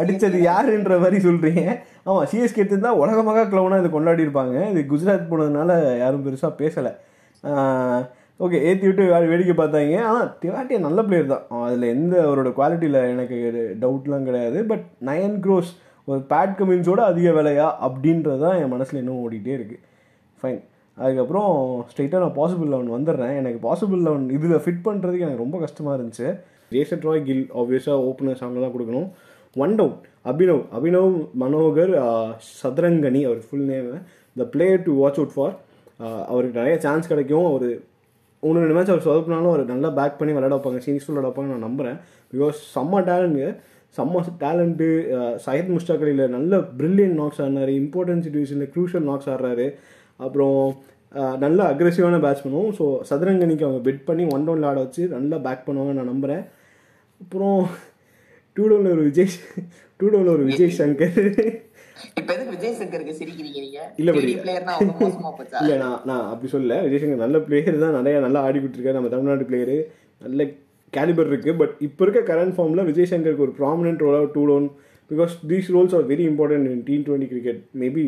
அடிச்சது 0.00 0.38
யாருன்ற 0.46 0.94
மாதிரி 1.02 1.18
சொல்றீங்க. 1.26 1.62
ஆமா 2.06 2.20
சிஎஸ்கே 2.30 2.60
எடுத்திருந்தா 2.62 2.92
உலகமாக 3.02 3.44
கிளவுனா 3.50 3.80
இது 3.82 3.90
கொண்டாடி 3.96 4.24
இருப்பாங்க. 4.26 4.56
இது 4.72 4.80
குஜராத் 4.92 5.28
போனதுனால 5.32 5.70
யாரும் 6.02 6.24
பெருசா 6.26 6.50
பேசல. 6.62 6.90
ஓகே 8.44 8.58
ஏற்றி 8.68 8.86
விட்டு 8.88 9.04
வேறு 9.14 9.30
வேடிக்கை 9.32 9.56
பார்த்தாங்க. 9.58 9.98
ஆனால் 10.10 10.30
திவாட்டியா 10.42 10.78
நல்ல 10.86 11.02
பிளேயர் 11.08 11.32
தான். 11.34 11.44
அதில் 11.66 11.92
எந்த 11.96 12.14
அவரோட 12.26 12.50
குவாலிட்டியில் 12.58 13.00
எனக்கு 13.14 13.36
டவுட்லாம் 13.82 14.26
கிடையாது. 14.28 14.60
பட் 14.72 14.86
நயன் 15.10 15.38
க்ரோஸ் 15.46 15.72
ஒரு 16.10 16.20
பேட் 16.32 16.54
கமின்ஸோட 16.58 17.00
அதிக 17.10 17.28
விலையா 17.38 17.66
அப்படின்றது 17.86 18.40
தான் 18.44 18.56
என் 18.60 18.72
மனசில் 18.74 19.00
இன்னும் 19.02 19.20
ஓடிட்டே 19.24 19.52
இருக்குது 19.58 19.82
ஃபைன் 20.40 20.62
அதுக்கப்புறம் 20.96 21.50
ஸ்ட்ரெயிட்டாக 21.90 22.22
நான் 22.24 22.38
பாசிபிள் 22.38 22.72
லெவன் 22.72 22.94
வந்துடுறேன். 22.94 23.34
எனக்கு 23.40 23.58
பாசிபிள் 23.68 24.02
லெவன் 24.06 24.24
இதில் 24.36 24.62
ஃபிட் 24.64 24.82
பண்ணுறதுக்கு 24.86 25.26
எனக்கு 25.26 25.44
ரொம்ப 25.44 25.58
கஷ்டமாக 25.64 25.94
இருந்துச்சு. 25.98 26.26
ஜேசன் 26.74 27.04
ராய் 27.06 27.22
கில் 27.28 27.46
ஆப்வியஸாக 27.60 28.06
ஓப்பனர்ஸ் 28.08 28.42
அவங்க 28.44 28.60
தான் 28.64 28.74
கொடுக்கணும். 28.76 29.08
One 29.62 29.74
down 29.78 29.96
Abhinav 30.30 30.62
Abhinav 30.76 31.14
Manohar 31.42 31.94
Sadarangani 32.60 33.22
our 33.28 33.40
full 33.46 33.66
name 33.72 33.88
the 34.40 34.44
player 34.52 34.84
to 34.86 34.92
watch 35.00 35.20
out 35.20 35.34
for 35.36 35.54
அவருக்கு 36.32 36.60
நிறைய 36.60 36.76
சான்ஸ் 36.84 37.10
கிடைக்கும். 37.12 37.48
அவர் 37.52 37.70
ஒன்று 38.42 38.62
ரெண்டு 38.62 38.76
மேட்ச் 38.76 38.92
அவர் 38.92 39.06
சொதப்பினாலும் 39.08 39.50
அவர் 39.50 39.72
நல்லா 39.74 39.90
பேக் 39.98 40.16
பண்ணி 40.20 40.32
விளையாட 40.36 40.54
வைப்பாங்க. 40.56 40.80
சீரியஸ் 40.86 41.08
விளையாட 41.08 41.26
வைப்பாங்க 41.28 41.50
நான் 41.54 41.66
நம்புகிறேன் 41.68 41.98
பிகாஸ் 42.32 42.58
செம்ம 42.76 43.02
டேலண்ட் 43.10 43.42
செம்ம 43.96 44.22
டேலண்ட்டு 44.42 44.88
சையத் 45.46 45.72
முஸ்டாக் 45.74 46.04
அலியில் 46.04 46.34
நல்ல 46.36 46.60
பிரில்லியன்ட் 46.80 47.18
நாக்ஸ் 47.22 47.40
ஆடினார் 47.44 47.72
இம்பார்ட்டன்ட் 47.80 48.24
சுச்சுவேஷனில் 48.26 48.72
க்ரூஷியல் 48.74 49.06
நாக்ஸ் 49.10 49.30
ஆடுறாரு. 49.34 49.66
அப்புறம் 50.26 50.60
நல்ல 51.44 51.60
அக்ரெசிவான 51.72 52.18
பேட்ஸ்மேனும் 52.24 52.70
ஸோ 52.78 52.84
சதுரங்கனிக்கு 53.08 53.66
அவங்க 53.66 53.80
பெட் 53.88 54.04
பண்ணி 54.08 54.24
ஒன் 54.34 54.46
டவுனில் 54.46 54.68
ஆட 54.68 54.78
வச்சு 54.84 55.02
நல்லா 55.14 55.38
பேக் 55.46 55.66
பண்ணுவாங்க 55.66 55.94
நான் 55.98 56.10
நம்புகிறேன் 56.12 56.44
அப்புறம் 57.20 57.58
டூ 58.56 58.62
டவுனில் 58.70 58.94
ஒரு 58.96 59.04
விஜய் 59.08 59.34
டூ 60.00 60.06
டவுனில் 60.12 60.34
ஒரு 60.36 60.44
விஜய் 60.50 60.72
சங்கர். 60.80 61.20
இப்ப 62.18 62.28
எதுக்கு 62.34 62.54
விஜய் 62.56 62.78
சங்கருக்கு 62.80 63.18
சிரிக்கிறீங்க 63.18 63.58
இல்ல, 64.00 64.10
நான் 65.82 66.00
நான் 66.08 66.24
அப்படி 66.30 66.48
சொல்ல 66.54 66.78
விஜய்சங்கர் 66.86 67.24
நல்ல 67.24 67.38
பிளேயர் 67.48 67.82
தான் 67.84 67.96
நிறைய 67.98 68.24
நல்லா 68.26 68.42
ஆடி 68.46 68.58
கொடுத்துருக்காரு. 68.58 68.98
நம்ம 68.98 69.12
தமிழ்நாட்டு 69.14 69.48
பிளேயரு 69.50 69.76
நல்ல 70.24 70.46
கேலிபர் 70.92 71.30
இருக்குது 71.30 71.56
பட் 71.56 71.74
இப்போ 71.80 72.02
இருக்க 72.04 72.20
கரண்ட் 72.28 72.54
ஃபார்மில் 72.56 72.86
விஜய் 72.88 73.10
சங்கருக்கு 73.12 73.46
ஒரு 73.46 73.54
prominent 73.58 74.02
ரோலாக 74.04 74.28
two 74.34 74.42
down 74.44 74.68
because 75.10 75.32
these 75.46 75.70
roles 75.70 75.94
are 75.94 76.04
very 76.06 76.24
important 76.30 76.68
in 76.70 76.84
team 76.84 77.02
twenty 77.06 77.28
cricket 77.32 77.62
maybe 77.82 78.04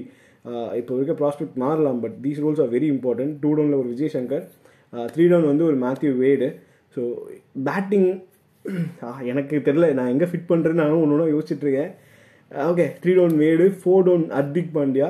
இப்போ 0.78 0.93
இருக்க 0.97 1.14
ப்ராஸ்பெக்ட் 1.20 1.57
மாறலாம் 1.62 2.01
but 2.01 2.16
these 2.24 2.41
roles 2.45 2.61
are 2.61 2.70
very 2.72 2.89
important 2.95 3.35
two 3.43 3.51
டவுனில் 3.53 3.80
ஒரு 3.80 3.89
Vijay 3.93 4.14
Shankar 4.14 4.45
uh, 4.93 5.07
three 5.12 5.24
down 5.26 5.51
வந்து 5.51 5.64
ஒரு 5.64 5.76
மேத்யூ 5.85 6.11
வேடு 6.18 6.49
ஸோ 6.97 7.03
பேட்டிங் 7.68 8.09
எனக்கு 9.30 9.57
தெரில 9.64 9.87
நான் 9.95 10.12
எங்கே 10.12 10.26
ஃபிட் 10.30 10.51
பண்ணுறேன்னு 10.51 10.82
நானும் 10.82 11.01
ஒன்று 11.01 11.14
ஒன்றா 11.14 11.32
யோசிச்சுட்ருக்கேன் 11.32 11.91
okay 12.51 12.87
three 13.01 13.12
down 13.14 13.37
Wade 13.39 13.64
four 13.80 14.05
down 14.07 14.26
Hardik 14.37 14.74
Pandya 14.74 15.09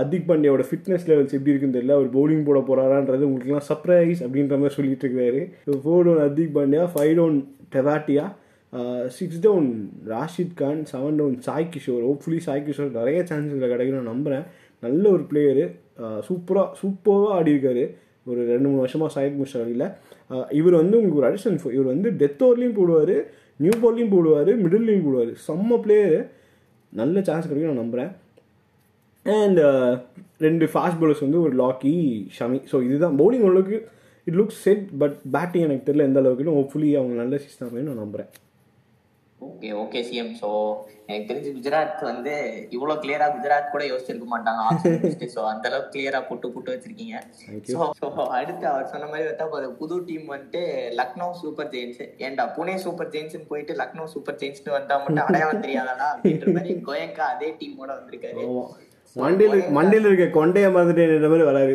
Hardik 0.00 0.26
பாண்டியாவோட 0.28 0.64
fitness 0.68 1.06
levels 1.10 1.34
எப்படி 1.36 1.52
இருக்குன்னு 1.52 1.78
தெரியல. 1.78 1.96
அவர் 1.98 2.10
பவுலிங் 2.16 2.44
போட 2.48 2.60
போறாரான்றது 2.68 3.26
உங்களுக்குலாம் 3.28 3.66
சர்ப்ரைஸ் 3.70 4.20
அப்படின்ற 4.26 4.54
மாதிரி 4.60 4.76
சொல்லிட்டு 4.76 5.06
இருக்காரு. 5.08 5.40
Four 5.82 6.04
down 6.08 6.22
Hardik 6.26 6.54
Pandya 6.58 6.84
five 6.94 7.14
down 7.20 7.38
Tewatia 7.76 8.26
six 9.18 9.40
down 9.46 9.68
Rashid 10.12 10.56
Khan 10.60 10.80
seven 10.92 11.18
down 11.20 11.36
Sai 11.46 11.68
Kishore. 11.74 12.02
Hopefully 12.08 12.40
Sai 12.46 12.64
Kishore 12.66 12.90
நிறைய 12.98 13.20
சான்சஸில் 13.30 13.72
கிடைக்கும் 13.72 13.98
நான் 13.98 14.12
நம்புகிறேன் 14.14 14.44
நல்ல 14.84 15.04
ஒரு 15.16 15.24
பிளேயரு 15.30 15.64
சூப்பராக 16.28 16.68
சூப்பராக 16.80 17.34
ஆடி 17.36 17.50
இருக்காரு. 17.54 17.84
ஒரு 18.30 18.40
ரெண்டு 18.52 18.66
மூணு 18.68 18.82
வருஷமாக 18.84 19.10
சாயித் 19.14 19.38
முஷாலியில் 19.42 19.86
இவர் 20.58 20.76
வந்து 20.80 20.96
உங்களுக்கு 20.98 21.20
ஒரு 21.20 21.28
அடிஷன் 21.28 21.56
இவர் 21.76 21.92
வந்து 21.92 22.08
டெத் 22.22 22.42
ஓவர்லையும் 22.46 22.78
போடுவார் 22.78 23.14
நியூ 23.62 23.74
பால்லையும் 23.84 24.12
போடுவார் 24.14 24.50
மிடில்லையும் 24.64 25.06
போடுவார். 25.06 25.30
செம்ம 25.46 25.78
பிளேயரு 25.84 26.20
நல்ல 27.00 27.22
சான்ஸ் 27.28 27.48
கிடைக்கும் 27.48 27.72
நான் 27.72 27.82
நம்புகிறேன் 27.84 28.10
அண்ட் 29.36 29.60
ரெண்டு 30.46 30.66
ஃபாஸ்ட் 30.72 30.98
bowlers 31.00 31.22
வந்து 31.26 31.40
ஒரு 31.46 31.54
லாக்கி 31.62 31.94
ஷமி 32.38 32.58
ஸோ 32.72 32.76
இதுதான் 32.88 33.16
பவுலிங் 33.20 33.46
ஓரளவுக்கு 33.46 33.78
it 34.26 34.38
looks 34.40 34.60
set 34.66 34.84
but 35.00 35.16
batting 35.36 35.64
எனக்கு 35.68 35.86
தெரியல 35.88 36.08
எந்த 36.08 36.20
அளவுக்கு. 36.22 36.58
ஹோப்ஃபுல்லி 36.58 36.90
அவங்க 37.00 37.16
நல்ல 37.22 37.38
சீசன் 37.44 37.88
நான் 37.88 38.04
நம்புகிறேன் 38.04 38.30
ஓகே 39.40 39.68
ஓகே 39.80 39.98
சிஎம் 40.06 40.30
சோ 40.40 40.48
எனக்கு 41.06 41.28
தெரிஞ்சு 41.28 41.50
குஜராத் 41.56 42.00
வந்து 42.08 42.32
இவ்வளவு 42.74 43.02
கிளியரா 43.02 43.26
குஜராத் 43.34 43.70
கூட 43.74 43.82
யோசிச்சிருக்க 43.90 44.26
மாட்டாங்க. 44.32 44.62
சோ 45.34 45.40
அந்த 45.50 45.64
அளவுக்கு 45.70 45.92
கிளியரா 45.94 46.20
போட்டு 46.28 46.46
போட்டு 46.54 46.72
வச்சிருக்கீங்க. 46.74 47.16
சோ 47.72 47.78
சோ 48.00 48.08
அடுத்து 48.38 48.66
அவர் 48.72 48.90
சொன்ன 48.92 49.08
மாதிரி 49.12 49.26
பார்த்தா 49.28 49.46
ஒரு 49.58 49.68
புது 49.80 49.98
டீம் 50.08 50.26
வந்துட்டு 50.34 50.62
லக்னோ 51.00 51.28
சூப்பர் 51.42 51.70
ஜெயின்ஸ் 51.74 52.02
ஏன்டா 52.26 52.46
புனே 52.58 52.74
சூப்பர் 52.86 53.12
ஜெயின்ஸ் 53.14 53.48
போயிட்டு 53.52 53.78
லக்னோ 53.82 54.06
சூப்பர் 54.14 54.38
ஜெயின்ஸ்னு 54.42 54.76
வந்தா 54.78 54.96
மட்டும் 55.04 55.26
அடையாளம் 55.28 55.64
தெரியாதா 55.66 56.08
அப்படின்ற 56.14 56.54
மாதிரி 56.58 56.76
கோயங்கா 56.90 57.26
அதே 57.36 57.50
டீமோட 57.62 57.90
வந்திருக்காரு. 57.98 58.44
மண்டியில் 59.16 59.60
மண்டியில் 59.76 60.06
இருக்க 60.08 60.24
கொண்டைய 60.36 60.66
மறந்துட்டேன்ற 60.74 61.28
மாதிரி 61.32 61.46
வராரு. 61.48 61.74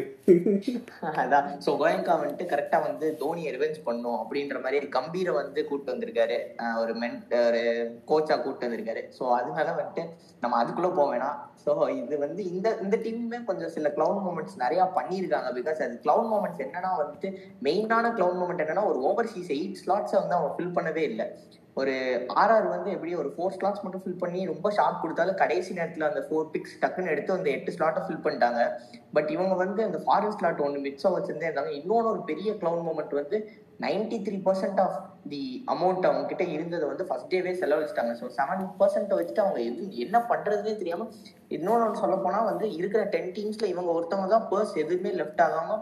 அதான். 1.21 1.47
சோ 1.65 1.71
கோயங்கா 1.79 2.13
வந்துட்டு 2.19 2.45
கரெக்டா 2.51 2.77
வந்து 2.85 3.05
தோனியை 3.21 3.49
ரிவெஞ்ச் 3.55 3.79
பண்ணும் 3.87 4.19
அப்படின்ற 4.19 4.59
மாதிரி 4.65 4.87
கம்பீரை 4.97 5.33
வந்து 5.39 5.61
கூட்டு 5.69 5.91
வந்திருக்காரு. 5.93 6.37
ஒரு 6.81 6.93
மென் 7.01 7.17
ஒரு 7.47 7.63
கோச்சா 8.11 8.37
கூட்டு 8.43 8.65
வந்திருக்காரு. 8.65 9.03
சோ 9.17 9.23
அதனால 9.39 9.67
வந்துட்டு 9.79 10.05
நம்ம 10.43 10.59
அதுக்குள்ள 10.61 10.91
வேணாம். 11.13 11.39
சோ 11.65 11.73
இது 11.97 12.15
வந்து 12.25 12.43
இந்த 12.53 12.69
இந்த 12.85 12.95
டீமுமே 13.03 13.39
கொஞ்சம் 13.49 13.73
சில 13.75 13.89
கிளவுன் 13.97 14.23
மூமெண்ட்ஸ் 14.27 14.61
நிறைய 14.63 14.83
பண்ணியிருக்காங்க 14.99 15.51
பிகாஸ் 15.59 15.83
அது 15.87 15.97
கிளவுன் 16.05 16.31
மூமெண்ட்ஸ் 16.33 16.63
என்னன்னா 16.67 16.93
வந்துட்டு 17.01 17.29
மெயினான 17.67 18.13
கிளவுன் 18.19 18.39
மூமெண்ட் 18.41 18.63
என்னன்னா 18.65 18.85
ஒரு 18.93 19.01
ஓவர்சீஸ் 19.11 19.51
எயிட் 19.57 19.81
ஸ்லாட்ஸை 19.83 20.17
வந்து 20.21 20.37
அவங்க 20.37 20.51
ஃபில் 20.55 20.75
பண்ணவே 20.79 21.05
இல்லை. 21.11 21.27
ஒரு 21.81 21.93
ஆர்ஆர் 22.41 22.67
வந்து 22.73 22.89
எப்படி 22.95 23.11
ஒரு 23.21 23.29
ஃபோர் 23.35 23.55
ஸ்லாட்ஸ் 23.55 23.83
மட்டும் 23.83 24.03
ஃபில் 24.03 24.21
பண்ணி 24.23 24.41
ரொம்ப 24.51 24.67
ஷார்ட் 24.77 25.01
கொடுத்தாலும் 25.03 25.39
கடைசி 25.41 25.71
நேரத்தில் 25.77 26.09
அந்த 26.09 26.21
ஃபோர் 26.27 26.49
பிக்ஸ் 26.53 26.77
டக்குன்னு 26.81 27.11
எடுத்து 27.13 27.37
அந்த 27.37 27.49
எட்டு 27.55 27.73
ஸ்லாட்டை 27.75 28.01
ஃபில் 28.05 28.23
பண்ணிட்டாங்க. 28.25 28.61
பட் 29.15 29.29
இவங்க 29.35 29.55
வந்து 29.63 29.81
அந்த 29.87 29.99
ஃபாரன் 30.05 30.35
ஸ்லாட் 30.37 30.63
ஒன்று 30.65 30.85
மிக்ஸாக 30.87 31.15
வச்சிருந்தே 31.15 31.47
இருந்தாங்க. 31.49 31.73
இன்னொன்று 31.81 32.11
ஒரு 32.13 32.21
பெரிய 32.29 32.51
கிளவுன் 32.61 32.85
மூமெண்ட் 32.89 33.15
வந்து 33.21 33.39
ninety 33.85 34.17
three 34.25 34.37
percent 34.47 34.79
of 34.85 34.97
the 35.31 35.41
amount 35.73 36.05
அவங்க 36.09 36.25
கிட்ட 36.31 36.43
இருந்ததை 36.55 36.85
வந்து 36.91 37.07
ஃபர்ஸ்ட் 37.09 37.31
டேவே 37.33 37.51
செலவழிச்சிட்டாங்க. 37.61 38.13
ஸோ 38.21 38.25
செவன் 38.37 38.63
பர்சன்ட் 38.81 39.17
வச்சுட்டு 39.17 39.43
அவங்க 39.45 39.59
எது 39.69 39.89
என்ன 40.05 40.17
பண்றதுன்னே 40.31 40.75
தெரியாம 40.81 41.07
இன்னொன்று 41.57 42.01
சொல்ல 42.03 42.15
போனால் 42.23 42.49
வந்து 42.51 42.65
இருக்கிற 42.79 43.03
டென் 43.15 43.33
டீம்ஸ்ல 43.37 43.67
இவங்க 43.73 43.91
ஒருத்தவங்க 43.97 44.29
தான் 44.35 44.47
பர்ஸ் 44.51 44.73
எதுவுமே 44.83 45.11
லெஃப்ட் 45.21 45.43
ஆகாம 45.47 45.79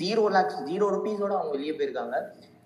ஜீரோ 0.00 0.24
லேக்ஸ் 0.36 0.60
ஜீரோ 0.70 0.88
ருபீஸோட 0.96 1.34
அவங்க 1.38 1.54
வெளியே 1.58 1.74
போயிருக்காங்க. 1.78 2.18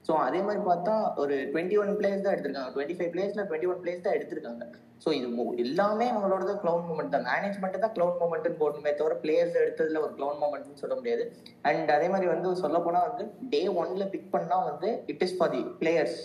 ஸோ 0.07 0.13
அதே 0.27 0.41
மாதிரி 0.47 0.61
பார்த்தா 0.71 0.95
ஒரு 1.23 1.35
டுவெண்ட்டி 1.53 1.77
ஒன் 1.83 1.93
பிளேஸ் 2.01 2.25
தான் 2.25 2.35
எடுத்திருக்காங்க. 2.35 2.73
டுவெண்ட்டி 2.75 2.97
ஃபைவ் 2.99 3.13
பிளேஸில் 3.15 3.47
டுவெண்ட்டி 3.49 3.71
ஒன் 3.73 3.81
பிளேஸ் 3.85 4.05
தான் 4.07 4.17
எடுத்திருக்காங்க. 4.19 4.65
ஸோ 5.05 5.09
இது 5.19 5.29
எல்லாமே 5.65 6.07
அவங்களோட 6.13 6.45
தான் 6.51 6.61
க்ளவுன் 6.63 6.87
மூமெண்ட் 6.89 7.15
தான். 7.15 7.27
மேனேஜ்மெண்ட் 7.31 7.83
தான் 7.85 7.95
க்ளவுன் 7.97 8.21
மூமெண்ட்னு 8.23 8.61
போடணுமே 8.61 8.93
தவிர 9.01 9.17
பிளேயர்ஸ் 9.25 9.59
எடுத்ததுல 9.65 10.03
ஒரு 10.07 10.13
க்ளவுன் 10.19 10.41
மூமெண்ட்னு 10.43 10.83
சொல்ல 10.83 10.95
முடியாது. 11.01 11.25
அண்ட் 11.71 11.91
அதே 11.97 12.09
மாதிரி 12.15 12.29
வந்து 12.35 12.55
சொல்ல 12.65 12.79
போனா 12.87 13.03
வந்து 13.09 13.27
டே 13.55 13.63
ஒன்ல 13.83 14.07
பிக் 14.15 14.33
பண்ணா 14.37 14.59
வந்து 14.71 14.91
it 15.15 15.25
is 15.27 15.37
for 15.39 15.53
the 15.57 15.63
players 15.83 16.19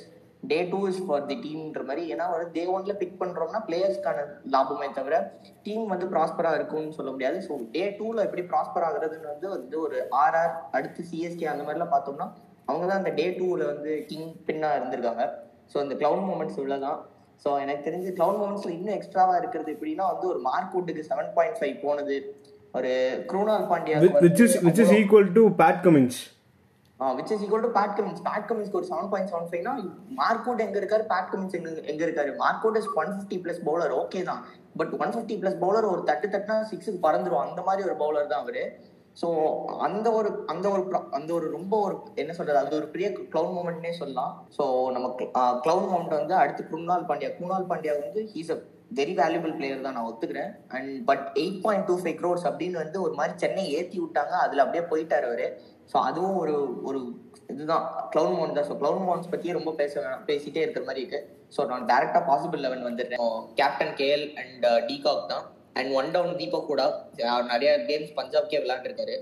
day 0.51 0.57
two 0.73 0.81
is 0.89 1.01
for 1.05 1.25
the 1.29 1.35
டீம்ன்ற 1.45 1.81
மாதிரி. 1.87 2.03
ஏன்னா 2.13 2.25
வந்து 2.33 2.49
டே 2.57 2.65
ஒன்ல 2.75 2.93
பிக் 3.01 3.17
பண்றோம்னா 3.21 3.61
பிளேயர்ஸ்க்கான 3.69 4.19
லாபமே 4.53 4.87
தவிர 4.99 5.15
டீம் 5.65 5.85
வந்து 5.93 6.05
ப்ராஸ்பரா 6.13 6.51
இருக்கும்னு 6.59 6.97
சொல்ல 6.99 7.09
முடியாது. 7.15 7.39
ஸோ 7.47 7.55
டே 7.77 7.83
டூல 7.97 8.27
எப்படி 8.27 8.45
ப்ராஸ்பர் 8.51 8.87
ஆகுறதுன்னு 8.89 9.33
வந்து 9.33 9.49
வந்து 9.55 9.75
ஒரு 9.87 9.97
ஆர்ஆர் 10.23 10.53
அடுத்து 10.79 11.09
சிஎஸ்கே 11.09 11.51
அந்த 11.55 11.65
மாதிரிலாம் 11.65 11.95
பார்த்தோம்னா 11.95 12.29
அவங்க 12.69 12.83
தான் 12.89 12.99
அந்த 13.01 13.11
டே 13.19 13.25
டூவில் 13.37 13.69
வந்து 13.71 13.91
கிங் 14.09 14.31
பின்னா 14.47 14.71
இருந்திருக்காங்க. 14.79 15.23
ஸோ 15.73 15.77
இந்த 15.85 15.95
கிளவுன் 16.01 16.27
மூமெண்ட்ஸ் 16.29 16.59
இவ்வளோதான் 16.61 16.99
ஸோ 17.43 17.49
எனக்கு 17.63 17.85
தெரிஞ்சு 17.87 18.09
கிளவுன் 18.17 18.39
மூமெண்ட்ஸ்ல 18.41 18.71
இன்னும் 18.77 18.95
எக்ஸ்ட்ராவா 18.97 19.35
இருக்கிறது 19.41 19.69
எப்படின்னா 19.75 20.07
வந்து 20.13 20.25
ஒரு 20.33 20.39
மார்க்வுட்டுக்கு 20.49 21.07
செவன் 21.11 21.31
பாயிண்ட் 21.37 21.59
ஃபைவ் 21.59 21.77
போனது. 21.85 22.17
ஒரு 22.77 22.89
Krunal 23.29 23.69
Pandya 23.69 23.99
which 24.25 24.41
is 24.45 24.57
which 24.65 24.81
is 24.83 24.93
equal 24.97 25.29
to 25.37 25.43
Pat 25.61 25.79
Cummins 25.85 26.19
which 26.99 27.31
is 27.33 27.41
equal 27.45 27.63
to 27.65 27.71
Pat 27.77 27.93
Cummins 27.97 28.21
Pat 28.27 28.45
கமின்ஸ்க்கு 28.49 28.79
ஒரு 28.79 28.87
செவன் 28.89 29.09
பாயிண்ட் 29.13 29.29
செவன் 29.31 29.47
ஃபைவ்னா 29.51 29.73
மார்க்வுட் 30.21 30.63
எங்க 30.65 30.77
இருக்காரு 30.81 31.03
பேட் 31.13 31.29
கமின்ஸ் 31.31 31.55
எங்க 31.59 31.69
எங்க 31.91 32.01
இருக்காரு? 32.07 32.31
Mark Wood 32.43 32.77
is 32.81 32.89
one 33.01 33.11
fifty 33.15 33.37
plus 33.43 33.61
bowler 33.67 33.93
okay 34.01 34.21
தான். 34.29 34.41
But 34.79 34.93
one 35.03 35.13
fifty 35.15 35.35
plus 35.43 35.59
bowler 35.63 35.87
ஒரு 35.93 36.01
தட்டு 36.09 36.27
தட்டுனா 36.33 36.57
சிக்ஸுக்கு 36.71 36.99
பறந்துரும். 37.07 37.43
அந்த 37.47 37.61
மாதிரி 37.67 37.87
ஒரு 37.89 37.95
பவுலர் 38.03 38.31
தான் 38.33 38.43
அவரு. 38.45 38.63
ஸோ 39.21 39.27
அந்த 39.85 40.07
ஒரு 40.17 40.29
அந்த 40.51 40.65
ஒரு 40.73 40.83
அந்த 41.17 41.29
ஒரு 41.37 41.47
ரொம்ப 41.55 41.73
ஒரு 41.85 41.95
என்ன 42.21 42.33
சொல்றது 42.37 42.59
அது 42.63 42.77
ஒரு 42.81 42.87
பெரிய 42.93 43.07
கிளவுன் 43.33 43.55
மூமெண்ட்னே 43.57 43.93
சொல்லலாம். 44.01 44.33
ஸோ 44.57 44.65
நம்ம 44.95 45.07
கிளவுன் 45.65 45.89
மூமெண்ட் 45.93 46.19
வந்து 46.19 46.35
அடுத்து 46.41 46.69
குருணால் 46.73 47.07
பாண்டியா 47.09 47.31
குருணால் 47.39 47.69
பாண்டியா 47.71 47.95
வந்து 48.03 48.21
he's 48.33 48.53
a 48.55 48.59
very 48.99 49.13
valuable 49.21 49.55
player 49.57 49.83
தான் 49.87 49.97
நான் 49.97 50.07
ஒத்துக்கிறேன். 50.11 50.51
And 50.75 50.93
but 51.09 51.25
eight 51.41 51.59
point 51.65 51.87
two 51.89 51.95
five 52.03 52.17
crores 52.21 52.47
அப்படின்னு 52.51 52.77
வந்து 52.83 52.97
ஒரு 53.07 53.13
மாதிரி 53.19 53.33
சென்னை 53.43 53.65
ஏத்தி 53.79 53.97
விட்டாங்க. 54.03 54.33
அதுல 54.45 54.63
அப்படியே 54.65 54.83
போயிட்டாரு 54.93 55.27
அவரு. 55.31 55.49
ஸோ 55.91 55.97
அதுவும் 56.07 56.39
ஒரு 56.43 56.55
ஒரு 56.89 56.99
இதுதான். 57.53 57.85
கிளவுன் 58.13 58.37
மோன் 58.39 58.57
தான். 58.57 58.67
ஸோ 58.69 58.75
கிளவுன் 58.81 59.05
மோன்ஸ் 59.09 59.31
பத்தியே 59.33 59.57
ரொம்ப 59.59 59.71
பேச 59.81 59.93
வேணாம் 60.01 60.25
பேசிட்டே 60.31 60.63
இருக்கிற 60.63 60.83
மாதிரி 60.89 61.03
இருக்கு. 61.03 61.21
ஸோ 61.55 61.61
நான் 61.69 61.87
டேரக்டா 61.91 62.19
பாசிபிள் 62.31 62.63
லெவன் 62.65 62.87
வந்துடுறேன். 62.89 63.21
Captain 63.59 63.95
KL 64.01 64.25
and 64.41 64.67
de Kock 64.89 65.29
தான். 65.33 65.45
அண்ட் 65.77 65.91
ஒன் 65.99 66.11
டவுன் 66.15 66.37
தீபக் 66.41 66.69
கூட 66.71 66.81
அவர் 67.33 67.49
நிறைய 67.53 67.71
கேம்ஸ் 67.89 68.13
பஞ்சாப்கே 68.19 68.59
விளையாண்டுருக்காரு. 68.63 69.15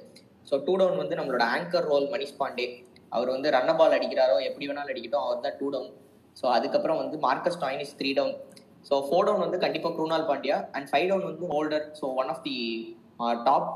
ஸோ 0.50 0.58
டூ 0.68 0.74
டவுன் 0.82 1.02
வந்து 1.04 1.18
நம்மளோட 1.20 1.46
ஆங்கர் 1.56 1.88
ரோல் 1.94 2.08
மணிஷ் 2.14 2.38
பாண்டே. 2.42 2.68
அவர் 3.16 3.30
வந்து 3.36 3.50
ரன்ன 3.56 3.72
பால் 3.80 3.96
அடிக்கிறாரோ 3.98 4.38
எப்படி 4.50 4.68
வேணாலும் 4.70 4.94
அடிக்கட்டும் 4.94 5.26
அவர் 5.26 5.44
தான் 5.46 5.58
டூ 5.60 5.68
டவுன் 5.76 5.92
ஸோ 6.40 6.46
அதுக்கப்புறம் 6.58 7.00
வந்து 7.02 7.18
Marcus 7.26 7.60
Stoinis 7.64 7.94
three 8.00 8.10
down 8.20 8.36
so 8.90 8.96
four 9.08 9.28
down 9.28 9.44
வந்து 9.46 9.58
கண்டிப்பாக 9.66 9.94
Krunal 9.98 10.26
Pandya 10.30 10.58
and 10.76 10.88
five 10.92 11.08
down 11.12 11.28
வந்து 11.30 11.48
Holder 11.54 11.86
so 12.00 12.08
one 12.22 12.30
of 12.34 12.44
the 12.48 12.56
top 13.48 13.68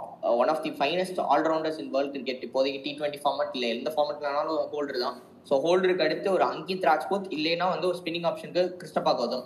one 0.42 0.52
of 0.54 0.64
the 0.66 0.72
finest 0.80 1.20
allrounders 1.34 1.80
in 1.84 1.92
world 1.96 2.14
cricket 2.16 2.44
இப்போதைக்கு 2.48 2.82
டி 2.86 2.92
டுவெண்ட்டி 2.98 3.22
ஃபார்மட் 3.24 3.56
இல்லை 3.58 3.70
எந்த 3.78 3.90
ஃபார்மட்லனாலும் 3.96 4.60
holder 4.74 5.00
தான். 5.06 5.18
So 5.50 5.54
ஹோல்டருக்கு 5.64 6.06
அடுத்து 6.08 6.28
ஒரு 6.38 6.46
அங்கித் 6.52 6.86
ராஜ்பூத் 6.90 7.28
இல்லைன்னா 7.38 7.68
வந்து 7.74 7.90
ஒரு 7.92 7.98
ஸ்பின்னிங் 8.02 8.28
ஆப்ஷனுக்கு 8.30 8.64
Krishnappa 8.82 9.14
Gowtham. 9.22 9.46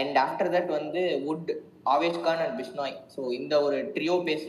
And 0.00 0.16
after 0.24 0.50
that 0.54 0.72
வந்து 0.78 1.02
Wood 1.28 1.50
Avesh 1.92 2.18
Khan 2.24 2.42
and 2.42 2.56
Bishnoi 2.58 2.94
so 3.14 3.20
இந்த 3.38 3.54
ஒரு 3.66 3.78
ட்ரியோ 3.94 4.16
பேஸ் 4.26 4.44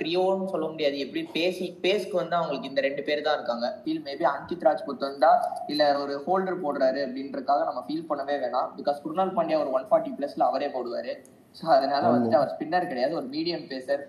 ட்ரியோன்னு 0.00 0.50
சொல்ல 0.54 0.66
முடியாது. 0.72 0.96
எப்படி 1.04 1.22
பேசி 1.36 1.66
பேஸ்க்கு 1.84 2.16
வந்து 2.20 2.36
அவங்களுக்கு 2.38 2.70
இந்த 2.70 2.82
ரெண்டு 2.86 3.02
பேர் 3.06 3.24
தான் 3.26 3.38
இருக்காங்க. 3.38 3.68
ஃபீல் 3.84 4.02
மேபி 4.08 4.26
அங்கித் 4.32 4.66
ராஜ்புத் 4.68 5.06
வந்தா 5.08 5.30
இல்லை 5.74 5.86
ஒரு 6.02 6.16
ஹோல்டர் 6.26 6.62
போடுறாரு 6.64 7.00
அப்படின்றதுக்காக 7.06 7.64
நம்ம 7.68 7.82
ஃபீல் 7.86 8.08
பண்ணவே 8.10 8.36
வேணாம். 8.44 8.68
பிகாஸ் 8.80 9.02
குருநாள் 9.06 9.36
பாண்டியா 9.38 9.60
ஒரு 9.64 9.72
ஒன் 9.78 9.88
ஃபார்ட்டி 9.90 10.12
பிளஸ்ல 10.18 10.50
அவரே 10.50 10.68
போடுவார். 10.76 11.12
ஸோ 11.58 11.64
அதனால 11.74 12.02
வந்துட்டு 12.12 12.38
அவர் 12.38 12.52
ஸ்பின்னர் 12.52 12.88
கிடையாது 12.90 13.12
ஒரு 13.18 13.26
மீடியம் 13.34 13.66
பேசர் 13.72 14.00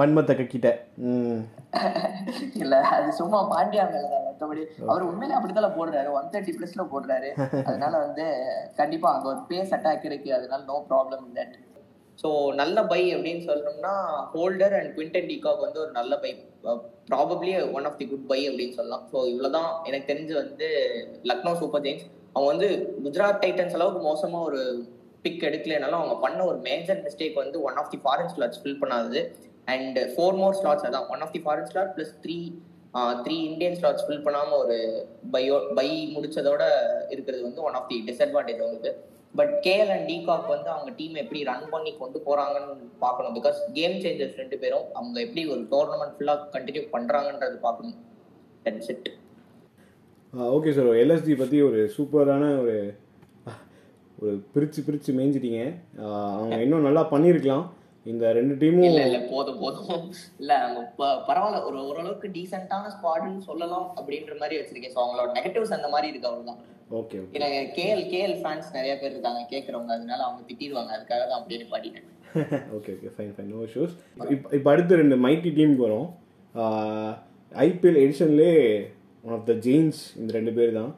வன்மத்தை 0.00 0.34
கக்கிட்ட 0.38 0.68
இல்ல 2.62 2.74
அது 2.94 3.08
சும்மா 3.18 3.38
பாண்டியா 3.52 3.84
மேலதான் 3.90 4.24
மற்றபடி 4.28 4.62
அவர் 4.90 5.08
உண்மையிலே 5.08 5.36
அப்படித்தான் 5.38 5.76
போடுறாரு. 5.78 6.08
ஒன் 6.18 6.30
தேர்ட்டி 6.32 6.54
பிளஸ்ல 6.56 6.84
போடுறாரு. 6.92 7.28
அதனால 7.68 7.92
வந்து 8.06 8.24
கண்டிப்பா 8.80 9.10
அங்க 9.16 9.28
ஒரு 9.32 9.42
பேஸ் 9.50 9.74
அட்டாக் 9.76 10.08
இருக்கு. 10.10 10.30
அதனால 10.38 10.60
நோ 10.70 10.78
ப்ராப்ளம் 10.90 11.26
தட் 11.38 11.54
ஸோ 12.18 12.30
நல்ல 12.60 12.78
பை 12.90 13.02
அப்படின்னு 13.14 13.42
சொல்லணும்னா 13.50 13.92
Holder 14.32 14.74
and 14.78 14.90
Quinton 14.96 15.28
de Kock 15.30 15.64
வந்து 15.66 15.80
ஒரு 15.84 15.92
நல்ல 15.98 16.16
buy 16.24 16.32
probably 17.10 17.52
one 17.76 17.86
of 17.90 17.98
the 18.00 18.06
good 18.10 18.28
buy 18.32 18.40
அப்படின்னு 18.48 18.76
சொல்லலாம். 18.78 19.04
ஸோ 19.12 19.18
இவ்வளோதான் 19.32 19.70
எனக்கு 19.90 20.10
தெரிஞ்சு 20.10 20.34
வந்து 20.42 20.68
லக்னோ 21.30 21.54
சூப்பர் 21.62 21.84
ஜெயின்ஸ் 21.86 22.04
அவங்க 22.34 22.48
வந்து 22.52 22.68
குஜராத் 23.06 23.42
டைட்டன்ஸ் 23.44 23.76
அளவுக்கு 23.78 24.02
மோசமா 24.10 24.40
ஒரு 24.50 24.60
பிக் 25.24 25.46
எடுக்கலனாலும் 25.48 26.00
அவங்க 26.00 26.16
பண்ண 26.24 26.40
ஒரு 26.50 26.58
மேஜர் 26.68 27.00
மிஸ்டேக் 27.06 27.40
வந்து 27.42 27.56
one 27.68 27.78
of 27.82 27.90
the 27.92 27.98
foreign 28.04 28.32
slots 28.34 28.60
fill 28.62 28.80
பண்ணாதது. 28.82 29.20
And 29.74 29.98
four 30.12 30.36
more 30.42 30.58
slots 30.60 30.86
அதான். 30.88 31.08
One 31.14 31.24
of 31.26 31.34
the 31.36 31.42
foreign 31.44 31.70
slot 31.72 31.92
plus 31.96 32.14
three 32.24 32.38
three 33.24 33.36
Indian 33.50 33.76
slots 33.80 34.04
fill 34.06 34.24
பண்ணாமல் 34.24 34.58
ஒரு 34.62 34.76
பையோ 35.34 35.56
பை 35.78 35.88
முடிச்சதோட 36.16 36.62
இருக்கிறது 37.14 37.42
வந்து 37.48 37.62
ஒன் 37.68 37.76
ஆஃப் 37.78 37.88
தி 37.90 37.98
டிஸ்அட்வான்டேஜ் 38.08 38.62
அவங்களுக்கு. 38.64 38.92
But 39.38 39.52
KL 39.66 39.92
and 39.94 40.06
de Kock 40.10 40.48
வந்து 40.54 40.68
அவங்க 40.72 40.90
டீம் 40.98 41.14
எப்படி 41.22 41.40
ரன் 41.50 41.68
பண்ணி 41.74 41.92
கொண்டு 42.00 42.18
போறாங்கன்னு 42.26 42.74
பார்க்கணும். 43.04 43.36
பிகாஸ் 43.38 43.60
கேம் 43.78 43.96
சேஞ்சர்ஸ் 44.04 44.36
ரெண்டு 44.40 44.56
பேரும் 44.64 44.86
அவங்க 44.98 45.16
எப்படி 45.26 45.44
ஒரு 45.52 45.62
டோர்னமெண்ட் 45.72 46.16
ஃபுல்லாக 46.18 46.50
கண்டினியூ 46.56 46.82
பண்றாங்கன்றது 46.96 47.56
பார்க்கணும். 47.66 47.96
That's 48.66 48.90
it 48.94 49.08
okay 50.56 50.72
sir 50.76 50.90
LSD 51.04 51.34
பற்றி 51.40 51.60
ஒரு 51.68 51.80
சூப்பரான 51.96 52.44
ஒரு 52.62 52.76
ஒரு 54.22 54.32
பிரித்து 54.54 54.80
பிரித்து 54.82 55.12
மேய்ஞ்சிட்டீங்க. 55.18 55.60
அவங்க 56.36 56.56
இன்னும் 56.64 56.86
நல்லா 56.88 57.10
பண்ணியிருக்கலாம். 57.10 57.64
இந்த 58.06 58.32
ரெண்டு 58.32 58.54
டீமும் 58.60 58.86
இல்ல 58.86 59.02
இல்ல 59.06 59.18
போதும் 59.32 59.58
போதும். 59.58 60.04
இல்ல 60.38 60.52
ப- 60.98 61.18
பரவாயில்ல. 61.28 61.58
ஒரு 61.64 61.78
ஓரளவுக்கு 61.88 62.28
டீசென்டான 62.36 62.90
ஸ்குவாட்னு 62.94 63.46
சொல்லலாம் 63.48 63.86
அப்படின்ற 63.98 64.38
மாதிரி 64.38 64.56
வச்சிருக்கேன். 64.60 64.94
ஸோ 64.94 65.00
அவங்களோட 65.04 65.30
நெகட்டிவ்ஸ் 65.38 65.76
அந்த 65.78 65.88
மாதிரி 65.88 66.08
இருக்கு 66.08 66.28
அவ்வளவுதான். 66.28 66.60
Okay 66.90 67.18
okay. 67.22 67.34
இல்ல 67.36 67.46
கேஎல் 67.76 68.04
கேஎல் 68.12 68.36
ஃபேன்ஸ் 68.40 68.72
நிறைய 68.72 68.94
பேர் 68.98 69.10
இருக்காங்க 69.10 69.42
கேக்குறவங்க. 69.50 69.92
அதனால 69.98 70.20
அவங்க 70.22 70.42
திட்டிடுவாங்க. 70.48 70.92
அதுக்காக 70.96 71.22
தான் 71.28 71.38
அப்படியே 71.40 71.68
பாடிட்டேன் 71.74 72.08
okay 72.76 72.90
okay. 72.96 73.08
Fine 73.16 73.32
fine 73.36 73.50
no 73.54 73.62
shoes 73.74 73.94
இப்போ 74.30 74.56
இப்போ 74.56 74.68
அடுத்த 74.70 74.96
ரெண்டு 74.96 75.16
மைட்டி 75.26 75.50
டீமுக்கு 75.58 75.86
வரும். 75.88 76.08
ஐபிஎல் 77.52 77.98
எடிஷன்லே 78.04 78.52
ஒன் 79.24 79.34
ஆஃப் 79.34 79.46
த 79.46 79.54
ஜெயின்ஸ் 79.66 80.00
இந்த 80.16 80.30
ரெண்டு 80.32 80.52
பேர் 80.52 80.72
தான். 80.72 80.92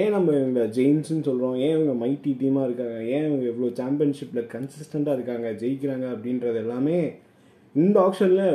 ஏன் 0.00 0.14
நம்ம 0.14 0.32
இவங்க 0.40 0.62
ஜெயின்ஸ்னு 0.76 1.26
சொல்கிறோம் 1.28 1.56
ஏன் 1.64 1.74
இவங்க 1.76 1.94
மைட்டி 2.02 2.32
டீமாக 2.40 2.66
இருக்காங்க? 2.68 2.98
ஏன் 3.14 3.24
இவங்க 3.28 3.44
இவ்வளோ 3.52 3.70
சாம்பியன்ஷிப்பில் 3.80 4.50
கன்சிஸ்டண்ட்டாக 4.54 5.16
இருக்காங்க? 5.18 5.48
ஜெயிக்கிறாங்க 5.62 6.06
அப்படின்றது 6.14 6.58
எல்லாமே 6.64 6.98
இந்த 7.74 7.96
ஆப்ஷனில் 8.06 8.46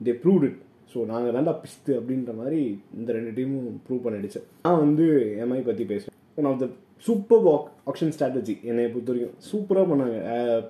தே 0.00 0.14
ப்ரூவ்ட் 0.22 0.46
இட் 0.48 0.60
ஸோ 0.92 1.04
நாங்கள் 1.10 1.34
தாண்டா 1.36 1.54
பிஸ்து 1.64 1.92
அப்படின்ற 1.98 2.32
மாதிரி 2.40 2.60
இந்த 2.98 3.08
ரெண்டு 3.16 3.30
டீமும் 3.38 3.78
ப்ரூவ் 3.86 4.04
பண்ணிடுச்சு. 4.06 4.40
நான் 4.66 4.82
வந்து 4.84 5.06
எம்ஐ 5.44 5.60
பற்றி 5.68 5.84
பேசுகிறேன் 5.92 6.18
one 6.40 6.48
of 6.50 6.60
the 6.62 6.68
super 7.06 7.46
auction 7.90 8.12
strategy 8.16 8.54
என்னை 8.68 8.84
பொறுத்த 8.92 9.12
வரைக்கும் 9.12 9.38
சூப்பராக 9.50 9.86
பண்ணாங்க. 9.90 10.18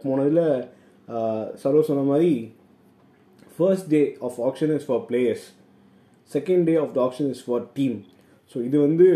போனதில் 0.05 0.44
சரோ 1.62 1.82
சொன்ன 1.90 2.05
மாதிரி 2.12 2.32
first 3.57 3.90
day 3.94 4.02
of 4.28 4.40
auction 4.48 4.74
is 4.78 4.88
for 4.88 5.05
players 5.11 5.46
second 6.30 6.66
day 6.70 6.74
of 6.82 6.94
the 6.96 7.00
auction 7.07 7.30
is 7.34 7.44
for 7.46 7.64
team 7.78 7.96
so 8.53 8.57
இது 8.68 8.76
வந்து 8.86 9.07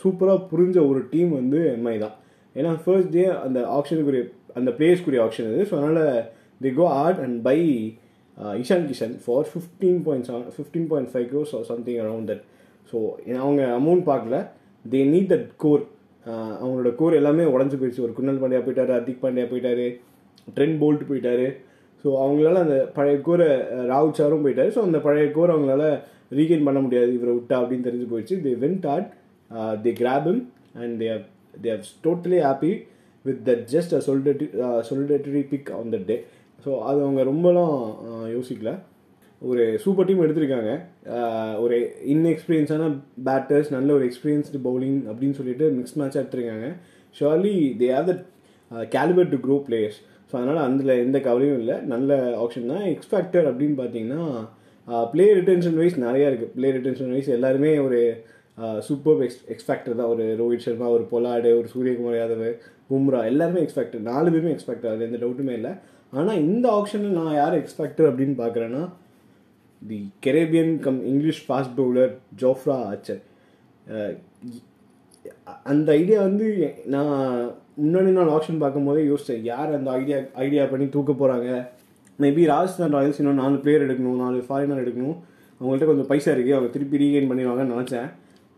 சூப்பராக 0.00 0.40
புரிஞ்ச 0.50 0.76
ஒரு 0.90 1.00
டீம் 1.12 1.30
வந்து 1.40 1.60
எம்ஐ 1.76 1.96
தான். 2.04 2.16
ஏன்னா 2.56 2.72
ஃபர்ஸ்ட் 2.82 3.12
டே 3.16 3.24
அந்த 3.46 3.60
ஆக்ஷனுக்குரிய 3.76 4.22
அந்த 4.58 4.70
பிளேயர்ஸ்க்குரிய 4.78 5.20
ஆக்ஷன் 5.26 5.48
இது 5.52 5.64
ஸோ 5.70 5.76
அதனால் 5.80 6.02
the 6.64 6.70
core 7.04 7.20
and 7.24 7.38
buy 7.48 7.58
Ishan 8.62 8.86
Kishan 8.90 9.14
for 9.24 9.48
fifteen 9.52 10.00
point 10.06 10.26
seven 10.28 10.46
fifteen 10.56 10.88
point 10.92 11.10
five 11.12 11.26
crores 11.32 11.54
something 11.72 11.98
around 12.04 12.30
that 12.32 12.44
so 12.90 12.96
அவங்க 13.44 13.62
அமௌண்ட் 13.80 14.04
பார்க்கல. 14.12 14.38
தே 14.84 15.00
நீட் 15.12 15.30
தட் 15.34 15.48
கோர் 15.64 15.84
அவங்களோட 16.62 16.90
கோர் 17.00 17.18
எல்லாமே 17.20 17.44
உடஞ்சி 17.54 17.76
போயிடுச்சு. 17.78 18.04
ஒரு 18.06 18.14
குன்னல் 18.18 18.40
பாண்டியா 18.42 18.60
போயிட்டார் 18.66 18.92
ஹர்திக் 18.96 19.22
பாண்டியா 19.24 19.46
போயிட்டாரு 19.52 19.86
ட்ரெண்ட் 20.56 20.76
போல்ட் 20.82 21.04
போயிட்டார். 21.10 21.46
ஸோ 22.04 22.10
அவங்களால 22.22 22.62
அந்த 22.64 22.78
பழைய 22.96 23.16
கோரை 23.26 23.46
uh, 23.74 23.84
ராவுச்சாரும் 23.90 24.42
சாரும் 24.48 24.74
ஸோ 24.76 24.80
அந்த 24.88 24.98
பழைய 25.06 25.26
கோர் 25.36 25.52
அவங்களால 25.54 25.84
ரீகெயின் 26.38 26.66
பண்ண 26.68 26.80
முடியாது 26.86 27.10
இவரை 27.18 27.34
விட்டா 27.38 27.56
அப்படின்னு 27.62 27.86
தெரிஞ்சு 27.88 28.08
போயிடுச்சு. 28.12 28.38
They 28.46 28.52
went 28.64 28.86
at 28.94 29.08
they 29.84 29.92
கிராபிம் 30.02 30.40
and 30.82 30.94
they 31.02 31.08
have 31.14 31.26
they 31.64 31.70
have 31.74 31.92
totally 32.06 32.40
happy 32.48 32.72
with 33.24 33.42
that 33.50 33.66
just 33.74 33.92
a 33.98 34.00
solitary 34.06 34.48
solitary 34.88 35.44
pick 35.52 35.70
on 35.80 35.92
the 35.96 36.00
day 36.10 36.16
so 36.64 36.72
அது 36.88 36.98
அவங்க 37.04 37.22
ரொம்பலாம் 37.30 37.78
uh, 38.10 38.26
யோசிக்கல. 38.34 38.70
ஒரு 39.42 39.64
சூப்பர் 39.84 40.06
டீம் 40.08 40.22
எடுத்திருக்காங்க. 40.24 40.70
Uh, 41.14 41.52
ஒரு 41.64 41.76
இன்எக்ஸ்பீரியன்ஸான 42.12 42.84
பேட்டர்ஸ் 43.26 43.70
நல்ல 43.74 43.88
ஒரு 43.96 44.04
எக்ஸ்பீரியன்ஸ்டு 44.08 44.60
பவுலிங் 44.66 45.00
அப்படின்னு 45.10 45.38
சொல்லிட்டு 45.40 45.66
மிக்ஸ் 45.78 45.96
மேட்சாக 46.00 46.22
எடுத்திருக்காங்க. 46.22 46.68
Surely 47.16 47.54
they 47.80 47.88
have 47.96 48.08
the 48.10 48.14
calibre 48.96 49.30
to 49.32 49.38
grow 49.46 49.56
players 49.66 49.98
so 50.30 50.34
அதனால் 50.40 50.60
அதில் 50.66 51.00
எந்த 51.04 51.18
கவலையும் 51.26 51.60
இல்லை. 51.62 51.76
நல்ல 51.92 52.16
ஆப்ஷன் 52.44 52.70
தான். 52.72 52.86
எக்ஸ்பேக்டர் 52.94 53.48
அப்படின்னு 53.50 53.76
பார்த்தீங்கன்னா 53.82 54.22
பிளே 55.12 55.26
ரிட்டென்ஷன் 55.38 55.78
வைஸ் 55.80 55.96
நிறையா 56.06 56.28
இருக்குது 56.30 56.54
பிளே 56.56 56.70
ரிட்டென்ஷன் 56.76 57.12
வைஸ் 57.14 57.30
எல்லாருமே 57.36 57.72
ஒரு 57.86 58.00
சூப்பர் 58.88 59.22
எக்ஸ் 59.26 59.40
எக்ஸ்பேக்டர் 59.52 59.96
தான். 60.00 60.10
ஒரு 60.14 60.24
ரோஹித் 60.40 60.64
சர்மா 60.66 60.88
ஒரு 60.96 61.04
பொலாடு 61.12 61.50
ஒரு 61.60 61.68
சூரியகுமார் 61.74 62.18
யாதவ் 62.18 62.44
பும்ரா 62.90 63.20
எல்லாருமே 63.30 63.62
எக்ஸ்பெக்டர் 63.64 64.02
நாலு 64.10 64.28
பேருமே 64.34 64.52
எக்ஸ்பெக்டர் 64.56 64.92
அது 64.92 65.06
எந்த 65.08 65.18
டவுட்டுமே 65.22 65.54
இல்லை. 65.58 65.72
ஆனால் 66.12 66.40
இந்த 66.48 66.66
ஆப்ஷனில் 66.78 67.18
நான் 67.20 67.38
யார் 67.40 67.60
எக்ஸ்பெக்டர் 67.60 68.08
அப்படின்னு 68.10 68.36
பார்க்குறேன்னா 68.42 68.82
the 69.82 69.98
Caribbean 70.26 70.72
come 70.84 71.00
English 71.12 71.40
fast 71.46 71.76
bowler 71.80 72.12
Jofra 72.42 72.76
Archer 72.90 73.22
அந்த 75.72 75.88
ஐடியா 76.00 76.18
வந்து 76.28 76.46
நான் 76.94 77.12
முன்னாடி 77.82 78.10
நாள் 78.16 78.34
ஆப்ஷன் 78.34 78.62
பார்க்கும்போதே 78.62 79.02
யோசித்தேன் 79.08 79.48
யார் 79.52 79.70
அந்த 79.78 79.88
ஐடியா 80.00 80.18
ஐடியா 80.44 80.64
பண்ணி 80.72 80.86
தூக்க 80.88 81.12
போகிறாங்க 81.12 81.48
மேபி 82.22 82.42
ராஜஸ்தான் 82.52 82.94
ராயல்ஸ் 82.96 83.20
இன்னும் 83.20 83.40
நாலு 83.42 83.56
பிளேயர் 83.62 83.84
எடுக்கணும் 83.86 84.22
நாலு 84.24 84.38
ஃபாரினர் 84.48 84.82
எடுக்கணும். 84.84 85.16
அவங்கள்ட்ட 85.60 85.86
கொஞ்சம் 85.90 86.08
பைசா 86.10 86.30
இருக்குது 86.34 86.56
அவங்க 86.56 86.70
திருப்பி 86.74 87.00
ரீகெயின் 87.02 87.28
பண்ணிடுவாங்கன்னு 87.30 87.74
நினச்சேன். 87.76 88.08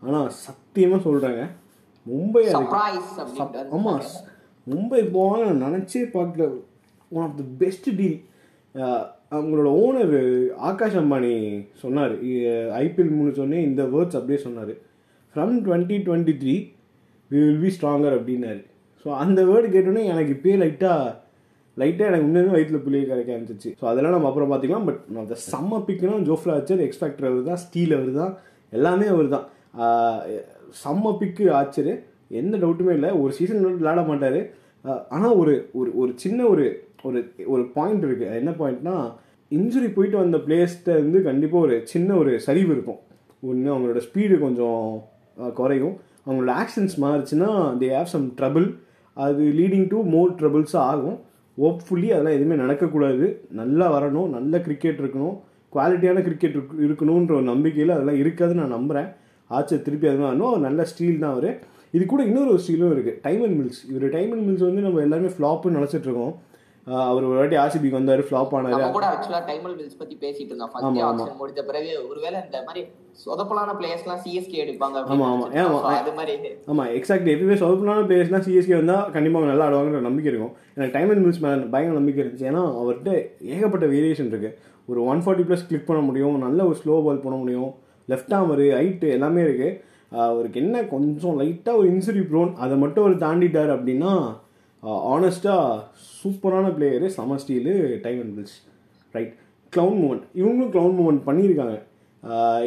ஆனால் 0.05 0.27
சத்தியமாக 0.45 1.01
சொல்கிறாங்க 1.07 1.43
மும்பை 2.05 2.43
ஆமாம் 3.75 4.01
மும்பை 4.71 5.01
போவாங்க 5.15 5.43
நான் 5.49 5.65
நினச்சே 5.67 6.03
பார்க்கல. 6.15 6.45
One 7.11 7.25
of 7.27 7.37
the 7.41 7.43
best 7.61 7.89
deal 7.99 8.17
அவங்களோட 9.35 9.69
ஓனர் 9.83 10.17
ஆகாஷ் 10.69 10.97
அம்பானி 11.01 11.31
சொன்னார். 11.83 12.13
ஐபிஎல் 12.83 13.13
மூணு 13.17 13.31
சொன்னே 13.39 13.59
இந்த 13.69 13.83
வேர்ட்ஸ் 13.93 14.17
அப்படியே 14.19 14.39
சொன்னார். 14.47 14.73
From 15.33 15.53
twenty 15.65 15.97
twenty 16.07 16.33
three 16.41 16.55
we 17.31 17.39
will 17.45 17.63
be 17.63 17.71
stronger 17.77 18.17
அப்படின்னாரு. 18.17 18.61
ஸோ 19.01 19.07
அந்த 19.23 19.39
வேர்டு 19.49 19.67
கேட்டோன்னே 19.73 20.03
எனக்கு 20.13 20.31
இப்பயே 20.35 20.57
லைட்டாக 20.63 21.15
லைட்டாக 21.81 22.09
எனக்கு 22.11 22.27
இன்னும் 22.29 22.55
வயிற்றுல 22.55 22.79
புள்ளிய 22.85 23.05
கிடைக்க 23.11 23.29
ஆரம்பிச்சிச்சு. 23.35 23.71
ஸோ 23.79 23.85
அதெல்லாம் 23.91 24.15
நம்ம 24.15 24.29
அப்புறம் 24.29 24.51
பார்த்துக்கலாம். 24.51 24.87
பட் 24.89 25.01
நான் 25.13 25.23
அந்த 25.25 25.37
செம்ம 25.51 25.81
பிக்னா 25.87 26.19
ஜோஃப்ரா 26.29 26.53
ஆச்சர் 26.59 26.81
எக்ஸ்பேக்டர் 26.87 27.27
அவர் 27.29 27.49
தான் 27.49 27.61
ஸ்டீல் 27.65 27.95
அவர் 27.97 28.11
தான் 28.21 28.33
எல்லாமே 28.77 29.07
அவர் 29.15 29.29
தான் 29.35 29.45
செம்ம 30.81 31.13
பிக்கு 31.19 31.45
ஆச்சர் 31.59 31.91
எந்த 32.41 32.55
டவுட்டுமே 32.63 32.93
இல்லை. 32.97 33.11
ஒரு 33.23 33.31
சீசன் 33.37 33.61
விளையாட 33.65 34.01
மாட்டார். 34.09 34.39
ஆனால் 35.15 35.35
ஒரு 35.41 35.53
ஒரு 35.79 35.89
ஒரு 36.01 36.11
சின்ன 36.23 36.39
ஒரு 36.53 36.65
ஒரு 37.07 37.19
ஒரு 37.53 37.63
பாயிண்ட் 37.77 38.03
இருக்குது 38.07 38.39
என்ன 38.41 38.51
பாயிண்ட்னா 38.61 38.95
இன்ஜுரி 39.57 39.89
போயிட்டு 39.95 40.17
வந்த 40.21 40.37
பிளேயர்ஸ்கிட்ட 40.45 40.93
வந்து 41.03 41.19
கண்டிப்பாக 41.27 41.65
ஒரு 41.67 41.75
சின்ன 41.91 42.09
ஒரு 42.21 42.31
சரிவு 42.47 42.71
இருக்கும். 42.75 42.99
ஒன்று 43.49 43.69
அவங்களோட 43.73 44.01
ஸ்பீடு 44.07 44.35
கொஞ்சம் 44.45 44.83
குறையும். 45.59 45.95
அவங்களோட 46.25 46.51
ஆக்ஷன்ஸ் 46.61 46.95
மாறுச்சுன்னா 47.03 47.49
தே 47.81 47.89
ஹேவ் 47.97 48.13
சம் 48.15 48.27
ட்ரபிள் 48.39 48.67
அது 49.17 49.43
லீடிங் 49.59 49.87
டு 49.93 49.99
மோர் 50.15 50.31
ட்ரபிள்ஸாக 50.39 50.89
ஆகும். 50.93 51.17
ஹோப்ஃபுல்லி 51.57 52.09
அதெல்லாம் 52.13 52.37
எதுவுமே 52.37 52.57
நடக்கக்கூடாது. 52.63 53.27
நல்லா 53.61 53.85
வரணும் 53.97 54.29
நல்ல 54.37 54.59
கிரிக்கெட் 54.59 55.01
இருக்கணும் 55.03 55.35
குவாலிட்டியான 55.73 56.21
கிரிக்கெட் 56.27 56.57
இருக்கணுன்ற 56.87 57.33
ஒரு 57.39 57.47
நம்பிக்கையில் 57.53 57.95
அதெல்லாம் 57.95 58.19
இருக்காதுன்னு 58.23 58.63
நான் 58.63 58.77
நம்புகிறேன் 58.77 59.09
ஆச்சர் 59.49 59.85
திருப்பி 59.87 60.07
அது 60.07 60.19
இன்னும் 60.33 60.65
நல்ல 60.67 60.81
ஸ்டீல் 60.91 61.23
தான் 61.23 61.33
அவர். 61.35 61.49
இது 61.95 62.05
கூட 62.05 62.21
இன்னொரு 62.29 62.49
ஒரு 62.53 62.61
ஸ்டீலும் 62.63 62.93
இருக்குது 62.95 63.19
டைமன் 63.25 63.55
மில்ஸ் 63.59 63.81
இவர் 63.91 64.05
டைமன் 64.15 64.43
மில்ஸ் 64.47 64.67
வந்து 64.67 64.85
நம்ம 64.85 65.01
எல்லாருமே 65.07 65.31
ஃப்ளாப்னு 65.35 65.81
ஆஹ் 66.87 67.07
அவர் 67.11 67.25
ஒரு 67.29 67.37
வாட்டி 67.37 67.55
ஆர்சிபிக்கு 67.61 67.99
வந்தார் 67.99 68.21
ஃப்ளாப் 68.27 68.53
ஆனார். 68.57 68.91
கூட 68.97 69.07
ஆக்சுவலா 69.13 69.39
டைமல் 69.49 69.73
மில்ஸ் 69.79 69.97
பத்தி 70.01 70.15
பேசிட்டு 70.21 70.51
இருந்தோம். 70.51 70.71
ஃபர்ஸ்ட் 70.73 70.99
ஆப்ஷன் 71.07 71.39
முடிஞ்ச 71.41 71.61
பிறகு 71.69 71.89
ஒருவேளை 72.09 72.37
இந்த 72.45 72.59
மாதிரி 72.67 72.81
சொதப்பலான 73.23 73.71
பிளேயர்ஸ் 73.77 74.03
எல்லாம் 74.05 74.21
சிஎஸ்கே 74.23 74.57
எடுப்பாங்க 74.63 74.97
ஆமா, 75.13 75.25
ஆமா. 75.33 75.45
So, 75.53 75.77
அது 75.99 76.11
மாதிரி 76.17 76.51
ஆமாம் 76.71 76.91
எக்ஸாக்ட்லி 76.97 77.31
எப்பயுமே 77.33 77.57
சொதப்பலான 77.63 78.03
பிளேயர்ஸ்னால் 78.09 78.45
சிஎஸ்கே 78.47 78.75
வந்தால் 78.79 79.11
கண்டிப்பாக 79.15 79.39
அவங்க 79.39 79.51
நல்லா 79.51 79.67
ஆடுவாங்கன்ற 79.67 80.01
நம்பிக்கை 80.07 80.31
இருக்கும். 80.31 80.53
எனக்கு 80.75 80.95
டைமன் 80.97 81.23
மில்ஸ் 81.25 81.41
மேலே 81.45 81.65
பயங்கர 81.73 81.97
நம்பிக்கை 81.99 82.21
இருந்துச்சு. 82.23 82.47
ஏன்னா 82.51 82.63
அவர்கிட்ட 82.81 83.11
ஏகப்பட்ட 83.55 83.85
வேரியேஷன் 83.95 84.31
இருக்குது 84.33 84.53
ஒரு 84.91 84.99
ஒன் 85.11 85.23
ஃபார்ட்டி 85.25 85.45
ப்ளஸ் 85.47 85.67
கிளிக் 85.69 85.89
பண்ண 85.89 86.01
முடியும் 86.09 86.37
நல்ல 86.45 86.59
ஒரு 86.69 86.77
ஸ்லோ 86.81 86.97
பால் 87.07 87.23
பண்ண 87.25 87.37
முடியும். 87.43 87.71
லெஃப்ட் 88.11 88.35
ஆமரு 88.39 88.67
ஹைட்டு 88.79 89.07
எல்லாமே 89.17 89.41
இருக்குது 89.47 89.73
அவருக்கு 90.27 90.61
என்ன 90.63 90.83
கொஞ்சம் 90.93 91.37
லைட்டாக 91.41 91.79
ஒரு 91.79 91.87
இன்சுரி 91.93 92.21
ப்ரோன் 92.29 92.51
அதை 92.65 92.75
மட்டும் 92.83 93.05
அவர் 93.05 93.23
தாண்டிட்டார் 93.25 93.71
அப்படின்னா 93.77 94.13
ஆனஸ்ட்டாக 95.15 95.81
சூப்பரான 96.21 96.65
பிளேயரு 96.77 97.07
சம 97.17 97.37
steal 97.43 97.73
Tymal 98.05 98.31
Mills 98.37 98.57
right 99.15 99.33
clown 99.73 99.99
moment 100.03 100.25
இவங்களும் 100.41 100.73
க்ளவுன் 100.75 100.97
மூமெண்ட் 100.99 101.27
பண்ணியிருக்காங்க. 101.27 101.77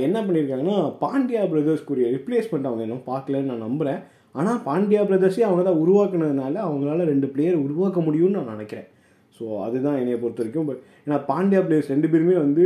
என்ன 0.07 0.17
பண்ணியிருக்காங்கன்னா 0.27 0.77
பாண்டியா 1.03 1.43
பிரதர்ஸ்க்குரிய 1.53 2.09
ரிப்ளேஸ்மெண்ட் 2.17 2.69
அவங்க 2.71 2.83
இன்னும் 2.87 3.07
பார்க்கலன்னு 3.11 3.51
நான் 3.53 3.67
நம்புகிறேன் 3.67 4.01
ஆனால் 4.39 4.59
பாண்டியா 4.69 5.03
பிரதர்ஸே 5.11 5.45
அவங்க 5.47 5.63
தான் 5.69 5.81
உருவாக்குனதுனால 5.85 6.57
அவங்களால 6.67 7.07
ரெண்டு 7.13 7.29
பிளேயர் 7.35 7.65
உருவாக்க 7.67 8.01
முடியும்னு 8.09 8.39
நான் 8.39 8.55
நினைக்கிறேன். 8.57 8.89
ஸோ 9.37 9.45
அதுதான் 9.67 9.99
என்னையை 10.01 10.19
பொறுத்த 10.23 10.43
வரைக்கும். 10.43 10.69
பட் 10.71 10.83
ஏன்னா 11.05 11.19
பாண்டியா 11.31 11.61
பிளேயர்ஸ் 11.67 11.93
ரெண்டு 11.95 12.11
பேருமே 12.13 12.37
வந்து 12.45 12.65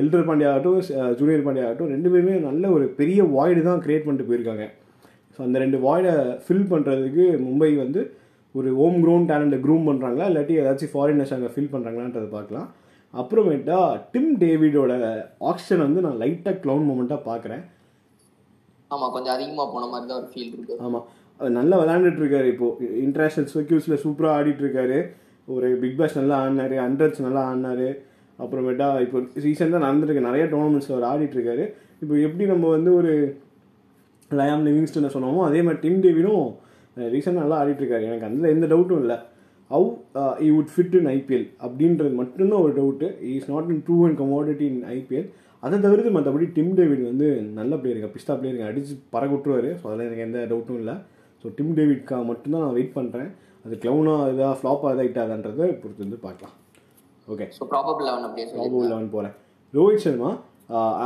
எல்டர் 0.00 0.28
பாண்டியா 0.28 0.50
ஆகட்டும் 0.52 0.78
ஜூனியர் 1.18 1.44
பாண்டியா 1.46 1.66
ஆகட்டும் 1.66 1.92
ரெண்டு 1.94 2.08
பேருமே 2.12 2.36
நல்ல 2.48 2.70
ஒரு 2.76 2.86
பெரிய 3.00 3.22
வாய்டு 3.34 3.60
தான் 3.68 3.82
க்ரியேட் 3.84 4.06
பண்ணிட்டு 4.06 4.28
போயிருக்காங்க. 4.30 4.64
ஸோ 5.34 5.38
அந்த 5.46 5.58
ரெண்டு 5.64 5.78
வாய்டை 5.86 6.14
ஃபில் 6.46 6.68
பண்ணுறதுக்கு 6.72 7.26
மும்பை 7.46 7.70
வந்து 7.84 8.00
ஒரு 8.54 8.68
ஹோம் 8.78 8.98
க்ரௌண்ட் 9.04 9.28
டேலண்ட்டை 9.30 9.58
க்ரூம் 9.64 9.88
பண்ணுறாங்களா 9.88 10.28
இல்லாட்டி 10.30 10.54
ஏதாச்சும் 10.62 10.92
ஃபாரினர்ஸ் 10.94 11.34
அங்கே 11.36 11.50
ஃபில் 11.54 11.72
பண்ணுறாங்களான்றதை 11.74 12.28
பார்க்கலாம். 12.36 12.68
அப்புறமேட்டா 13.14 13.78
டிம் 14.12 14.32
டேவிடோட 14.42 14.92
ஆக்ஷன் 15.50 15.84
வந்து 15.86 16.04
நான் 16.06 16.20
லைட்டாக 16.22 16.60
க்ளவுன் 16.64 16.88
மூமெண்ட்டாக 16.88 17.28
பார்க்குறேன் 17.30 17.62
ஆமா 18.94 19.06
கொஞ்சம் 19.14 19.34
அதிகமா 19.34 19.64
போன 19.72 19.88
மாதிரி 19.90 20.06
தான் 20.10 20.20
ஒரு 20.20 20.28
ஃபீல் 20.32 20.52
இருக்கு. 20.54 20.76
ஆமாம் 20.86 21.06
நல்லா 21.58 21.76
விளையாண்டுட்டு 21.80 22.22
இருக்காரு 22.22 22.48
இப்போது 22.52 22.86
இன்டர்நேஷ்னல் 23.04 23.50
சர்க்கியூஸில் 23.54 24.00
சூப்பராக 24.04 24.36
ஆடிட்டு 24.38 24.62
இருக்காரு. 24.64 24.98
ஒரு 25.54 25.68
பிக் 25.82 25.98
பாஸ் 26.00 26.18
நல்லா 26.20 26.38
ஆடினாரு 26.44 26.76
ஹண்ட்ரட்ஸ் 26.84 27.26
நல்லா 27.26 27.42
ஆடினாரு. 27.50 27.88
அப்புறமேட்டா 28.38 28.88
இப்போ 29.04 29.18
ரீசெண்டாக 29.44 29.84
நடந்துருக்கு 29.86 30.26
நிறைய 30.28 30.44
டோர்னமெண்ட்ஸில் 30.52 30.96
அவர் 30.96 31.08
ஆடிட்டு 31.12 31.36
இருக்காரு. 31.38 31.64
இப்போ 32.02 32.14
எப்படி 32.26 32.44
நம்ம 32.52 32.68
வந்து 32.76 32.90
ஒரு 33.00 33.12
லயாம் 34.40 34.66
லிவிங்ஸ்டனை 34.68 35.10
சொன்னோமோ 35.16 35.42
அதே 35.48 35.62
மாதிரி 35.66 35.82
டிம் 35.84 36.02
டேவிடும் 36.06 36.46
ரீசெண்டாக 37.14 37.42
நல்லா 37.44 37.60
ஆடிட்டு 37.62 37.82
இருக்காரு. 37.84 38.04
எனக்கு 38.10 38.28
அதில் 38.28 38.52
எந்த 38.54 38.66
டவுட்டும் 38.72 39.02
இல்லை. 39.04 39.18
How 39.70 39.88
he 40.46 40.48
would 40.56 40.72
fit 40.74 40.96
in 41.00 41.08
IPL 41.16 41.46
அப்படின்றது 41.66 42.14
மட்டும்தான் 42.20 42.62
ஒரு 42.66 42.72
doubt 42.78 43.08
is 43.34 43.50
not 43.52 43.70
in 43.74 43.82
true 43.86 43.96
and 44.06 44.18
commodity 44.22 44.66
in 44.72 44.82
IPL 44.96 45.28
அதை 45.62 45.76
தவிர்த்து 45.84 46.10
மற்றபடி 46.16 46.46
டிம் 46.56 46.72
டேவிட் 46.78 47.02
வந்து 47.10 47.26
நல்ல 47.58 47.72
பிளேயருங்க 47.80 48.08
பிஸ்தா 48.14 48.34
பிளேயருங்க 48.38 48.66
அடித்து 48.70 48.94
பறக்க 49.14 49.32
விட்டுருவாரு 49.34 49.70
ஸோ 49.80 49.84
அதில் 49.90 50.06
எனக்கு 50.06 50.26
எந்த 50.28 50.38
டவுட்டும் 50.52 50.80
இல்லை. 50.82 50.94
ஸோ 51.42 51.48
டிம் 51.56 51.74
டேவிட்காக 51.78 52.22
மட்டும்தான் 52.30 52.64
நான் 52.64 52.76
வெயிட் 52.78 52.96
பண்ணுறேன் 52.98 53.30
அது 53.64 53.74
க்ளவுனாக 53.82 54.30
இதாக 54.32 54.54
ஃப்ளாப்பாக 54.60 54.92
இதாக 54.94 55.08
இட்டாதான்றதை 55.08 55.66
பொறுத்து 55.82 56.04
வந்து 56.06 56.18
பார்க்கலாம். 56.26 56.54
ஓகே 57.28 57.46
ஸோ 57.58 57.66
ப்ராபபிள் 57.72 58.06
லெவன் 58.08 58.26
அப்படியே 58.28 58.46
பாபு 58.54 58.80
லெவன் 58.92 59.12
போகிறேன் 59.14 59.34
ரோஹித் 59.74 60.04
சர்மா 60.06 60.30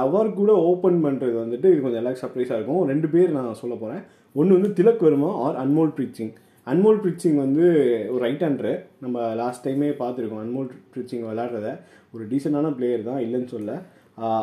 அவர் 0.02 0.30
கூட 0.38 0.52
ஓப்பன் 0.70 0.98
பண்ணுறது 1.04 1.36
வந்துட்டு 1.42 1.68
இது 1.72 1.82
கொஞ்சம் 1.84 2.00
எல்லாருக்கும் 2.00 2.24
சர்ப்ரைஸாக 2.24 2.58
இருக்கும். 2.58 2.82
ரெண்டு 2.92 3.08
பேர் 3.14 3.36
நான் 3.36 3.60
சொல்ல 3.62 3.74
போகிறேன் 3.82 4.02
ஒன்று 4.40 4.56
வந்து 4.58 4.70
திலக் 4.78 5.04
வர்மா 5.06 5.30
ஆர் 5.44 5.58
அன்மோல் 5.62 5.94
பிரீத் 5.98 6.18
சிங் 6.20 6.34
அன்மோல் 6.70 7.00
பிரிச்சிங் 7.04 7.38
வந்து 7.44 7.64
ஒரு 8.10 8.20
ரைட் 8.24 8.44
ஹேண்டரு 8.44 8.72
நம்ம 9.04 9.24
லாஸ்ட் 9.40 9.64
டைமே 9.66 9.88
பார்த்துருக்கோம் 9.98 10.42
அன்மோல் 10.44 10.68
பிரிச்சிங் 10.92 11.24
விளாட்றத 11.30 11.70
ஒரு 12.14 12.24
டீசெண்டான 12.30 12.68
பிளேயர் 12.78 13.02
தான் 13.08 13.20
இல்லைன்னு 13.24 13.50
சொல்ல. 13.54 13.72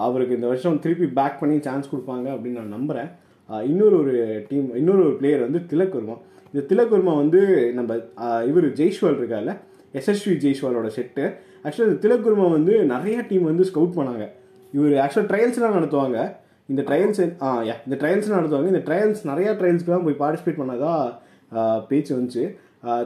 அவருக்கு 0.08 0.36
இந்த 0.38 0.48
வருஷம் 0.52 0.78
திருப்பி 0.84 1.08
பேக் 1.20 1.40
பண்ணி 1.40 1.58
சான்ஸ் 1.68 1.90
கொடுப்பாங்க 1.94 2.28
அப்படின்னு 2.34 2.60
நான் 2.62 2.76
நம்புகிறேன் 2.78 3.10
இன்னொரு 3.70 3.96
ஒரு 4.02 4.14
டீம் 4.50 4.68
இன்னொரு 4.82 5.02
ஒரு 5.06 5.16
பிளேயர் 5.22 5.46
வந்து 5.48 5.62
திலக் 5.72 5.96
வர்மா. 5.98 6.18
இந்த 6.52 6.62
திலக் 6.72 6.94
வர்மா 6.96 7.14
வந்து 7.24 7.42
நம்ம 7.78 7.96
இவர் 8.50 8.68
ஜெய்ஷ்வால் 8.82 9.18
இருக்கார்ல 9.22 9.54
எஸ்எஸ்வி 10.00 10.36
ஜெய்ஷ்வாலோட 10.46 10.90
செட்டு 10.98 11.26
ஆக்சுவலாக 11.64 11.98
திலக் 12.06 12.28
வர்மா 12.28 12.48
வந்து 12.58 12.76
நிறைய 12.94 13.18
டீம் 13.32 13.50
வந்து 13.52 13.66
ஸ்கவுட் 13.72 13.98
பண்ணாங்க. 13.98 14.28
இவர் 14.78 14.96
ஆக்சுவலாக 15.06 15.30
ட்ரையல்ஸ்லாம் 15.32 15.78
நடத்துவாங்க. 15.80 16.20
இந்த 16.72 16.82
ட்ரையல்ஸ் 16.88 17.22
ஆ 17.46 17.50
யா 17.70 17.76
இந்த 17.88 17.98
ட்ரையல்ஸ் 18.02 18.34
நடத்துவாங்க. 18.38 18.70
இந்த 18.74 18.84
ட்ரையல்ஸ் 18.88 19.22
நிறையா 19.32 19.52
ட்ரையல்ஸ்க்குலாம் 19.62 20.06
போய் 20.08 20.22
பார்ட்டிசிபேட் 20.24 20.62
பண்ணாதான் 20.62 21.06
பேச்சு 21.90 22.12
வந்துச்சு. 22.18 22.44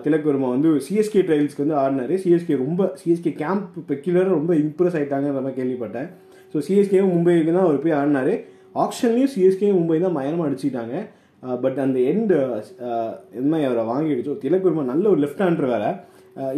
திலக் 0.03 0.27
வர்மா 0.29 0.49
வந்து 0.55 0.69
சிஎஸ்கே 0.87 1.21
ட்ரையல்ஸ்க்கு 1.27 1.63
வந்து 1.63 1.77
ஆடினாரு. 1.83 2.15
சிஎஸ்கே 2.23 2.55
ரொம்ப 2.65 2.81
சிஎஸ்கே 3.01 3.31
கேம்ப் 3.41 3.77
பெக்குலராக 3.89 4.35
ரொம்ப 4.39 4.51
இம்ப்ரெஸ் 4.63 4.95
ஆகிட்டாங்கன்ற 4.97 5.41
மாதிரி 5.45 5.57
கேள்விப்பட்டேன். 5.59 6.09
ஸோ 6.53 6.59
சிஎஸ்கேவும் 6.67 7.13
மும்பைக்கு 7.15 7.53
தான் 7.57 7.67
அவர் 7.67 7.83
போய் 7.85 7.97
ஆடினாரு. 7.99 8.33
ஆக்ஷன்லேயும் 8.83 9.31
சிஎஸ்கேவும் 9.35 9.77
மும்பை 9.79 9.97
தான் 10.05 10.15
மயமாக 10.19 10.47
அடிச்சிட்டாங்க 10.49 10.95
பட் 11.63 11.79
அந்த 11.85 11.97
எண்டு 12.11 12.35
மாதிரி 13.49 13.65
அவரை 13.69 13.83
வாங்கிடுச்சோ 13.89 14.33
திலக் 14.43 14.67
வர்மா 14.67 14.83
நல்ல 14.91 15.05
ஒரு 15.13 15.19
லெஃப்ட் 15.23 15.43
ஹேண்டர் 15.45 15.71
வேறு. 15.73 15.89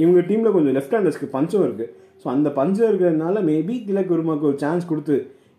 இவங்க 0.03 0.19
டீமில் 0.29 0.53
கொஞ்சம் 0.55 0.75
லெஃப்ட் 0.77 0.95
ஹேண்டர்ஸ்க்கு 0.95 1.27
பஞ்சம் 1.37 1.65
இருக்குது 1.67 1.89
ஸோ 2.21 2.27
அந்த 2.35 2.49
பஞ்சம் 2.59 2.87
இருக்கிறதுனால 2.89 3.41
மேபி 3.49 3.75
திலக் 3.87 4.13
வர்மாக்கு 4.13 4.47
ஒரு 4.51 4.57
சான்ஸ் 4.63 4.87
கொடுத்து 4.91 5.17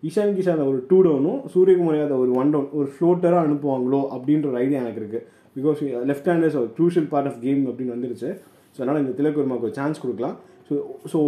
இஷான் 0.09 0.35
கிஷான் 0.39 0.63
ஒரு 0.71 0.79
டூ 0.91 0.99
டவுனும் 1.07 1.41
சூரியகுமார் 1.53 1.99
யாதவ் 2.01 2.23
ஒரு 2.25 2.33
ஒன் 2.41 2.53
டவுன் 2.55 2.71
ஒரு 2.79 2.89
ஃப்ளோட்டராக 2.95 3.45
அனுப்புவாங்களோ 3.47 4.01
அப்படின்ற 4.17 4.47
ஒரு 4.53 4.59
ஐடியா 4.65 4.81
எனக்கு 4.85 5.03
இருக்குது 5.03 5.25
பிகாஸ் 5.59 5.81
லெஃப்ட் 6.11 6.31
ஹேண்டர்ஸ் 6.31 6.57
ஒரு 6.63 6.71
க்ரூஷியல் 6.79 7.09
பார்ட் 7.13 7.29
ஆஃப் 7.31 7.41
கேம் 7.45 7.63
அப்படின்னு 7.71 7.95
வந்துருச்சு. 7.97 8.31
ஸோ 8.75 8.79
அதனால் 8.81 9.01
இந்த 9.03 9.13
திலக் 9.19 9.39
வர்மாக்கு 9.41 9.69
ஒரு 9.69 9.77
சான்ஸ் 9.79 10.03
கொடுக்கலாம். 10.03 10.37
So 10.69 10.75
so 11.13 11.19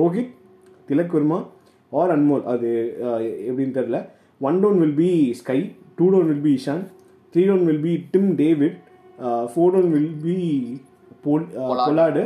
Rohit 0.00 0.32
Tilak 0.88 1.14
Varma 1.16 1.38
or 1.92 2.12
Anmol 2.16 2.44
அது 2.52 2.68
ஆஹ் 3.06 3.24
எப்படின்னு 3.48 3.76
தெரில 3.78 3.98
one 4.40 4.60
down 4.62 4.80
will 4.82 4.98
be 5.00 5.10
SKY 5.40 5.58
two 5.98 6.06
down 6.10 6.28
will 6.32 6.44
be 6.48 6.54
Ishan 6.60 6.84
three 7.34 7.42
down 7.46 7.66
will 7.70 7.82
be 7.82 7.94
Tim 8.14 8.30
David 8.36 8.76
four 9.52 9.72
down 9.74 9.90
will 9.94 10.12
be 10.24 10.36
pole 11.24 11.44
Pollard 11.86 12.22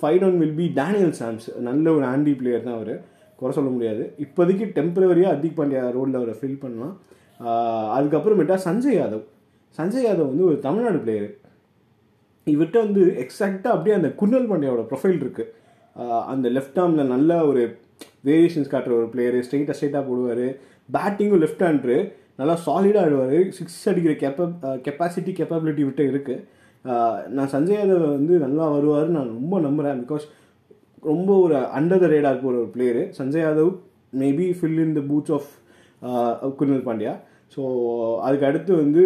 five 0.00 0.18
down 0.22 0.38
will 0.42 0.58
be 0.60 0.66
Daniel 0.80 1.14
Sams 1.20 1.46
நல்ல 1.60 1.92
ஒரு 1.92 2.04
aunty 2.04 2.32
player 2.32 2.66
தான் 2.66 2.76
அவர். 2.76 2.92
குறை 3.38 3.52
சொல்ல 3.56 3.70
முடியாது. 3.70 4.02
இப்போதைக்கு 4.18 4.66
டெம்பரவரியாக 4.76 5.34
அதிக் 5.36 5.56
பாண்டியா 5.58 5.82
ரோலில் 5.96 6.18
அவரை 6.20 6.34
ஃபில் 6.38 6.60
பண்ணலாம். 6.62 6.94
ஆஹ் 7.40 7.88
அதுக்கப்புறமேட்டா 7.96 8.56
சஞ்சய் 8.64 8.96
யாதவ். 8.96 9.24
சஞ்சய் 9.76 10.06
யாதவ் 10.06 10.30
வந்து 10.32 10.46
ஒரு 10.50 10.56
தமிழ்நாடு 10.66 10.98
பிளேயர் 11.04 11.28
இவர்கிட்ட 12.46 12.78
வந்து 12.86 13.02
எக்ஸாக்டாக 13.24 13.74
அப்படியே 13.76 13.94
அந்த 13.98 14.08
குன்னல் 14.20 14.48
பாண்டியாவோட 14.50 14.84
ப்ரொஃபைல் 14.90 15.22
இருக்குது 15.24 15.54
அந்த 16.32 16.46
லெஃப்ட் 16.56 16.78
ஆர்மில் 16.82 17.12
நல்ல 17.14 17.30
ஒரு 17.50 17.62
வேரியேஷன்ஸ் 18.28 18.72
காட்டுற 18.72 18.92
ஒரு 19.00 19.08
பிளேயர் 19.12 19.36
ஸ்ட்ரெயிட்டாக 19.46 19.76
ஸ்ட்ரெயிட்டாக 19.76 20.04
போடுவார். 20.08 20.46
பேட்டிங்கும் 20.94 21.42
லெஃப்ட் 21.44 21.64
ஹேண்ட்ரு 21.66 21.96
நல்லா 22.40 22.54
சாலிடாக 22.66 23.04
ஆடுவார். 23.06 23.38
சிக்ஸ் 23.58 23.78
அடிக்கிற 23.90 24.12
கெப்ப 24.22 24.46
கெப்பாசிட்டி 24.86 25.32
கெப்பபிலிட்டி 25.40 25.84
விட்டு 25.88 26.04
இருக்குது 26.12 26.44
நான் 27.36 27.52
சஞ்சய் 27.54 27.78
யாதவ் 27.78 28.04
வந்து 28.18 28.34
நல்லா 28.44 28.66
வருவார் 28.74 29.08
நான் 29.16 29.34
ரொம்ப 29.38 29.54
நம்புகிறேன் 29.66 30.02
பிகாஸ் 30.04 30.26
ரொம்ப 31.02 31.30
ஒரு 31.44 31.56
அண்டர் 31.78 32.02
த 32.04 32.08
ரேடாக 32.12 32.36
போகிற 32.44 32.58
ஒரு 32.62 32.70
player 32.76 33.02
Sanjay 33.18 33.44
Yadav 33.46 33.72
maybe 34.22 34.46
fill 34.58 34.80
in 34.84 34.94
the 34.98 35.02
boots 35.10 35.34
of 35.38 35.50
Krunal 36.60 36.86
Pandya. 36.88 37.14
So 37.54 37.62
அதுக்கு 38.26 38.48
அடுத்து 38.50 38.72
வந்து 38.82 39.04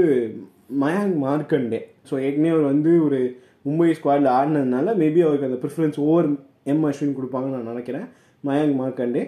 மயாங்க் 0.83 1.17
மார்க்கண்டே. 1.25 1.81
ஸோ 2.09 2.15
ஏற்கனவே 2.27 2.53
அவர் 2.55 2.71
வந்து 2.73 2.91
ஒரு 3.07 3.19
மும்பை 3.67 3.89
ஸ்குவாடில் 3.99 4.29
ஆடினதுனால 4.39 4.95
மேபி 5.03 5.21
அவருக்கு 5.27 5.49
அந்த 5.49 5.59
ப்ரிஃபரன்ஸ் 5.65 5.99
ஓவர் 6.07 6.29
எம் 6.73 6.85
அஸ்வின் 6.89 7.17
கொடுப்பாங்கன்னு 7.19 7.57
நான் 7.59 7.71
நினைக்கிறேன். 7.73 8.07
மயாங்க் 8.49 8.77
மார்க்கண்டே. 8.81 9.23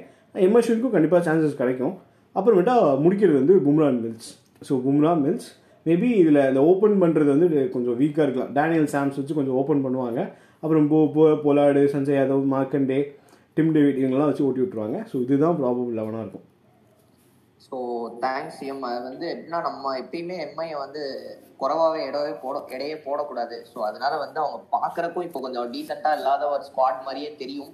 எம் 0.47 0.57
அஸ்வினுக்கும் 0.59 0.95
கண்டிப்பாக 0.97 1.23
சான்சஸ் 1.29 1.61
கிடைக்கும். 1.61 1.95
அப்புறமேட்டா 2.37 2.75
முடிக்கிறது 3.05 3.39
வந்து 3.43 3.57
Bumrah 3.67 3.89
Mills. 3.99 4.31
So 4.69 4.77
Bumrah 4.87 5.13
Mills 5.25 5.49
maybe 5.87 6.09
இதில் 6.23 6.41
இந்த 6.51 6.61
ஓப்பன் 6.71 6.97
பண்ணுறது 7.03 7.31
வந்து 7.35 7.49
கொஞ்சம் 7.75 7.99
வீக்காக 8.01 8.25
இருக்கலாம். 8.27 8.53
டேனியல் 8.59 8.89
சாம்ஸ் 8.95 9.19
வச்சு 9.21 9.39
கொஞ்சம் 9.39 9.59
ஓப்பன் 9.61 9.85
பண்ணுவாங்க. 9.87 10.21
அப்புறம் 10.63 10.87
போ 10.93 10.99
போ 11.15 11.25
Pollard 11.45 11.83
Sanjay 11.95 12.19
Yadav 12.19 12.45
Markande 12.55 12.99
Tim 13.57 13.73
David 13.77 14.01
இவங்கெல்லாம் 14.01 14.31
வச்சு 14.31 14.47
ஓட்டி 14.49 14.63
விட்ருவாங்க 14.63 14.99
ஸோ 15.11 15.17
இதுதான் 15.25 15.59
ப்ராபபிள் 15.61 15.99
லெவனாக 15.99 16.25
இருக்கும். 16.25 16.47
ஸோ 17.67 17.77
தேங்க்ஸ் 18.25 18.61
எம் 18.71 18.83
அது 18.89 18.99
வந்து 19.11 19.27
எப்படின்னா 19.35 19.61
நம்ம 19.69 19.93
எப்பயுமே 20.03 20.37
எம்ஐயை 20.47 20.77
வந்து 20.85 21.03
குறவாவே 21.61 22.01
இடவே 22.09 22.33
போட 22.43 22.57
இடையே 22.75 22.97
போடக்கூடாது. 23.07 23.57
ஸோ 23.71 23.79
அதனால 23.89 24.13
வந்து 24.25 24.39
அவங்க 24.43 24.59
பார்க்கறக்கும் 24.77 25.27
இப்போ 25.29 25.41
கொஞ்சம் 25.47 25.71
டீசெண்டாக 25.75 26.19
இல்லாத 26.21 26.49
ஒரு 26.57 26.65
ஸ்குவாட் 26.69 27.01
மாதிரியே 27.07 27.31
தெரியும். 27.43 27.73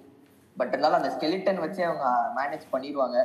பட் 0.56 0.72
இருந்தாலும் 0.72 0.98
அந்த 0.98 1.10
ஸ்கெலிட்டன் 1.16 1.60
வச்சு 1.64 1.82
அவங்க 1.88 2.06
மேனேஜ் 2.38 2.64
பண்ணிடுவாங்க. 2.72 3.18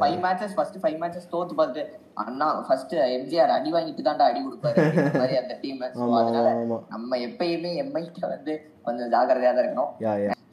Five 0.00 0.18
matches 0.24 0.54
first 0.56 0.78
five 0.82 0.98
matches 1.02 1.30
தோத்து 1.32 1.54
பார்த்துட்டு 1.60 1.84
அண்ணா 2.24 2.48
ஃபர்ஸ்ட் 2.66 2.94
எம்ஜிஆர் 3.16 3.54
அடி 3.56 3.70
வாங்கிட்டு 3.76 4.06
தான்டா 4.08 4.28
அடி 4.30 4.40
கொடுப்பாரு 4.44 4.84
மாதிரி 5.20 5.36
அந்த 5.42 5.54
டீம் 5.62 5.82
அதனால. 6.20 6.48
நம்ம 6.94 7.18
எப்பயுமே 7.28 7.72
எம்ஐ 7.84 8.04
வந்து 8.34 8.54
கொஞ்சம் 8.86 9.10
ஜாக்கிரதையா 9.14 9.52
தான் 9.54 9.64
இருக்கணும். 9.64 9.92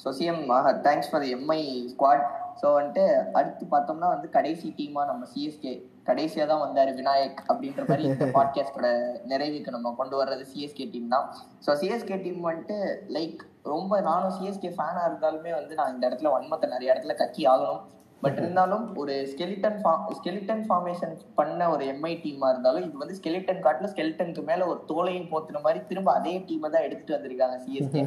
So 0.04 0.12
CM 0.20 0.44
thanks 0.88 1.12
for 1.12 1.28
MI 1.36 1.62
squad 1.94 2.26
so 2.62 2.66
வந்துட்டு 2.76 3.04
அடுத்து 3.34 3.64
பார்த்தோம்னா 3.72 4.10
வந்து 4.14 4.28
கடைசி 4.30 4.68
டீமா 4.78 5.02
நம்ம 5.06 5.28
சிஎஸ்கே 5.34 5.74
கடைசியா 6.10 6.44
தான் 6.46 6.64
வந்தாரு 6.66 6.92
விநாயக் 7.00 7.40
அப்படின்ற 7.50 7.84
மாதிரி 7.90 8.04
இந்த 8.10 8.26
பாட்காஸ்டோட 8.36 8.88
நிறைவுக்கு 9.26 9.76
நம்ம 9.76 9.94
கொண்டு 9.98 10.16
வர்றது 10.20 10.44
சிஎஸ்கே 10.52 10.86
டீம் 10.92 11.14
தான். 11.16 11.26
ஸோ 11.66 11.72
சிஎஸ்கே 11.82 12.18
டீம் 12.24 12.42
வந்துட்டு 12.48 12.78
லைக் 13.18 13.42
ரொம்ப 13.66 14.00
நானும் 14.02 14.36
சிஎஸ்கே 14.38 14.72
ஃபேனா 14.78 15.04
இருந்தாலுமே 15.10 15.52
வந்து 15.56 15.76
நான் 15.76 15.94
இந்த 15.96 16.04
இடத்துல 16.10 16.34
வன்மத்தை 16.36 16.70
நிறைய 16.70 16.94
இடத்துல 16.94 17.16
கக்கி 17.22 17.44
ஆகணும். 17.54 17.82
பட் 18.22 18.38
இருந்தாலும் 18.38 18.86
ஒரு 18.98 19.14
ஸ்கெலிட்டன் 19.32 19.80
ஸ்கெலிட்டன் 20.20 20.64
ஃபார்மேஷன் 20.68 21.16
பண்ண 21.36 21.68
ஒரு 21.70 21.84
எம்ஐ 21.92 22.14
டீமா 22.24 22.48
இருந்தாலும் 22.54 22.86
இது 22.86 23.02
வந்து 23.02 23.18
ஸ்கெலிட்டன் 23.20 23.64
காட்டுல 23.66 23.90
ஸ்கெலிட்டனுக்கு 23.92 24.44
மேல 24.44 24.68
ஒரு 24.68 24.80
தோலையும் 24.92 25.30
போத்துன 25.32 25.62
மாதிரி 25.62 25.82
திரும்ப 25.90 26.12
அதே 26.14 26.34
டீமை 26.48 26.70
தான் 26.70 26.86
எடுத்துட்டு 26.88 27.18
வந்திருக்காங்க 27.18 27.58
சிஎஸ்கே 27.66 28.04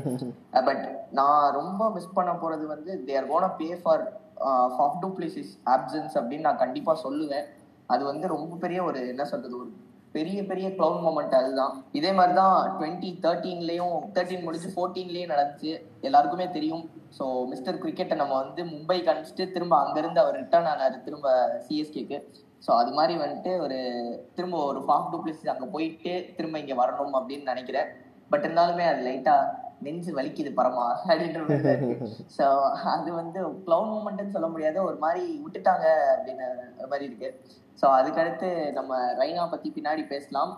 பட் 0.61 0.83
நான் 1.19 1.45
ரொம்ப 1.53 1.91
மிஸ் 1.91 2.17
பண்ண 2.17 2.33
போறது 2.43 2.65
வந்து 2.67 2.95
there 3.05 3.31
gonna 3.31 3.51
be 3.61 3.69
for 3.83 4.05
Faf 4.77 5.01
du 5.03 5.09
Plessis 5.17 5.53
options 5.75 6.17
அப்படின்னு 6.21 6.49
நான் 6.49 6.63
கண்டிப்பா 6.65 6.95
சொல்லுவேன். 7.05 7.47
அது 7.95 8.03
வந்து 8.11 8.27
ரொம்ப 8.37 8.55
பெரிய 8.65 8.81
ஒரு 8.89 9.01
என்ன 9.13 9.25
சொல்றது 9.33 9.55
ஒரு 9.61 9.71
பெரிய 10.17 10.39
பெரிய 10.51 10.67
க்ளவுன் 10.77 11.03
மூமெண்ட் 11.05 11.35
அதுதான். 11.39 11.73
இதே 11.99 12.11
மாதிரி 12.19 12.35
தான் 12.41 12.55
டுவெண்ட்டி 12.77 13.11
தேர்ட்டீன்லேயும் 13.25 13.97
தேர்ட்டீன் 14.15 14.45
முடிஞ்சு 14.47 14.69
ஃபோர்டீன்லேயும் 14.75 15.33
நடந்துச்சு. 15.33 15.73
எல்லாருக்குமே 16.09 16.47
தெரியும். 16.57 16.85
ஸோ 17.17 17.25
மிஸ்டர் 17.53 17.81
கிரிக்கெட்டை 17.83 18.17
நம்ம 18.21 18.35
வந்து 18.43 18.63
மும்பைக்கு 18.73 19.11
அனுப்பிச்சிட்டு 19.13 19.47
திரும்ப 19.55 19.75
அங்கேருந்து 19.85 20.23
அவர் 20.25 20.39
ரிட்டர்ன் 20.43 20.71
ஆனார் 20.73 20.97
திரும்ப 21.07 21.29
சிஎஸ்கேக்கு 21.67 22.19
ஸோ 22.67 22.71
அது 22.81 22.91
மாதிரி 22.99 23.15
வந்துட்டு 23.23 23.53
ஒரு 23.65 23.79
திரும்ப 24.37 24.57
ஒரு 24.71 24.81
ஃபாஃப் 24.87 25.11
டூப்ளிசிஸ் 25.13 25.53
அங்கே 25.53 25.69
போயிட்டு 25.75 26.13
திரும்ப 26.39 26.59
இங்கே 26.63 26.77
வரணும் 26.83 27.17
அப்படின்னு 27.21 27.51
நினைக்கிறேன். 27.53 27.89
பட் 28.33 28.45
இருந்தாலுமே 28.47 28.87
அது 28.93 29.01
லைட்டாக 29.09 29.53
நெஞ்சு 29.87 30.11
வலிக்குது 30.17 30.51
பரமா 30.59 30.87
அப்படின்ற 31.09 31.59
ஸோ 32.37 32.47
அது 32.95 33.11
வந்து 33.21 33.41
க்ளவுன் 33.67 33.93
மூமெண்ட்னு 33.95 34.35
சொல்ல 34.37 34.49
முடியாத. 34.55 34.79
ஒரு 34.89 34.99
மாதிரி 35.05 35.23
விட்டுட்டாங்க 35.45 35.87
அப்படின்னு 36.15 36.47
மாதிரி 36.93 37.07
இருக்கு. 37.09 37.29
ஸோ 37.79 37.87
அதுக்கடுத்து 37.99 38.49
நம்ம 38.79 38.93
ரைனா 39.21 39.45
பத்தி 39.53 39.71
பின்னாடி 39.77 40.05
பேசலாம். 40.15 40.53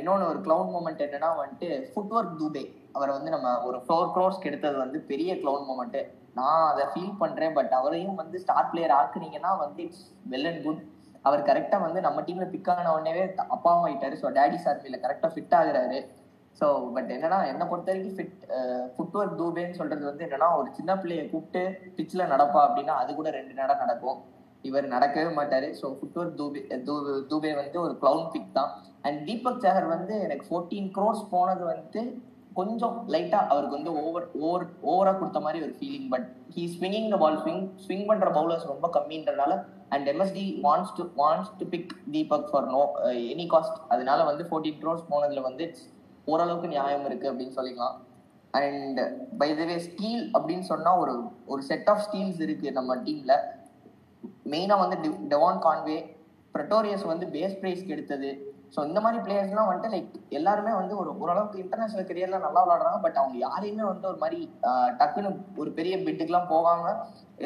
இன்னொன்று 0.00 0.24
ஒரு 0.30 0.40
க்ளவுன் 0.46 0.72
மூமெண்ட் 0.74 1.04
என்னன்னா 1.04 1.28
வந்துட்டு 1.40 1.68
ஃபுட்ஒர்க் 1.90 2.38
தூபே 2.40 2.64
அவரை 2.96 3.12
வந்து 3.16 3.30
நம்ம 3.34 3.48
ஒரு 3.68 3.78
ஃபோர் 3.84 4.10
க்ரோர்ஸ்க்கு 4.14 4.48
எடுத்தது 4.50 4.76
வந்து 4.84 4.98
பெரிய 5.10 5.34
க்ளவுன் 5.42 5.68
மூமெண்ட்டு 5.68 6.00
நான் 6.38 6.66
அதை 6.70 6.84
ஃபீல் 6.92 7.20
பண்றேன் 7.22 7.54
பட் 7.58 7.72
அவரையும் 7.78 8.18
வந்து 8.22 8.36
ஸ்டார் 8.44 8.70
பிளேயர் 8.72 8.96
ஆக்குனீங்கன்னா 8.98 9.52
வந்து 9.64 9.80
இட்ஸ் 9.86 10.04
வெல் 10.32 10.48
அண்ட் 10.50 10.62
குட் 10.66 10.82
அவர் 11.24 11.46
கரெக்டாக 11.48 11.84
வந்து 11.86 12.00
நம்ம 12.06 12.18
டீம்ல 12.26 12.46
பிக் 12.52 12.68
ஆன 12.72 12.92
உடனே 12.96 13.24
அப்பாவும் 13.54 13.84
ஆயிட்டாரு. 13.86 14.14
ஸோ 14.22 14.28
டேடி 14.38 14.58
சார்பியில் 14.64 15.02
கரெக்டாக 15.02 15.32
ஃபிட் 15.34 15.56
ஆகுறாரு. 15.58 15.98
ஸோ 16.60 16.66
பட் 16.94 17.10
என்னன்னா 17.14 17.38
என்னை 17.50 17.64
பொறுத்த 17.68 17.90
வரைக்கும் 17.90 18.16
ஃபிட் 18.16 18.40
ஃபுட் 18.94 19.16
ஒர்க் 19.18 19.38
தூபேன்னு 19.40 19.78
சொல்றது 19.78 20.04
வந்து 20.08 20.24
என்னன்னா 20.26 20.48
ஒரு 20.58 20.68
சின்ன 20.78 20.94
பிள்ளைய 21.02 21.22
கூப்பிட்டு 21.30 21.62
பிச்சில் 21.96 22.30
நடப்பா 22.32 22.60
அப்படின்னா 22.66 22.94
அது 23.02 23.10
கூட 23.20 23.30
ரெண்டு 23.38 23.54
நட 23.60 23.74
நடக்கும். 23.82 24.18
இவர் 24.68 24.86
நடக்கவே 24.94 25.30
மாட்டாரு. 25.38 25.68
So 25.80 25.86
foot 25.98 26.18
work 26.20 26.34
Dube 26.40 26.62
Dube 27.30 27.52
வந்து 27.60 27.78
ஒரு 27.84 27.94
க்ளவுன் 28.02 28.28
பிக் 28.34 28.56
தான். 28.58 28.72
அண்ட் 29.06 29.20
தீபக் 29.28 29.62
சாகர் 29.64 29.88
வந்து 29.94 30.14
எனக்கு 30.26 30.44
ஃபோர்டீன் 30.48 30.90
க்ரோர்ஸ் 30.96 31.22
போனது 31.34 31.64
வந்து 31.72 32.00
கொஞ்சம் 32.58 32.94
லைட்டாக 33.14 33.50
அவருக்கு 33.52 33.76
வந்து 33.78 33.92
ஓவர் 34.02 34.26
ஓவர் 34.46 34.64
ஓவராக 34.90 35.16
கொடுத்த 35.20 35.40
மாதிரி 35.44 35.58
ஒரு 35.66 35.74
feeling 35.78 36.08
but 36.14 36.26
he 36.54 36.62
swinging 36.74 37.08
the 37.12 37.18
ball 37.22 37.38
swing 37.42 37.62
swing 37.84 38.06
பண்ணுற 38.10 38.28
பவுலர்ஸ் 38.38 38.66
ரொம்ப 38.72 38.86
கம்மின்றனால 38.96 39.52
and 39.94 40.08
MSD 40.12 40.44
wants 40.66 40.92
to 40.98 41.04
wants 41.20 41.52
to 41.60 41.66
pick 41.74 41.92
Deepak 42.16 42.48
for 42.50 42.68
no 42.74 42.82
any 43.32 43.46
cost 43.54 43.78
அதனால 43.94 44.24
வந்து 44.30 44.44
ஃபோர்டீன் 44.50 44.78
க்ரோர்ஸ் 44.82 45.08
போனதில் 45.12 45.46
வந்து 45.48 45.66
ஓரளவுக்கு 46.26 46.68
நியாயம் 46.74 47.06
இருக்கு 47.08 47.30
அப்படின்னு 47.30 47.56
சொல்லிக்கலாம். 47.58 47.96
And 48.54 49.00
by 49.40 49.48
the 49.58 49.64
way 49.70 49.76
steal 49.88 50.22
அப்படின்னு 50.36 50.66
சொன்னா 50.72 50.92
ஒரு 51.02 51.14
ஒரு 51.52 51.62
செட் 51.70 51.90
ஆஃப் 51.92 52.04
ஸ்கீல்ஸ் 52.06 52.40
இருக்கு 52.46 52.70
நம்ம 52.78 52.96
டீம்ல 53.06 53.34
மெயினா 54.52 54.76
வந்து 54.84 54.96
டெவான் 55.32 55.60
கான்வே 55.66 55.98
பிரட்டோரியஸ் 56.54 57.04
வந்து 57.12 57.26
பேஸ் 57.34 57.58
ப்ரைஸ்க்கு 57.60 57.94
எடுத்தது. 57.96 58.30
ஸோ 58.74 58.80
இந்த 58.88 58.98
மாதிரி 59.04 59.18
பிளேயர்ஸ்லாம் 59.26 59.68
வந்துட்டு 59.68 59.92
லைக் 59.94 60.12
எல்லாருமே 60.38 60.72
வந்து 60.80 60.94
ஒரு 61.02 61.10
ஓரளவுக்கு 61.22 61.62
இன்டர்நேஷனல் 61.62 62.08
கரியர்ல 62.10 62.38
நல்லா 62.44 62.60
விளாடுறாங்க 62.64 62.98
பட் 63.04 63.18
அவங்க 63.20 63.36
யாரையுமே 63.46 63.84
வந்து 63.88 64.06
ஒரு 64.10 64.18
மாதிரி 64.22 64.38
டக்குன்னு 65.00 65.30
ஒரு 65.62 65.70
பெரிய 65.78 65.96
பிட்டுக்கெல்லாம் 66.06 66.50
போகாம 66.54 66.92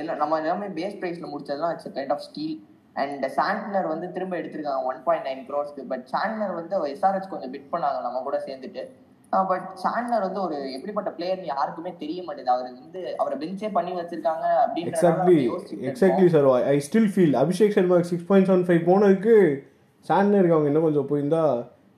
இல்லை 0.01 0.15
நம்ம 0.23 0.39
எல்லாமே 0.43 0.69
பேஸ் 0.79 0.99
பிரைஸ்ல 1.03 1.31
முடிச்சதுலாம் 1.33 1.73
it's 1.75 1.95
kind 1.99 2.15
of 2.17 2.25
steal 2.29 2.57
and 2.97 3.25
Santner 3.37 3.89
வந்து 3.89 4.07
திரும்ப 4.13 4.35
எடுத்திருக்காங்க 4.37 4.91
ஒன் 4.91 5.01
பாயிண்ட் 5.05 5.27
நைன் 5.29 5.43
க்ரோர்ஸ்க்கு 5.49 5.89
பட் 5.89 6.05
சாண்ட்னர் 6.13 6.55
வந்து 6.55 6.77
எஸ்ஆர்எச் 6.93 7.33
கொஞ்சம் 7.33 7.53
பிட் 7.55 7.73
பண்ணாங்க 7.73 8.01
நம்ம 8.03 8.23
கூட 8.23 8.39
சேர்ந்துட்டு. 8.47 8.85
பட் 9.33 9.69
சாண்ட்னர் 9.75 10.25
வந்து 10.25 10.41
ஒரு 10.41 10.57
எப்படிப்பட்ட 10.73 11.11
பிளேயர்னு 11.11 11.49
யாருக்குமே 11.53 11.93
தெரிய 11.99 12.21
மாட்டேது 12.27 12.51
அவர் 12.51 12.67
வந்து 12.77 13.01
அவரை 13.19 13.37
பெஞ்சே 13.39 13.71
பண்ணி 13.73 13.93
வச்சிருக்காங்க 13.93 14.47
exactly 14.83 15.37
exactly 15.91 16.29
sir 16.29 16.47
I 16.67 16.77
still 16.79 17.11
feel 17.15 17.35
Abhishek 17.35 17.75
Sharma 17.79 17.99
six 18.03 18.29
point 18.29 18.49
seven 18.51 18.67
five 18.69 18.83
போனதுக்கு 18.91 19.35
சாண்ட்னருக்கு 20.05 20.57
அவங்க 20.57 20.71
இன்னும் 20.71 20.87
கொஞ்சம் 20.89 21.09
போயிருந்தா 21.11 21.43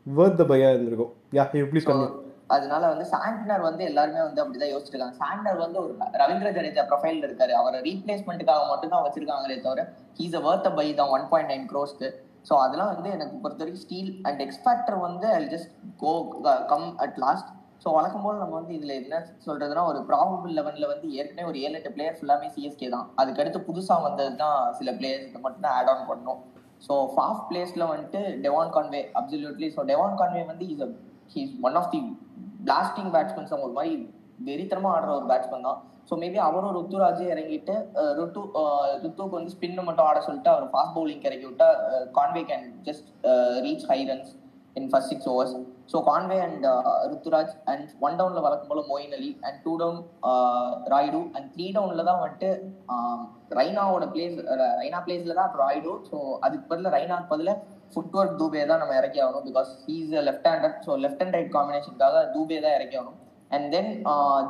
வேர்த் 0.06 0.40
த 0.40 0.44
பையா 0.44 0.68
இருந்திருக்கும். 0.70 1.12
யா 1.32 1.44
ப்ளீஸ் 1.70 1.88
கம்மி 1.88 2.06
அதனால 2.50 2.82
வந்து 2.92 3.06
சாண்ட்னர் 3.12 3.62
வந்து 3.68 3.82
எல்லாருமே 3.90 4.20
வந்து 4.26 4.42
அப்படிதான் 4.42 4.72
யோசிச்சிருக்காங்க. 4.72 5.16
சாண்ட்னர் 5.22 5.58
வந்து 5.64 5.78
ஒரு 5.84 5.92
ரவீந்திர 6.22 6.50
ஜடேஜா 6.56 6.82
ப்ரொஃபைல் 6.90 7.24
இருக்காரு. 7.26 7.52
அவரை 7.60 7.78
ரீப்ளேஸ்மெண்ட்டுக்காக 7.88 8.64
மட்டும் 8.72 8.92
தான் 8.94 9.04
வச்சிருக்காங்களே 9.06 9.58
தவிர 9.66 9.84
ஹீஸ் 10.20 10.36
அ 10.40 10.42
வர்த் 10.46 10.70
பை 10.78 10.86
தான் 11.00 11.12
ஒன் 11.16 11.26
பாயிண்ட் 11.32 11.52
நைன் 11.52 11.68
க்ரோஸ்க்கு 11.72 12.08
ஸோ 12.48 12.54
அதெல்லாம் 12.64 12.90
வந்து 12.94 13.10
எனக்கு 13.16 13.36
பொறுத்த 13.44 13.62
வரைக்கும் 13.62 13.84
ஸ்டீல் 13.84 14.10
அண்ட் 14.28 14.40
எக்ஸ்பேக்டர் 14.44 14.98
வந்து 15.06 15.26
I 15.36 15.40
just 15.54 15.72
go 16.02 16.12
come 16.72 16.88
at 17.04 17.18
last 17.24 17.48
so 17.82 17.88
வழக்கம் 17.96 18.24
போல் 18.24 18.38
நம்ம 18.42 18.54
வந்து 18.58 18.74
இதில் 18.76 18.94
என்ன 19.00 19.16
சொல்றதுன்னா 19.46 19.82
ஒரு 19.90 19.98
ப்ராபபிள் 20.10 20.52
லெவனில் 20.58 20.90
வந்து 20.92 21.06
ஏற்கனவே 21.18 21.48
ஒரு 21.50 21.58
ஏழு 21.64 21.76
எட்டு 21.78 21.90
பிளேயர் 21.96 22.16
ஃபுல்லாமே 22.18 22.46
சிஎஸ்கே 22.54 22.88
தான். 22.94 23.06
அதுக்கடுத்து 23.20 23.60
புதுசாக 23.68 24.04
வந்தது 24.06 24.32
தான் 24.42 24.58
சில 24.78 24.92
பிளேயர்ஸ் 25.00 25.44
மட்டும் 25.46 25.64
தான் 25.66 25.74
ஆட் 25.78 25.90
ஆன் 25.92 26.06
பண்ணணும். 26.10 26.40
ஸோ 26.86 26.94
ஃபாஃப் 27.14 27.42
பிளேஸ்ல 27.50 27.84
வந்துட்டு 27.92 28.22
Devon 28.46 28.72
Conway 28.76 29.02
absolutely 29.20 29.68
so 29.76 29.82
Devon 29.90 30.16
Conway 30.20 30.44
வந்து 30.52 30.66
is 30.72 30.82
he's 31.34 31.52
one 31.68 31.76
of 31.80 31.90
the 31.94 32.00
blasting 32.66 33.10
batsmans 33.16 33.52
ஒரு 33.66 33.74
மாதிரி 33.78 33.92
வெறித்தனமா 34.48 34.88
ஆடுற 34.94 35.10
ஒரு 35.18 35.26
பேட்ஸ்மேன் 35.30 35.68
தான். 35.68 35.78
ஸோ 36.08 36.14
மேபி 36.22 36.38
அவரும் 36.46 36.74
ருத்துராஜ் 36.78 37.22
இறங்கிட்டு 37.34 37.74
ருத்து 38.18 38.40
ருத்துக்கு 39.04 39.36
வந்து 39.38 39.54
ஸ்பின்னு 39.54 39.86
மட்டும் 39.86 40.08
ஆட 40.08 40.18
சொல்லிட்டு 40.26 40.50
அவர் 40.54 40.66
ஃபாஸ்ட் 40.72 40.96
பவுலிங் 40.96 41.24
இறக்கி 41.28 41.46
விட்டா 41.48 41.68
Conway 42.18 42.42
can 42.50 42.66
just 42.88 43.08
reach 43.64 43.86
high 43.92 43.98
runs 44.10 44.32
in 44.76 44.88
first 44.92 45.10
six 45.12 45.28
overs 45.32 45.54
so 45.92 45.98
Conway 46.08 46.38
and 46.46 46.64
Ruturaj 47.10 47.52
and 47.72 47.88
one 48.06 48.18
டவுன்ல 48.20 48.40
வளர்க்கும் 48.46 48.70
போல 48.72 48.82
Moeen 48.90 49.14
Ali 49.18 49.30
and 49.48 49.58
two 49.66 49.72
down 49.82 50.00
Rayudu 50.94 51.20
and 51.36 51.48
three 51.54 51.66
டவுன்ல 51.76 52.04
தான் 52.10 52.20
வந்துட்டு 52.22 52.50
ரைனாவோட 53.58 54.06
பிளேஸ் 54.14 54.36
ரைனா 54.82 55.00
பிளேஸ்ல 55.06 55.36
தான் 55.40 55.52
ராய்டு. 55.62 55.92
ஸோ 56.10 56.16
அதுக்கு 56.46 56.64
பதில் 56.72 56.94
ரைனாக்கு 56.96 57.32
பதில் 57.34 57.52
ஃபுட்வொர்க் 57.92 58.36
தூபே 58.40 58.62
தான் 58.70 58.80
நம்ம 58.82 58.94
இறக்கி 59.00 59.20
ஆகணும் 59.24 59.46
because 59.48 59.70
he's 59.84 60.12
left 60.28 60.48
handed 60.50 60.78
so 60.86 60.94
left 61.04 61.22
and 61.24 61.36
right 61.36 61.52
காம்பினேஷனுக்காக 61.56 62.22
Dube 62.34 62.58
தான் 62.64 62.76
இறக்கி 62.78 62.96
ஆகணும். 63.00 63.18
அண்ட் 63.50 63.66
தென் 63.74 63.90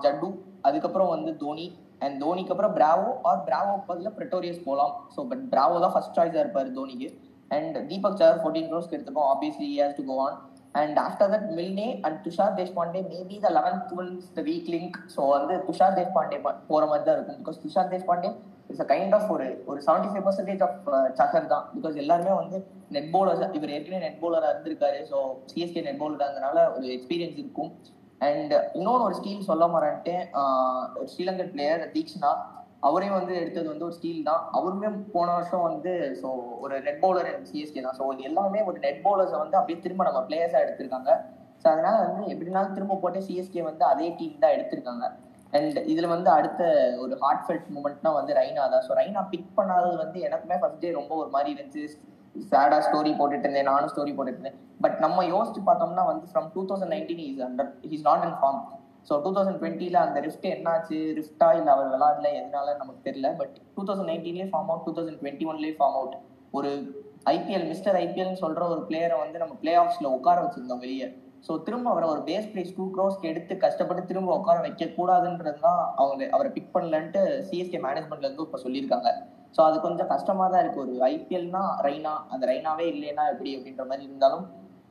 ஜட்டு 0.05 0.29
அதுக்கப்புறம் 0.69 1.13
வந்து 1.15 1.33
தோனி 1.43 1.67
அண்ட் 2.05 2.17
தோனிக்கு 2.23 2.53
அப்புறம் 2.55 2.75
பிராவோ 2.79 3.09
ஆர் 3.29 3.45
பிராவோ 3.49 3.75
பதில் 3.89 4.15
பிரிட்டோரியஸ் 4.17 4.67
போகலாம் 4.67 4.95
ஸோ 5.15 5.21
பட் 5.31 5.45
பிராவோ 5.53 5.77
தான் 5.85 5.95
ஃபர்ஸ்ட் 5.95 6.19
சாய்ஸாக 6.19 6.45
இருப்பார் 6.45 6.75
தோனிக்கு 6.79 7.09
அண்ட் 7.51 7.77
தீபக் 7.91 8.21
சார் 8.23 8.41
ஃபோர்டீன் 8.43 8.69
க்ரோஸ்க்கு 8.71 8.97
எடுத்துப்போம் 8.97 9.31
obviously 9.33 9.69
has 9.77 9.97
to 9.99 10.05
go 10.09 10.17
on 10.27 10.37
and 10.75 10.99
after 11.05 11.31
that 11.35 11.47
Milne 11.59 11.89
and 12.07 12.19
Tushar 12.25 12.57
Deshpande 12.59 13.01
maybe 13.13 13.37
the 13.45 13.51
eleventh 13.59 13.93
ones 13.97 14.27
the 14.39 14.43
weak 14.49 14.69
link 14.75 14.99
so 15.15 15.21
வந்து 15.35 15.55
துஷார் 15.69 15.97
தேஷ்பாண்டே 15.99 16.39
போகிற 16.71 16.85
மாதிரி 16.91 17.07
தான் 17.09 17.17
இருக்கும். 17.19 17.39
Because 17.43 17.61
Tushar 17.65 17.91
Deshpande 17.95 18.31
it's 18.71 18.83
a 18.85 18.89
kind 18.93 19.15
of 19.19 19.29
ஒரு 19.35 19.47
ஒரு 19.71 19.79
seventy 19.87 20.09
five 20.13 20.25
percentage 20.27 20.63
of 20.67 20.79
Chahar 21.21 21.53
தான். 21.53 21.65
Because 21.77 21.97
எல்லாருமே 22.03 22.33
வந்து 22.41 22.59
நெட் 22.97 23.11
பவுலர் 23.15 23.57
இவர் 23.59 23.75
ஏற்கனவே 23.77 24.03
நெட் 24.07 24.21
பவுலராக 24.23 24.53
இருந்திருக்காரு. 24.55 24.99
ஸோ 25.11 25.19
சிஎஸ்கே 25.53 25.85
நெட் 25.89 26.01
பவுலராக 26.03 26.29
இருந்தனால 26.29 26.59
ஒரு 26.77 26.87
எக்ஸ்பீரியன்ஸ் 26.97 27.39
இருக்கும். 27.43 27.71
அண்ட் 28.21 28.53
இன்னொன்று 28.79 29.07
ஒரு 29.07 29.17
ஸ்டீல் 29.21 29.49
சொல்ல 29.49 29.65
மாறேன்ட்டு 29.75 30.15
ஒரு 30.99 31.09
ஸ்ரீலங்கன் 31.15 31.53
பிளேயர் 31.55 31.83
தீக்ஷனா 31.97 32.31
அவரையும் 32.87 33.17
வந்து 33.19 33.35
எடுத்தது 33.43 33.69
வந்து 33.73 33.87
ஒரு 33.87 33.95
ஸ்டீல் 33.99 34.27
தான். 34.29 34.43
அவருமே 34.59 34.89
போன 35.15 35.29
வருஷம் 35.37 35.65
வந்து 35.69 35.93
ஸோ 36.21 36.29
ஒரு 36.65 36.75
நெட் 36.87 37.01
பவுலர் 37.05 37.31
சிஎஸ்கே 37.51 37.83
தான். 37.87 37.97
ஸோ 38.01 38.05
எல்லாமே 38.29 38.61
ஒரு 38.69 38.79
நெட் 38.85 39.01
பவுலர்ஸை 39.07 39.39
வந்து 39.43 39.59
அப்படியே 39.61 39.79
திரும்ப 39.87 40.05
நம்ம 40.09 40.23
பிளேயர்ஸாக 40.29 40.65
எடுத்திருக்காங்க. 40.67 41.11
ஸோ 41.63 41.67
அதனால 41.73 41.95
வந்து 42.07 42.23
எப்படினாலும் 42.33 42.75
திரும்ப 42.77 42.99
போட்டு 43.03 43.21
சிஎஸ்கே 43.29 43.63
வந்து 43.69 43.85
அதே 43.93 44.09
டீம் 44.19 44.43
தான் 44.45 44.55
எடுத்திருக்காங்க. 44.57 45.05
அண்ட் 45.57 45.79
இதுல 45.93 46.07
வந்து 46.15 46.31
அடுத்த 46.39 46.63
ஒரு 47.05 47.15
ஹார்ட் 47.23 47.45
ஃபெல்ட் 47.47 47.69
மூமெண்ட்னா 47.77 48.13
வந்து 48.19 48.33
ரைனா 48.41 48.65
தான். 48.75 48.85
ஸோ 48.87 48.93
ரைனா 49.01 49.23
பிக் 49.33 49.51
பண்ணாதது 49.59 49.97
வந்து 50.05 50.19
எனக்குமே 50.29 50.59
ஃபர்ஸ்ட் 50.63 50.83
டே 50.85 50.91
ரொம்ப 51.01 51.13
ஒரு 51.23 51.31
மாதிரி 51.37 51.51
இருந்துச்சு. 51.57 51.85
சேடா 52.51 52.79
ஸ்டோரி 52.87 53.13
போட்டுட்டு 53.19 53.47
இருந்தேன் 53.47 53.71
நானும் 53.73 53.91
ஸ்டோரி 53.93 54.13
போட்டுட்டு 54.17 54.41
இருந்தேன். 54.41 54.59
பட் 54.85 54.97
நம்ம 55.05 55.23
யோசிச்சு 55.35 55.61
பார்த்தோம்னா 55.69 56.05
வந்து 56.11 56.27
from 56.33 56.49
two 56.57 56.63
thousand 56.71 56.93
nineteen 56.95 57.23
is 57.29 57.45
under 57.47 57.71
is 57.97 58.07
not 58.09 58.25
in 58.29 58.37
form 58.41 58.61
so 59.09 59.17
two 59.25 59.31
thousand 59.37 59.59
டுவெண்ட்டில 59.63 59.99
அந்த 60.07 60.19
ரிஃப்ட் 60.27 60.47
என்னாச்சு? 60.55 60.97
ரிஃப்டா 61.19 61.49
இல்லை 61.59 61.71
அவர் 61.75 61.91
விளாடல 61.93 62.29
எதனால 62.39 62.75
நமக்கு 62.81 63.01
தெரியல. 63.09 63.29
But 63.41 63.55
two 63.77 63.83
thousand 63.89 64.11
நைன்டீன்லேயே 64.13 64.49
form 64.53 64.71
out 64.73 64.85
two 64.87 64.95
thousand 64.97 65.21
twenty 65.23 65.47
ஒன்லேயே 65.53 65.75
form 65.79 65.97
out 66.01 66.17
ஒரு 66.59 66.71
ஐபிஎல் 67.35 67.67
மிஸ்டர் 67.73 67.97
ஐபிஎல்னு 68.03 68.43
சொல்ற 68.43 68.63
ஒரு 68.73 68.83
பிளேயரை 68.89 69.17
வந்து 69.23 69.39
நம்ம 69.43 69.55
பிளே 69.63 69.73
ஆஃப்ஸ்ல 69.83 70.11
உட்கார 70.17 70.37
வச்சிருந்தோம் 70.45 70.83
வெளியே. 70.85 71.09
ஸோ 71.45 71.53
திரும்ப 71.67 71.87
அவரை 71.93 72.07
ஒரு 72.13 72.21
பேஸ் 72.29 72.49
பிரைஸ் 72.53 72.75
டூ 72.77 72.85
க்ரோஸ்க்கு 72.95 73.31
எடுத்து 73.33 73.55
கஷ்டப்பட்டு 73.65 74.03
திரும்ப 74.11 74.31
உட்கார 74.39 74.61
வைக்க 74.67 74.85
கூடாதுன்றது 74.97 75.61
தான் 75.67 75.81
அவங்க 76.03 76.23
அவரை 76.37 76.51
பிக் 76.57 76.73
பண்ணலன்ட்டு 76.77 77.23
சிஎஸ்கே 77.49 77.81
மேனேஜ்மெண்ட்ல 77.87 78.29
இருந்து 78.29 78.47
இப்போ 78.47 78.61
சொல்லியிருக்காங்க. 78.65 79.11
ஸோ 79.57 79.61
அது 79.69 79.77
கொஞ்சம் 79.85 80.11
கஷ்டமா 80.15 80.47
தான் 80.53 80.63
இருக்கு. 80.65 80.81
ஒரு 80.85 80.95
ஐபிஎல்னா 81.13 81.63
ரெய்னா 81.87 82.15
அந்த 82.33 82.45
ரெய்னாவே 82.53 82.87
இல்லைன்னா 82.95 83.25
எப்படி 83.33 83.51
அப்படின்ற 83.57 83.85
மாதிரி 83.91 84.05
இருந்தாலும் 84.09 84.45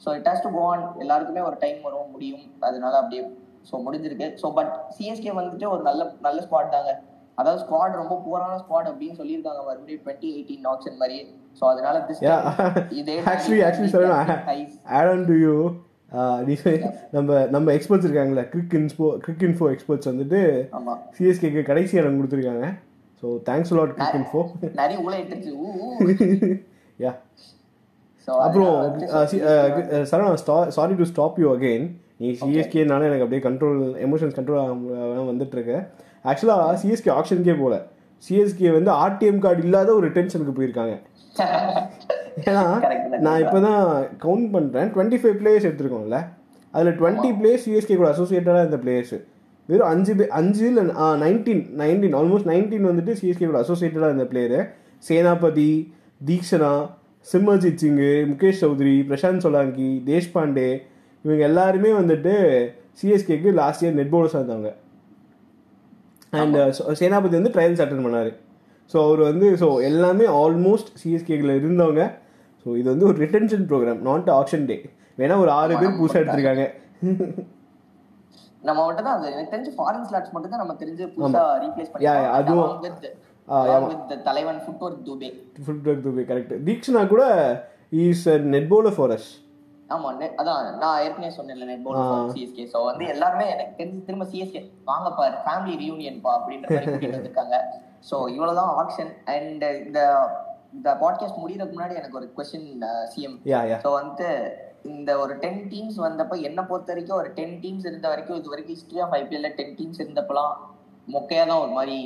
so 0.03 0.15
it 0.19 0.29
has 0.29 0.45
to 0.45 0.51
go 0.55 0.63
on 0.73 0.85
எல்லாருக்குமே 1.03 1.41
ஒரு 1.49 1.57
டைம் 1.63 1.81
வரும் 1.87 2.13
முடியும். 2.15 2.45
அதனால 2.69 2.93
அப்படியே 3.01 3.23
ஸோ 3.69 3.75
முடிஞ்சிருக்கு. 3.85 4.29
ஸோ 4.41 4.49
பட் 4.59 4.71
சிஎஸ்கே 4.97 5.33
வந்துட்டு 5.39 5.67
ஒரு 5.73 5.83
நல்ல 5.89 6.03
நல்ல 6.27 6.39
ஸ்குவாட் 6.45 6.75
தாங்க. 6.77 6.93
அதாவது 7.37 7.61
ஸ்குவாட் 7.63 7.99
ரொம்ப 8.01 8.15
புவரான 8.25 8.59
ஸ்குவாட் 8.63 8.89
அப்படின்னு 8.91 9.17
சொல்லியிருக்காங்க. 9.21 9.61
மறுபடியும் 9.69 10.03
டுவெண்ட்டி 10.03 10.29
எயிட்டீன் 10.35 10.69
ஆப்ஷன் 10.73 11.01
மாதிரி 11.01 11.17
ஸோ 11.59 11.65
அதனால 11.71 11.97
இதே 13.01 13.17
actually, 13.31 13.89
Sarana, 13.95 14.37
Highs. 14.49 14.73
Add 14.97 15.11
on 15.13 15.25
to 15.31 15.35
you 15.45 15.55
நம்ம 17.11 17.45
நம்ம 17.45 17.73
எக்ஸ்பர்ட்ஸ் 17.73 18.07
இருக்காங்களே 18.07 18.43
கிரிக் 18.53 18.75
இன்ஸ்போ 18.79 19.07
கிரிக் 19.25 19.43
இன்ஃபோ 19.47 19.65
எக்ஸ்பர்ட்ஸ் 19.73 20.09
வந்துட்டு 20.11 20.39
சிஎஸ்கேக்கு 21.17 21.61
கடைசி 21.63 21.97
இடம் 21.97 22.17
கொடுத்துருக்காங்க. 22.19 22.65
ஸோ 23.21 23.25
தேங்க்ஸ் 23.49 23.73
லாட் 23.77 23.93
கிரிக் 23.97 24.17
இன்ஃபோ 24.19 24.41
நிறைய 24.79 24.97
ஊழ 25.05 25.13
இட்டுருச்சு 25.21 25.51
ஊ, 25.55 25.67
ஊ. 25.81 25.89
யா 27.03 27.11
அப்புறம் 28.27 28.75
Saravana 30.11 30.33
sorry 30.77 30.93
to 30.93 31.07
stop 31.11 31.39
you 31.43 31.49
again 31.55 31.85
நீ 32.17 32.27
சிஎஸ்கேனால 32.41 33.07
எனக்கு 33.09 33.25
அப்படியே 33.25 33.43
கண்ட்ரோல் 33.47 33.79
எமோஷன்ஸ் 34.05 34.37
கண்ட்ரோல் 34.37 34.61
வந்துட்டு 35.31 35.55
இருக்கு 35.57 35.77
ஆக்சுவலாக 36.25 36.77
சிஎஸ்கே 36.83 37.11
ஆப்ஷனுக்கே 37.17 37.55
போல. 37.59 37.75
சிஎஸ்கே 38.23 38.69
வந்து 38.77 38.91
ஆர்டிஎம் 39.03 39.43
கார்டு 39.45 39.63
இல்லாத 39.63 39.89
ஒரு 39.93 40.07
டென்ஷனுக்கு 40.09 40.55
போயிருக்காங்க. 40.59 40.95
ஏன்னா. 42.43 42.63
நான் 43.25 43.41
இப்போ 43.43 43.59
தான் 43.67 43.83
கவுண்ட் 44.23 44.47
பண்ணுறேன் 44.55 44.89
டுவெண்ட்டி 44.95 45.19
ஃபைவ் 45.21 45.37
பிளேயர்ஸ் 45.41 45.67
எடுத்திருக்கோம்ல. 45.69 46.19
அதில் 46.73 46.97
டுவெண்ட்டி 47.01 47.29
பிளேயர்ஸ் 47.39 47.65
சிஎஸ்கே 47.65 47.97
கூட 47.99 48.09
அசோசியேட்டடாக 48.15 48.63
இருந்த 48.65 48.79
பிளேயர்ஸ் 48.83 49.15
வெறும் 49.69 49.89
அஞ்சு 49.91 50.13
பே 50.17 50.25
அஞ்சு 50.39 50.63
இல்லை 50.71 50.83
நைன்டீன் 51.23 51.61
நைன்டீன் 51.81 52.15
ஆல்மோஸ்ட் 52.19 52.49
நைன்டீன் 52.51 52.89
வந்துட்டு 52.89 53.13
சிஎஸ்கே 53.19 53.45
கூட 53.51 53.59
அசோசியேட்டடாக 53.65 54.11
இருந்த 54.11 54.25
பிளேயரு 54.31 54.59
சேனாபதி 55.07 55.71
தீக்ஷனா 56.29 56.73
சிம்மர்ஜித் 57.27 57.81
சிங்கு 57.83 58.09
முகேஷ் 58.31 58.59
சௌத்ரி 58.63 58.95
பிரசாந்த் 59.09 59.43
சோலாங்கி 59.45 59.89
தேஷ்பாண்டே 60.09 60.67
இவங்க 61.25 61.41
எல்லாருமே 61.49 61.91
வந்துட்டு 61.99 62.33
சிஎஸ்கேக்கு 62.99 63.51
லாஸ்ட் 63.61 63.83
இயர் 63.83 63.97
நெட் 63.99 64.11
பவுலர்ஸாக 64.13 64.41
இருந்தாங்க. 64.43 64.69
அண்ட் 66.41 66.57
சேனாபதி 66.99 67.35
வந்து 67.39 67.53
ட்ரையல்ஸ் 67.55 67.81
அட்டன் 67.83 68.05
பண்ணார். 68.05 68.31
ஸோ 68.91 68.97
அவர் 69.07 69.21
வந்து 69.29 69.47
ஸோ 69.61 69.67
எல்லாமே 69.89 70.25
ஆல்மோஸ்ட் 70.43 70.91
சிஎஸ்கேல 71.01 71.55
இருந்தவங்க. 71.61 72.03
ஸோ 72.65 72.75
இது 72.75 72.87
வந்து 72.91 73.07
ஒரு 73.07 73.17
ரிட்டன்ஷன் 73.23 73.65
ப்ரோக்ராம் 73.69 73.99
நாட் 74.07 74.29
ஆப்ஷன் 74.35 74.65
டே 74.67 74.77
வேணா 75.17 75.35
ஒரு 75.41 75.51
ஆறு 75.55 75.73
பேர் 75.75 75.97
புதுசாக 75.97 76.21
எடுத்திருக்காங்க. 76.21 76.63
நம்ம 78.63 78.79
மட்டும் 78.85 79.07
தான் 79.07 79.25
எனக்கு 79.29 79.51
தெரிஞ்சு 79.51 79.71
ஃபாரின் 79.75 80.05
ஸ்லாட்ஸ் 80.07 80.33
மட்டும் 80.33 80.53
தான் 80.53 80.61
நம்ம 80.61 80.75
தெரிஞ்சு 80.79 81.05
புதுசா 81.13 81.43
ரீப்ளேஸ் 81.63 81.91
அதுவும்- 82.37 82.69
பண்ணி 82.83 83.89
வித் 83.91 84.13
தலைவன் 84.27 84.61
ஃபுட்வொர்க் 84.63 85.01
துபே 85.07 85.29
ஃபுல் 85.65 85.81
ட்ரக் 85.83 86.03
துபே 86.05 86.23
கரெக்ட் 86.29 86.53
தீக்ஷனா 86.67 87.01
கூட 87.09 87.23
is 88.01 88.23
net 88.53 88.69
bowler 88.71 88.95
for 88.95 89.13
us 89.15 89.27
ஆமா 89.89 90.09
அதான் 90.39 90.61
நான் 90.79 91.01
ஏற்கனவே 91.03 91.31
சொன்னேன்ல 91.35 91.65
நெட் 91.69 91.83
பவுலர் 91.85 92.31
சிஎஸ்கே 92.31 92.63
சோ 92.71 92.79
வந்து 92.87 93.05
எல்லாருமே 93.13 93.45
எனக்கு 93.51 93.75
தெரிஞ்சு 93.79 94.01
திரும்ப 94.07 94.27
சிஎஸ்கே 94.31 94.61
வாங்க 94.85 95.09
பாரு 95.13 95.35
ஃபேமிலி 95.43 95.75
ரியூனியன் 95.83 96.19
பா 96.21 96.31
அப்படின்ற 96.37 96.65
மாதிரி 96.69 96.87
கூட்டிட்டு 96.87 97.17
வந்திருக்காங்க. 97.17 97.57
சோ 98.09 98.15
இவ்வளவுதான் 98.33 98.71
ஆக்ஷன் 98.81 99.13
அண்ட் 99.33 99.65
இந்த 99.81 99.99
இந்த 100.75 100.89
பாட்காஸ்ட் 101.03 101.41
முடியறதுக்கு 101.41 101.77
முன்னாடி 101.77 101.99
எனக்கு 102.01 102.19
ஒரு 102.21 102.29
கொஸ்டின் 102.37 102.69
சிஎம் 103.13 103.37
ஸோ 103.85 103.91
வந்து 104.01 104.27
இந்த 104.93 105.11
ஒரு 105.19 105.33
டென் 105.43 105.61
டீம்ஸ் 105.71 105.99
வந்தப்ப 106.07 106.35
என்ன 106.41 106.59
பொறுத்த 106.65 106.91
வரைக்கும் 106.93 107.19
ஒரு 107.21 107.29
டென் 107.33 107.57
டீம்ஸ் 107.63 107.85
இருந்த 107.91 108.07
வரைக்கும் 108.07 108.39
இது 108.39 108.53
வரைக்கும் 108.53 108.75
ஹிஸ்டரி 108.77 109.01
ஆஃப் 109.05 109.13
ஐபிஎல்ல 109.19 109.51
டென் 109.59 109.75
டீம்ஸ் 109.79 110.01
இருந்தப்பலாம் 110.03 110.53
மொக்கையா 111.07 111.43
தான் 111.47 111.63
ஒரு 111.63 111.71
மாதிரி 111.71 111.97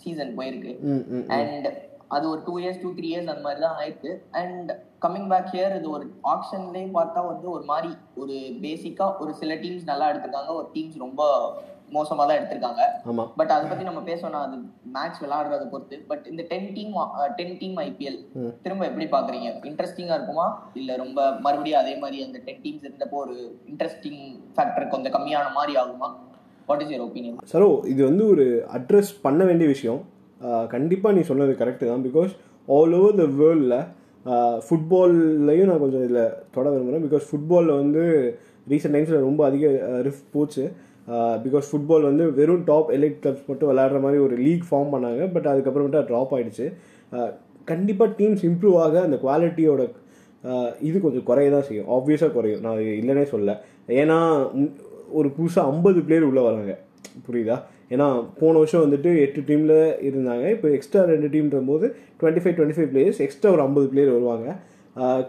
சீசன் 0.00 0.32
போயிருக்கு. 0.38 0.72
ம் 0.92 1.04
ம் 1.16 1.26
அண்ட் 1.30 1.66
அது 2.08 2.24
ஒரு 2.30 2.40
two 2.46 2.54
years 2.58 2.80
two 2.82 2.88
three 2.96 3.06
years 3.10 3.30
அந்த 3.32 3.44
மாதிரி 3.46 3.60
தான் 3.60 3.76
ஆயிருக்கு. 3.80 4.10
அண்ட் 4.40 4.70
கம்மிங் 5.04 5.28
பேக் 5.28 5.50
ஹியர் 5.52 5.74
இது 5.76 5.88
ஒரு 5.90 6.04
ஆப்ஷன்லேயும் 6.32 6.96
பார்த்தா 6.98 7.20
வந்து 7.26 7.46
ஒரு 7.50 7.64
மாதிரி 7.64 7.90
ஒரு 8.14 8.36
பேசிக்கா 8.64 9.06
ஒரு 9.18 9.32
சில 9.34 9.54
டீம்ஸ் 9.54 9.90
நல்லா 9.90 10.08
எடுத்திருக்காங்க. 10.10 10.52
ஒரு 10.60 10.68
டீம்ஸ் 10.74 10.98
ரொம்ப 10.98 11.22
மோசமா 11.96 12.22
தான் 12.28 12.38
எடுத்திருக்காங்க 12.38 12.82
பட் 13.40 13.52
அதை 13.54 13.64
பத்தி 13.70 13.84
நம்ம 13.88 14.00
பேசணும் 14.10 14.44
அது 14.46 14.56
மேட்ச் 14.96 15.20
விளையாடுறத 15.24 15.64
பொறுத்து. 15.72 15.96
பட் 16.10 16.24
இந்த 16.32 16.42
ten 16.52 16.68
team 16.76 16.92
ten 17.38 17.56
team 17.62 17.78
IPL. 17.86 18.18
திரும்ப 18.64 18.84
எப்படி 18.90 19.06
பாக்குறீங்க 19.16 19.48
இன்ட்ரெஸ்டிங்கா 19.70 20.16
இருக்குமா? 20.18 20.46
இல்ல 20.80 20.96
ரொம்ப 21.04 21.28
மறுபடியும் 21.46 21.80
அதே 21.82 21.94
மாதிரி 22.02 22.18
அந்த 22.26 22.40
டென் 22.48 22.62
டீம்ஸ் 22.66 22.86
இருந்தப்போ 22.88 23.18
ஒரு 23.24 23.36
இன்ட்ரெஸ்டிங் 23.72 24.20
ஃபேக்டர் 24.58 24.92
கொஞ்சம் 24.94 25.16
கம்மியான 25.16 25.50
மாதிரி 25.58 25.74
ஆகுமா? 25.82 26.10
What 26.68 26.84
is 26.84 26.92
your 26.92 27.06
opinion 27.08 27.50
Saro 27.54 27.70
இது 27.94 28.00
வந்து 28.10 28.24
ஒரு 28.34 28.46
அட்ரஸ் 28.78 29.12
பண்ண 29.26 29.42
வேண்டிய 29.50 29.68
விஷயம். 29.74 30.00
கண்டிப்பாக 30.74 31.14
நீ 31.16 31.24
சொன்னது 31.32 31.52
கரெக்டு 31.58 31.90
தான். 31.90 32.06
பிகாஸ் 32.06 32.32
ஆல் 32.76 32.94
ஓவர் 33.00 33.20
த 33.20 33.26
வேர்ல்டில் 33.40 33.76
ஃபுட்பால்லையும் 34.66 35.70
நான் 35.70 35.82
கொஞ்சம் 35.82 36.02
இதில் 36.06 36.24
தொட 36.54 36.64
விரும்புகிறேன் 36.72 37.04
பிகாஸ் 37.06 37.24
ஃபுட்பாலில் 37.28 37.78
வந்து 37.82 38.02
ரீசெண்ட் 38.70 38.94
டைம்ஸில் 38.96 39.26
ரொம்ப 39.28 39.40
அதிக 39.48 39.66
ரிஃப் 40.06 40.20
போச்சு. 40.34 40.64
பிகாஸ் 41.44 41.68
ஃபுட்பால் 41.70 42.08
வந்து 42.08 42.24
வெறும் 42.38 42.64
டாப் 42.70 42.90
எலைட் 42.96 43.18
கிளப்ஸ் 43.22 43.48
மட்டும் 43.50 43.70
விளையாடுற 43.70 44.00
மாதிரி 44.04 44.20
ஒரு 44.26 44.36
லீக் 44.46 44.66
ஃபார்ம் 44.68 44.92
பண்ணாங்க. 44.94 45.22
பட் 45.34 45.48
அதுக்கப்புறமேட்டு 45.52 46.06
ட்ராப் 46.10 46.32
ஆகிடுச்சு 46.36 46.66
கண்டிப்பாக 47.70 48.10
டீம்ஸ் 48.20 48.44
இம்ப்ரூவ் 48.50 48.76
ஆக 48.84 48.94
அந்த 49.08 49.16
குவாலிட்டியோட 49.24 49.82
இது 50.88 50.96
கொஞ்சம் 51.02 51.26
குறைய 51.28 51.50
தான் 51.54 51.66
செய்யும் 51.66 51.90
ஆப்வியஸாக 51.96 52.32
குறையும். 52.36 52.62
நான் 52.66 52.80
இல்லைனே 53.00 53.24
சொல்ல 53.34 53.50
ஏன்னா 54.00 54.16
ஒரு 55.18 55.28
புதுசாக 55.36 55.70
ஐம்பது 55.72 56.00
பிளேயர் 56.06 56.26
உள்ளே 56.30 56.42
வராங்க. 56.48 56.74
புரியுதா? 57.26 57.56
ஏன்னா 57.94 58.06
போன 58.40 58.52
வருஷம் 58.60 58.84
வந்துட்டு 58.84 59.10
எட்டு 59.24 59.40
டீமில் 59.48 59.76
இருந்தாங்க. 60.08 60.44
இப்போ 60.56 60.68
எக்ஸ்ட்ரா 60.76 61.00
ரெண்டு 61.12 61.28
டீம்ன்ற 61.34 61.58
போது 61.70 61.86
twenty 62.20 62.42
five 62.42 62.54
twenty 62.58 62.76
five 62.78 62.90
players 62.92 63.20
extra 63.26 63.50
ஒரு 63.56 63.62
ஐம்பது 63.66 63.86
பிளேயர் 63.92 64.14
வருவாங்க. 64.16 64.46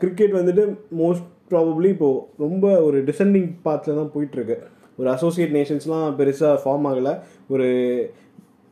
கிரிக்கெட் 0.02 0.38
வந்துட்டு 0.40 0.64
மோஸ்ட் 1.02 1.28
ப்ராபப்ளி 1.52 1.90
இப்போது 1.96 2.22
ரொம்ப 2.46 2.66
ஒரு 2.88 3.00
டிசெண்டிங் 3.10 3.50
பாத்தில் 3.68 4.00
தான் 4.02 4.14
போயிட்டுருக்கு 4.16 4.58
ஒரு 5.00 5.08
அசோசியேட் 5.16 5.56
நேஷன்ஸ்லாம் 5.58 6.08
பெருசாக 6.20 6.56
ஃபார்ம் 6.64 6.88
ஆகலை. 6.90 7.14
ஒரு 7.54 7.68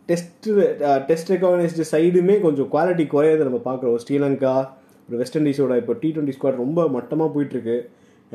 டெஸ்ட் 0.10 0.50
டெஸ்ட் 1.10 1.32
ரெக்கக்னைஸ்டு 1.34 1.88
சைடுமே 1.94 2.36
கொஞ்சம் 2.46 2.70
குவாலிட்டி 2.76 3.06
குறையாத 3.14 3.48
நம்ம 3.50 3.62
பார்க்குறோம். 3.70 4.02
ஸ்ரீலங்கா 4.06 4.56
ஒரு 5.08 5.18
வெஸ்ட் 5.22 5.40
இண்டீஸோட 5.40 5.76
இப்போ 5.84 5.96
டி 6.04 6.12
டுவெண்ட்டி 6.16 6.36
ஸ்குவாட் 6.38 6.62
ரொம்ப 6.66 6.88
மட்டமாக 6.98 7.30
போயிட்டுருக்கு. 7.38 7.78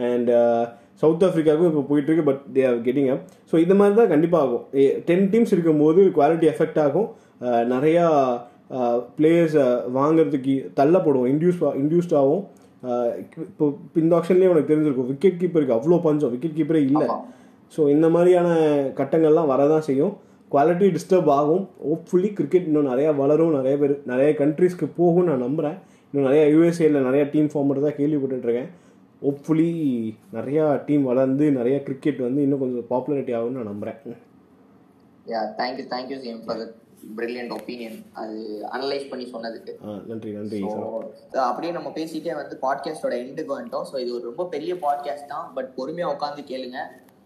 அண்ட் 0.08 0.32
சவுத் 1.02 1.24
ஆஃப்ரிக்காவுக்கும் 1.28 1.70
இப்போ 1.72 1.84
போயிட்டுருக்கு 1.92 2.26
but 2.30 2.42
they 2.56 2.62
are 2.70 2.82
getting 2.88 3.12
up 3.14 3.22
so 3.50 3.54
இந்த 3.66 3.74
மாதிரி 3.80 3.96
தான் 4.00 4.12
கண்டிப்பாக 4.14 4.44
ஆகும். 4.46 4.64
டென் 5.10 5.28
டீம்ஸ் 5.32 5.54
இருக்கும்போது 5.56 6.02
குவாலிட்டி 6.18 6.48
எஃபெக்ட் 6.54 6.82
ஆகும். 6.88 7.08
Uh, 7.46 7.62
நிறையா 7.72 8.04
uh, 8.76 8.94
பிளேயர்ஸை 9.16 9.64
uh, 9.64 9.80
வாங்குறதுக்கு 9.96 10.54
தள்ளப்படுவோம். 10.78 11.26
இன்டியூஸ் 11.32 11.58
இன்டியூஸ்ட் 11.80 12.14
ஆகும். 12.20 12.44
இப்போ 13.50 13.64
இந்த 14.02 14.12
ஆப்ஷன்லேயே 14.18 14.50
உனக்கு 14.52 14.70
தெரிஞ்சிருக்கும். 14.70 15.08
விக்கெட் 15.10 15.36
கீப்பருக்கு 15.40 15.74
அவ்வளோ 15.76 15.98
பஞ்சம். 16.06 16.32
விக்கெட் 16.34 16.56
கீப்பரே 16.58 16.80
இல்லை. 16.86 17.08
ஸோ 17.74 17.80
இந்த 17.94 18.06
மாதிரியான 18.14 18.48
கட்டங்கள்லாம் 19.00 19.50
வரதான் 19.52 19.86
செய்யும். 19.88 20.14
குவாலிட்டி 20.52 20.86
டிஸ்டர்ப் 20.96 21.30
ஆகும். 21.38 21.64
ஹோப்ஃபுல்லி 21.88 22.30
கிரிக்கெட் 22.38 22.68
இன்னும் 22.70 22.90
நிறையா 22.92 23.10
வளரும். 23.22 23.54
நிறைய 23.58 23.76
பேர் 23.82 23.94
நிறைய 24.12 24.30
கண்ட்ரீஸ்க்கு 24.40 24.86
போகும்னு 24.98 25.30
நான் 25.30 25.44
நம்புகிறேன் 25.46 25.78
இன்னும் 26.08 26.26
நிறைய 26.28 26.42
யூஎஸ்ஏல 26.54 27.02
நிறைய 27.08 27.24
டீம் 27.32 27.50
ஃபார்ம் 27.52 27.86
தான் 27.86 27.98
கேள்விப்பட்டுருக்கேன் 28.00 28.70
ஹோப்ஃபுல்லி 29.22 29.70
நிறையா 30.36 30.64
டீம் 30.86 31.04
வளர்ந்து 31.10 31.44
நிறைய 31.58 31.76
கிரிக்கெட் 31.86 32.18
வந்து 32.26 32.40
இன்னும் 32.46 32.62
கொஞ்சம் 32.62 32.90
பாப்புலாரிட்டி 32.90 33.34
ஆகும்னு 33.38 33.58
நான் 33.58 33.70
நம்புகிறேன் 33.72 34.18
yeah 35.32 35.40
thank you 35.60 35.86
thank you 35.92 36.18
CM 36.24 36.42
for 36.46 36.60
brilliant 37.18 37.52
opinion 37.56 37.96
அது 38.20 38.36
அனலைஸ் 38.76 39.08
பண்ணி 39.10 39.24
சொன்னதுக்கு. 39.32 39.72
நன்றி 40.10 40.30
நன்றி 40.36 40.60
அப்படியே 41.48 41.72
நம்ம 41.76 41.88
பேசிட்டே 41.98 42.32
வந்து 42.40 42.54
பாட்காஸ்டோட 42.66 43.14
எண்டுக்கு 43.24 43.56
வந்துட்டோம். 43.56 43.86
ஸோ 43.90 43.96
இது 44.04 44.10
ஒரு 44.18 44.24
ரொம்ப 44.30 44.46
பெரிய 44.54 44.74
பாட்காஸ்ட் 44.84 45.32
தான். 45.34 45.46
பட் 45.56 45.68
பொறுமையா 45.78 46.08
உட்காந்து 46.14 46.44
கேளுங்க. 46.52 46.78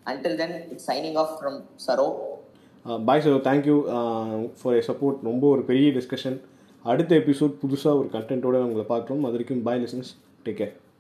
Until 0.07 0.37
then 0.37 0.71
it's 0.71 0.91
signing 0.91 1.17
off 1.17 1.41
from 1.41 1.61
Saro 1.87 2.07
bye 3.05 3.21
sir 3.21 3.33
thank you 3.33 3.77
for 4.63 4.75
a 4.75 4.83
support 4.87 5.19
ரொம்ப 5.23 5.49
ஒரு 5.49 5.63
பெரிய 5.63 5.91
டிஸ்கஷன் 5.91 6.41
அடுத்த 6.83 7.17
எபிசோட் 7.17 7.55
புதுசாக 7.63 7.99
ஒரு 7.99 8.09
கண்டென்ட்டோடு 8.13 8.61
உங்களை 8.63 8.85
பார்க்குறோம். 8.89 9.21
அது 9.21 9.31
வரைக்கும் 9.31 9.63
பாய் 9.63 9.83
லிசன்ஸ் 9.83 10.11
டேக் 10.45 10.59
கேர் 10.59 10.73